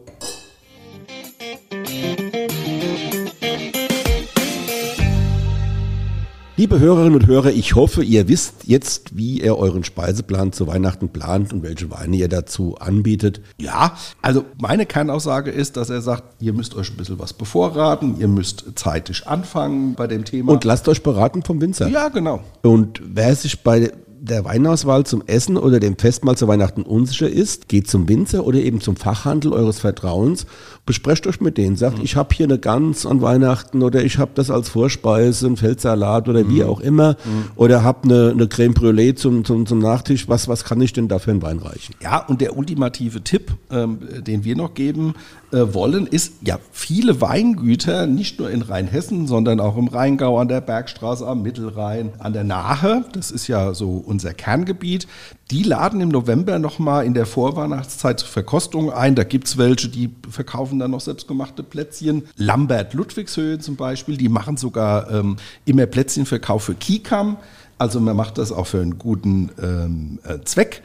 Liebe 6.71 6.85
Hörerinnen 6.85 7.15
und 7.17 7.27
Hörer, 7.27 7.51
ich 7.51 7.75
hoffe, 7.75 8.05
ihr 8.05 8.29
wisst 8.29 8.69
jetzt, 8.69 9.17
wie 9.17 9.41
ihr 9.41 9.59
euren 9.59 9.83
Speiseplan 9.83 10.53
zu 10.53 10.69
Weihnachten 10.69 11.09
plant 11.09 11.53
und 11.53 11.65
welche 11.65 11.91
Weine 11.91 12.17
ihr 12.17 12.29
dazu 12.29 12.77
anbietet. 12.79 13.41
Ja, 13.61 13.97
also 14.23 14.45
meine 14.57 14.87
Kernaussage 14.87 15.51
ist, 15.51 15.77
dass 15.77 15.91
er 15.91 16.01
sagt, 16.01 16.41
ihr 16.41 16.53
müsst 16.53 16.77
euch 16.77 16.93
ein 16.93 16.97
bisschen 16.97 17.19
was 17.19 17.33
bevorraten, 17.33 18.21
ihr 18.21 18.29
müsst 18.29 18.67
zeitig 18.77 19.27
anfangen 19.27 19.97
bei 19.97 20.07
dem 20.07 20.25
Thema. 20.25 20.53
Und 20.53 20.63
lasst 20.63 20.87
euch 20.87 21.03
beraten 21.03 21.43
vom 21.43 21.61
Winzer. 21.61 21.89
Ja, 21.89 22.07
genau. 22.07 22.41
Und 22.63 23.03
wer 23.05 23.35
sich 23.35 23.65
bei 23.65 23.91
der 24.23 24.45
Weinauswahl 24.45 25.05
zum 25.05 25.23
Essen 25.27 25.57
oder 25.57 25.81
dem 25.81 25.97
Festmahl 25.97 26.37
zu 26.37 26.47
Weihnachten 26.47 26.83
unsicher 26.83 27.29
ist, 27.29 27.69
geht 27.69 27.89
zum 27.89 28.09
Winzer 28.09 28.45
oder 28.47 28.59
eben 28.59 28.81
zum 28.81 28.97
Fachhandel 28.97 29.53
eures 29.53 29.81
Vertrauens, 29.81 30.47
besprecht 30.85 31.27
euch 31.27 31.41
mit 31.41 31.57
denen, 31.57 31.77
sagt, 31.77 31.99
mhm. 31.99 32.05
ich 32.05 32.17
habe 32.17 32.35
hier 32.35 32.45
eine 32.45 32.59
Gans 32.59 33.07
an 33.07 33.23
Weihnachten 33.23 33.83
oder 33.83 34.05
ich 34.05 34.19
habe 34.19 34.33
das 34.35 34.51
als 34.51 34.69
Vorspeise, 34.69 35.47
ein 35.47 35.57
Feldsalat 35.57 36.29
oder 36.29 36.45
mhm. 36.45 36.55
wie 36.55 36.65
auch 36.65 36.81
immer 36.81 37.13
mhm. 37.25 37.51
oder 37.57 37.83
habe 37.83 38.05
eine, 38.05 38.31
eine 38.31 38.47
Creme 38.47 38.75
Brûlée 38.75 39.15
zum, 39.15 39.45
zum, 39.45 39.65
zum 39.67 39.79
Nachtisch, 39.79 40.29
was, 40.29 40.49
was 40.49 40.65
kann 40.65 40.81
ich 40.81 40.93
denn 40.93 41.09
da 41.09 41.19
für 41.19 41.31
einen 41.31 41.43
Wein 41.43 41.59
reichen? 41.59 41.95
Ja, 42.03 42.19
und 42.27 42.41
der 42.41 42.57
ultimative 42.57 43.23
Tipp, 43.23 43.53
ähm, 43.71 44.01
den 44.27 44.45
wir 44.45 44.57
noch 44.57 44.75
geben 44.75 45.15
wollen, 45.53 46.07
ist, 46.07 46.35
ja, 46.43 46.59
viele 46.73 47.21
Weingüter, 47.21 48.07
nicht 48.07 48.39
nur 48.39 48.51
in 48.51 48.63
Rheinhessen, 48.63 49.27
sondern 49.27 49.61
auch 49.61 49.77
im 49.77 49.89
Rheingau, 49.89 50.39
an 50.39 50.49
der 50.49 50.61
Bergstraße, 50.61 51.27
am 51.27 51.43
Mittelrhein, 51.43 52.13
an 52.19 52.33
der 52.33 52.45
Nahe, 52.45 53.05
das 53.13 53.31
ist 53.31 53.49
ja 53.49 53.75
so 53.75 54.03
unser 54.05 54.33
Kerngebiet, 54.33 55.09
die 55.51 55.65
laden 55.65 56.01
im 56.01 56.11
November 56.11 56.59
nochmal 56.61 57.05
in 57.05 57.15
der 57.15 57.27
Vorweihnachtszeit 57.27 58.21
zur 58.21 58.29
Verkostung 58.29 58.93
ein. 58.93 59.17
Da 59.17 59.25
gibt 59.25 59.49
es 59.49 59.59
welche, 59.59 59.89
die 59.89 60.11
verkaufen 60.29 60.79
dann 60.79 60.93
noch 60.93 61.01
selbstgemachte 61.01 61.65
Plätzchen. 61.65 62.23
Lambert 62.37 62.95
Ludwigshöhe 62.95 63.59
zum 63.59 63.75
Beispiel, 63.75 64.17
die 64.17 64.29
machen 64.29 64.57
sogar 64.57 65.11
ähm, 65.11 65.37
immer 65.65 65.87
Plätzchenverkauf 65.87 66.63
für 66.63 66.75
Kikam. 66.75 67.37
Also 67.79 67.99
man 67.99 68.17
macht 68.17 68.39
das 68.39 68.53
auch 68.53 68.69
für 68.69 68.81
einen 68.81 68.99
guten 68.99 69.51
ähm, 69.61 70.21
äh, 70.25 70.39
Zweck. 70.45 70.83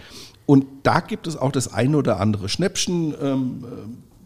Und 0.48 0.66
da 0.84 1.00
gibt 1.00 1.28
es 1.28 1.38
auch 1.38 1.52
das 1.52 1.72
ein 1.74 1.94
oder 1.94 2.20
andere 2.20 2.50
Schnäppchen. 2.50 3.14
Ähm, 3.22 3.66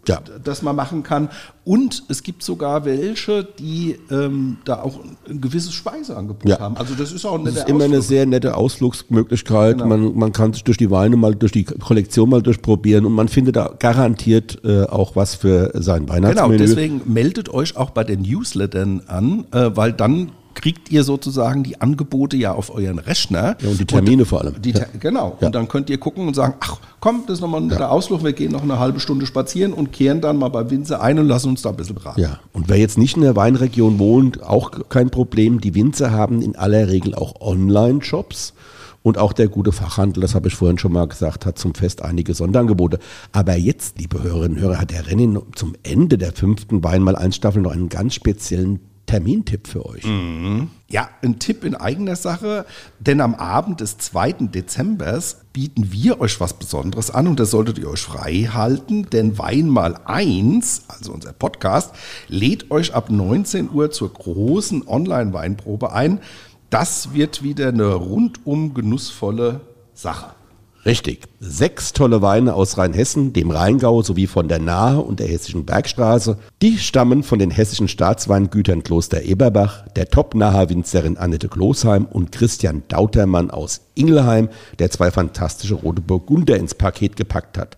ja. 0.08 0.22
das 0.44 0.62
man 0.62 0.76
machen 0.76 1.04
kann. 1.04 1.30
Und 1.64 2.04
es 2.10 2.24
gibt 2.24 2.42
sogar 2.42 2.86
welche, 2.86 3.44
die 3.44 3.98
ähm, 4.10 4.58
da 4.66 4.82
auch 4.82 5.00
ein 5.30 5.42
gewisses 5.42 5.74
Speiseangebot 5.74 6.50
ja. 6.50 6.60
haben. 6.60 6.78
Also 6.78 6.96
das 6.96 7.12
ist 7.12 7.26
auch 7.26 7.38
ein 7.38 7.46
Das 7.46 7.56
ist 7.56 7.70
immer 7.70 7.80
Ausflug. 7.80 7.94
eine 7.94 8.02
sehr 8.02 8.26
nette 8.26 8.56
Ausflugsmöglichkeit. 8.56 9.78
Genau. 9.78 9.88
Man, 9.88 10.18
man 10.18 10.32
kann 10.32 10.54
sich 10.54 10.64
durch 10.64 10.78
die 10.78 10.90
Weine 10.90 11.16
mal, 11.16 11.36
durch 11.36 11.52
die 11.52 11.66
Kollektion 11.66 12.30
mal 12.30 12.42
durchprobieren 12.42 13.06
und 13.06 13.14
man 13.14 13.28
findet 13.28 13.56
da 13.56 13.74
garantiert 13.78 14.60
äh, 14.64 14.84
auch 14.84 15.16
was 15.16 15.36
für 15.36 15.72
sein 15.76 16.10
Weihnachtsmenü. 16.10 16.58
Genau, 16.58 16.66
deswegen 16.66 17.02
meldet 17.06 17.50
euch 17.50 17.78
auch 17.78 17.92
bei 17.92 18.04
den 18.04 18.22
Newslettern 18.22 19.04
an, 19.08 19.46
äh, 19.52 19.72
weil 19.76 19.94
dann 19.94 20.32
kriegt 20.60 20.92
ihr 20.92 21.04
sozusagen 21.04 21.64
die 21.64 21.80
Angebote 21.80 22.36
ja 22.36 22.54
auf 22.54 22.74
euren 22.74 23.00
Rechner. 23.00 23.56
Ja, 23.62 23.70
und 23.70 23.80
die 23.80 23.86
Termine 23.86 24.24
und, 24.24 24.28
vor 24.28 24.42
allem. 24.42 24.62
Die, 24.62 24.72
ja. 24.72 24.86
Genau. 25.00 25.38
Ja. 25.40 25.48
Und 25.48 25.56
dann 25.56 25.68
könnt 25.68 25.90
ihr 25.90 25.98
gucken 25.98 26.28
und 26.28 26.34
sagen, 26.34 26.56
ach 26.60 26.78
komm, 27.00 27.24
das 27.28 27.36
ist 27.38 27.42
nochmal 27.42 27.62
ein 27.62 27.70
ja. 27.70 27.88
Ausflug, 27.88 28.24
wir 28.24 28.34
gehen 28.34 28.52
noch 28.52 28.64
eine 28.64 28.78
halbe 28.78 29.00
Stunde 29.00 29.26
spazieren 29.26 29.74
und 29.74 29.94
kehren 29.94 30.20
dann 30.20 30.38
mal 30.38 30.50
bei 30.50 30.70
Winzer 30.70 31.02
ein 31.02 31.18
und 31.18 31.28
lassen 31.28 31.50
uns 31.50 31.62
da 31.62 31.70
ein 31.70 31.78
bisschen 31.78 31.96
beraten. 31.96 32.20
Ja, 32.20 32.40
und 32.52 32.68
wer 32.68 32.78
jetzt 32.78 32.98
nicht 32.98 33.16
in 33.16 33.24
der 33.24 33.36
Weinregion 33.36 34.00
wohnt, 34.00 34.44
auch 34.44 34.72
kein 34.90 35.10
Problem. 35.10 35.62
Die 35.62 35.76
Winzer 35.76 36.12
haben 36.12 36.42
in 36.42 36.56
aller 36.56 36.90
Regel 36.90 37.16
auch 37.16 37.40
Online-Shops. 37.40 38.54
Und 39.02 39.18
auch 39.18 39.32
der 39.32 39.48
gute 39.48 39.72
Fachhandel, 39.72 40.20
das 40.20 40.36
habe 40.36 40.50
ich 40.50 40.56
vorhin 40.56 40.78
schon 40.78 40.92
mal 40.92 41.08
gesagt, 41.08 41.46
hat 41.46 41.58
zum 41.58 41.74
Fest 41.74 42.02
einige 42.02 42.34
Sonderangebote. 42.34 43.00
Aber 43.32 43.56
jetzt, 43.56 43.98
liebe 43.98 44.22
Hörerinnen 44.22 44.58
und 44.58 44.64
Hörer, 44.64 44.78
hat 44.78 44.92
der 44.92 45.08
Rennen 45.08 45.40
zum 45.56 45.74
Ende 45.84 46.18
der 46.18 46.34
fünften 46.34 46.84
Weinmal 46.84 47.16
1 47.16 47.34
Staffel 47.34 47.62
noch 47.62 47.72
einen 47.72 47.88
ganz 47.88 48.14
speziellen 48.14 48.82
Termintipp 49.10 49.68
für 49.68 49.88
euch. 49.88 50.06
Mhm. 50.06 50.70
Ja, 50.88 51.10
ein 51.24 51.40
Tipp 51.40 51.64
in 51.64 51.74
eigener 51.74 52.16
Sache, 52.16 52.68
denn 53.00 53.22
am 53.22 53.34
Abend 53.34 53.82
des 53.82 53.98
2. 53.98 54.34
Dezembers 54.54 55.38
bieten 55.52 55.92
wir 55.92 56.22
euch 56.22 56.40
was 56.40 56.54
Besonderes 56.54 57.10
an 57.10 57.28
und 57.28 57.40
das 57.40 57.50
solltet 57.50 57.80
ihr 57.80 57.90
euch 57.90 58.02
frei 58.02 58.50
halten, 58.54 59.10
denn 59.10 59.40
Weinmal 59.40 59.96
1, 60.06 60.84
also 60.90 61.12
unser 61.12 61.34
Podcast, 61.34 61.96
lädt 62.28 62.70
euch 62.70 62.94
ab 62.94 63.10
19 63.10 63.72
Uhr 63.72 63.90
zur 63.90 64.14
großen 64.14 64.88
Online-Weinprobe 64.88 65.92
ein. 65.92 66.20
Das 66.70 67.12
wird 67.12 67.42
wieder 67.42 67.70
eine 67.70 67.94
rundum 67.96 68.76
genussvolle 68.76 69.62
Sache. 69.96 70.36
Richtig. 70.86 71.28
Sechs 71.42 71.92
tolle 71.92 72.22
Weine 72.22 72.54
aus 72.54 72.78
Rheinhessen, 72.78 73.34
dem 73.34 73.52
Rheingau 73.52 74.02
sowie 74.02 74.28
von 74.28 74.48
der 74.48 74.60
Nahe 74.60 75.02
und 75.02 75.20
der 75.20 75.28
Hessischen 75.28 75.66
Bergstraße. 75.66 76.38
Die 76.62 76.78
stammen 76.78 77.24
von 77.24 77.38
den 77.38 77.52
hessischen 77.52 77.90
Staatsweingütern 77.90 78.84
Kloster 78.84 79.22
Eberbach, 79.24 79.88
der 79.96 80.10
Top-Naher 80.10 80.70
Winzerin 80.70 81.18
Annette 81.18 81.50
Klosheim 81.50 82.06
und 82.06 82.32
Christian 82.32 82.84
Dautermann 82.88 83.52
aus 83.52 83.82
Ingelheim, 83.96 84.50
der 84.80 84.90
zwei 84.90 85.12
fantastische 85.12 85.76
rote 85.76 86.02
Burgunder 86.02 86.58
ins 86.58 86.76
Paket 86.76 87.18
gepackt 87.18 87.58
hat. 87.58 87.78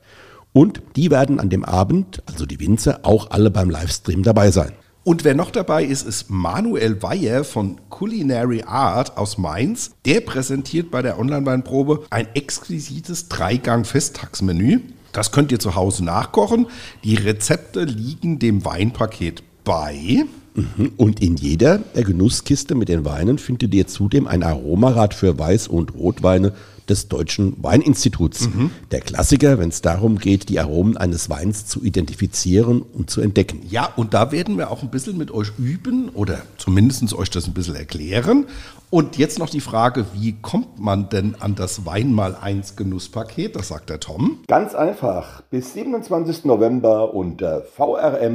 Und 0.53 0.81
die 0.95 1.09
werden 1.09 1.39
an 1.39 1.49
dem 1.49 1.65
Abend, 1.65 2.21
also 2.27 2.45
die 2.45 2.59
Winzer, 2.59 2.99
auch 3.03 3.31
alle 3.31 3.49
beim 3.49 3.69
Livestream 3.69 4.21
dabei 4.21 4.51
sein. 4.51 4.73
Und 5.03 5.23
wer 5.23 5.33
noch 5.33 5.49
dabei 5.49 5.83
ist, 5.83 6.05
ist 6.05 6.29
Manuel 6.29 7.01
Weyer 7.01 7.43
von 7.43 7.81
Culinary 7.89 8.63
Art 8.67 9.17
aus 9.17 9.39
Mainz. 9.39 9.91
Der 10.05 10.21
präsentiert 10.21 10.91
bei 10.91 11.01
der 11.01 11.17
Online-Weinprobe 11.17 12.05
ein 12.11 12.27
exquisites 12.35 13.27
Dreigang-Festtagsmenü. 13.27 14.81
Das 15.11 15.31
könnt 15.31 15.51
ihr 15.51 15.59
zu 15.59 15.73
Hause 15.73 16.05
nachkochen. 16.05 16.67
Die 17.03 17.15
Rezepte 17.15 17.83
liegen 17.83 18.37
dem 18.37 18.63
Weinpaket 18.63 19.41
bei. 19.63 20.25
Mhm. 20.53 20.91
Und 20.97 21.19
in 21.19 21.35
jeder 21.35 21.79
der 21.79 22.03
Genusskiste 22.03 22.75
mit 22.75 22.87
den 22.87 23.03
Weinen 23.03 23.39
findet 23.39 23.73
ihr 23.73 23.87
zudem 23.87 24.27
ein 24.27 24.43
Aromarad 24.43 25.15
für 25.15 25.31
Weiß- 25.31 25.67
und 25.67 25.95
Rotweine 25.95 26.53
des 26.91 27.07
Deutschen 27.07 27.55
Weininstituts. 27.63 28.49
Mhm. 28.49 28.69
Der 28.91 28.99
Klassiker, 28.99 29.57
wenn 29.57 29.69
es 29.69 29.81
darum 29.81 30.19
geht, 30.19 30.49
die 30.49 30.59
Aromen 30.59 30.97
eines 30.97 31.29
Weins 31.29 31.65
zu 31.65 31.81
identifizieren 31.83 32.81
und 32.81 33.09
zu 33.09 33.21
entdecken. 33.21 33.61
Ja, 33.69 33.85
und 33.95 34.13
da 34.13 34.31
werden 34.31 34.57
wir 34.57 34.69
auch 34.69 34.83
ein 34.83 34.91
bisschen 34.91 35.17
mit 35.17 35.31
euch 35.31 35.53
üben 35.57 36.09
oder 36.09 36.41
zumindest 36.57 37.13
euch 37.13 37.29
das 37.29 37.47
ein 37.47 37.53
bisschen 37.53 37.75
erklären. 37.75 38.45
Und 38.89 39.17
jetzt 39.17 39.39
noch 39.39 39.49
die 39.49 39.61
Frage, 39.61 40.05
wie 40.13 40.33
kommt 40.41 40.77
man 40.79 41.07
denn 41.07 41.35
an 41.39 41.55
das 41.55 41.85
Wein 41.85 42.13
mal 42.13 42.35
eins 42.35 42.75
Genusspaket? 42.75 43.55
Das 43.55 43.69
sagt 43.69 43.89
der 43.89 44.01
Tom. 44.01 44.39
Ganz 44.47 44.75
einfach. 44.75 45.43
Bis 45.43 45.73
27. 45.73 46.43
November 46.43 47.13
unter 47.13 47.61
vrm.de-wein 47.61 48.27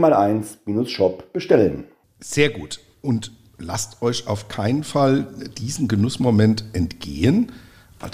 mal 0.00 0.14
eins 0.14 0.58
Shop 0.86 1.32
bestellen. 1.34 1.84
Sehr 2.18 2.48
gut. 2.48 2.80
Und 3.02 3.32
lasst 3.58 4.02
euch 4.02 4.26
auf 4.26 4.48
keinen 4.48 4.84
Fall 4.84 5.26
diesen 5.58 5.88
Genussmoment 5.88 6.64
entgehen. 6.72 7.52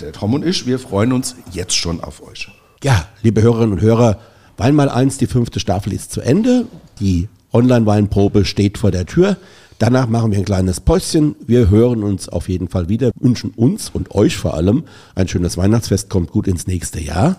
Der 0.01 0.13
Tom 0.13 0.35
und 0.35 0.47
ich, 0.47 0.67
wir 0.67 0.79
freuen 0.79 1.13
uns 1.13 1.35
jetzt 1.51 1.75
schon 1.75 2.01
auf 2.01 2.23
euch. 2.23 2.49
Ja, 2.85 3.09
liebe 3.23 3.43
Hörerinnen 3.43 3.73
und 3.73 3.81
Hörer, 3.81 4.21
Wein 4.61 4.75
mal 4.75 4.91
eins, 4.91 5.17
die 5.17 5.27
fünfte 5.27 5.59
Staffel 5.59 5.95
ist 5.95 6.13
zu 6.13 6.21
Ende. 6.21 6.67
Die 7.01 7.31
Online-Weinprobe 7.51 8.45
steht 8.45 8.77
vor 8.77 8.91
der 8.91 9.07
Tür. 9.07 9.39
Danach 9.79 10.07
machen 10.07 10.33
wir 10.33 10.39
ein 10.39 10.45
kleines 10.45 10.81
Päuschen. 10.81 11.35
Wir 11.47 11.71
hören 11.71 12.03
uns 12.03 12.29
auf 12.29 12.51
jeden 12.51 12.69
Fall 12.69 12.91
wieder, 12.91 13.11
wünschen 13.19 13.53
uns 13.57 13.89
und 13.89 14.15
euch 14.15 14.37
vor 14.37 14.53
allem 14.53 14.85
ein 15.15 15.29
schönes 15.29 15.57
Weihnachtsfest, 15.57 16.11
kommt 16.11 16.31
gut 16.31 16.47
ins 16.47 16.67
nächste 16.67 17.01
Jahr. 17.01 17.37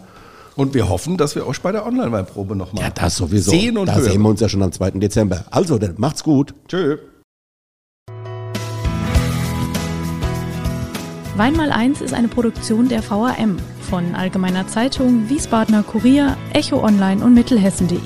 Und 0.56 0.74
wir 0.74 0.90
hoffen, 0.90 1.18
dass 1.18 1.36
wir 1.36 1.46
euch 1.46 1.62
bei 1.62 1.72
der 1.72 1.86
Online-Weinprobe 1.86 2.56
nochmal 2.56 2.86
ja, 2.86 2.90
das 2.90 3.18
sowieso. 3.18 3.52
sehen 3.52 3.78
und 3.78 3.86
da 3.86 3.98
hören. 3.98 4.04
sehen 4.04 4.22
wir 4.24 4.30
uns 4.30 4.40
ja 4.40 4.50
schon 4.50 4.64
am 4.64 4.72
2. 4.72 4.90
Dezember. 4.92 5.46
Also, 5.52 5.78
dann 5.78 5.94
macht's 5.98 6.24
gut. 6.24 6.56
Tschö. 6.68 6.98
Weinmal 11.36 11.72
1 11.72 12.02
ist 12.02 12.14
eine 12.14 12.28
Produktion 12.28 12.90
der 12.90 13.10
VAM 13.10 13.58
von 13.90 14.16
Allgemeiner 14.16 14.68
Zeitung, 14.68 15.30
Wiesbadener 15.30 15.84
Kurier, 15.84 16.36
Echo 16.54 16.84
Online 16.84 17.24
und 17.24 17.34
Mittelhessen.de. 17.34 18.00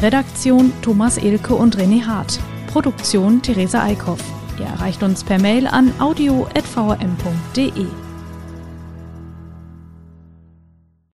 Redaktion 0.00 0.72
Thomas 0.80 1.18
Elke 1.18 1.54
und 1.54 1.76
René 1.76 2.04
Hart. 2.04 2.38
Produktion 2.68 3.42
Theresa 3.42 3.82
Eickhoff. 3.82 4.20
Ihr 4.58 4.66
erreicht 4.66 5.02
uns 5.02 5.24
per 5.24 5.40
Mail 5.40 5.66
an 5.66 5.92
audio.vm.de. 5.98 7.86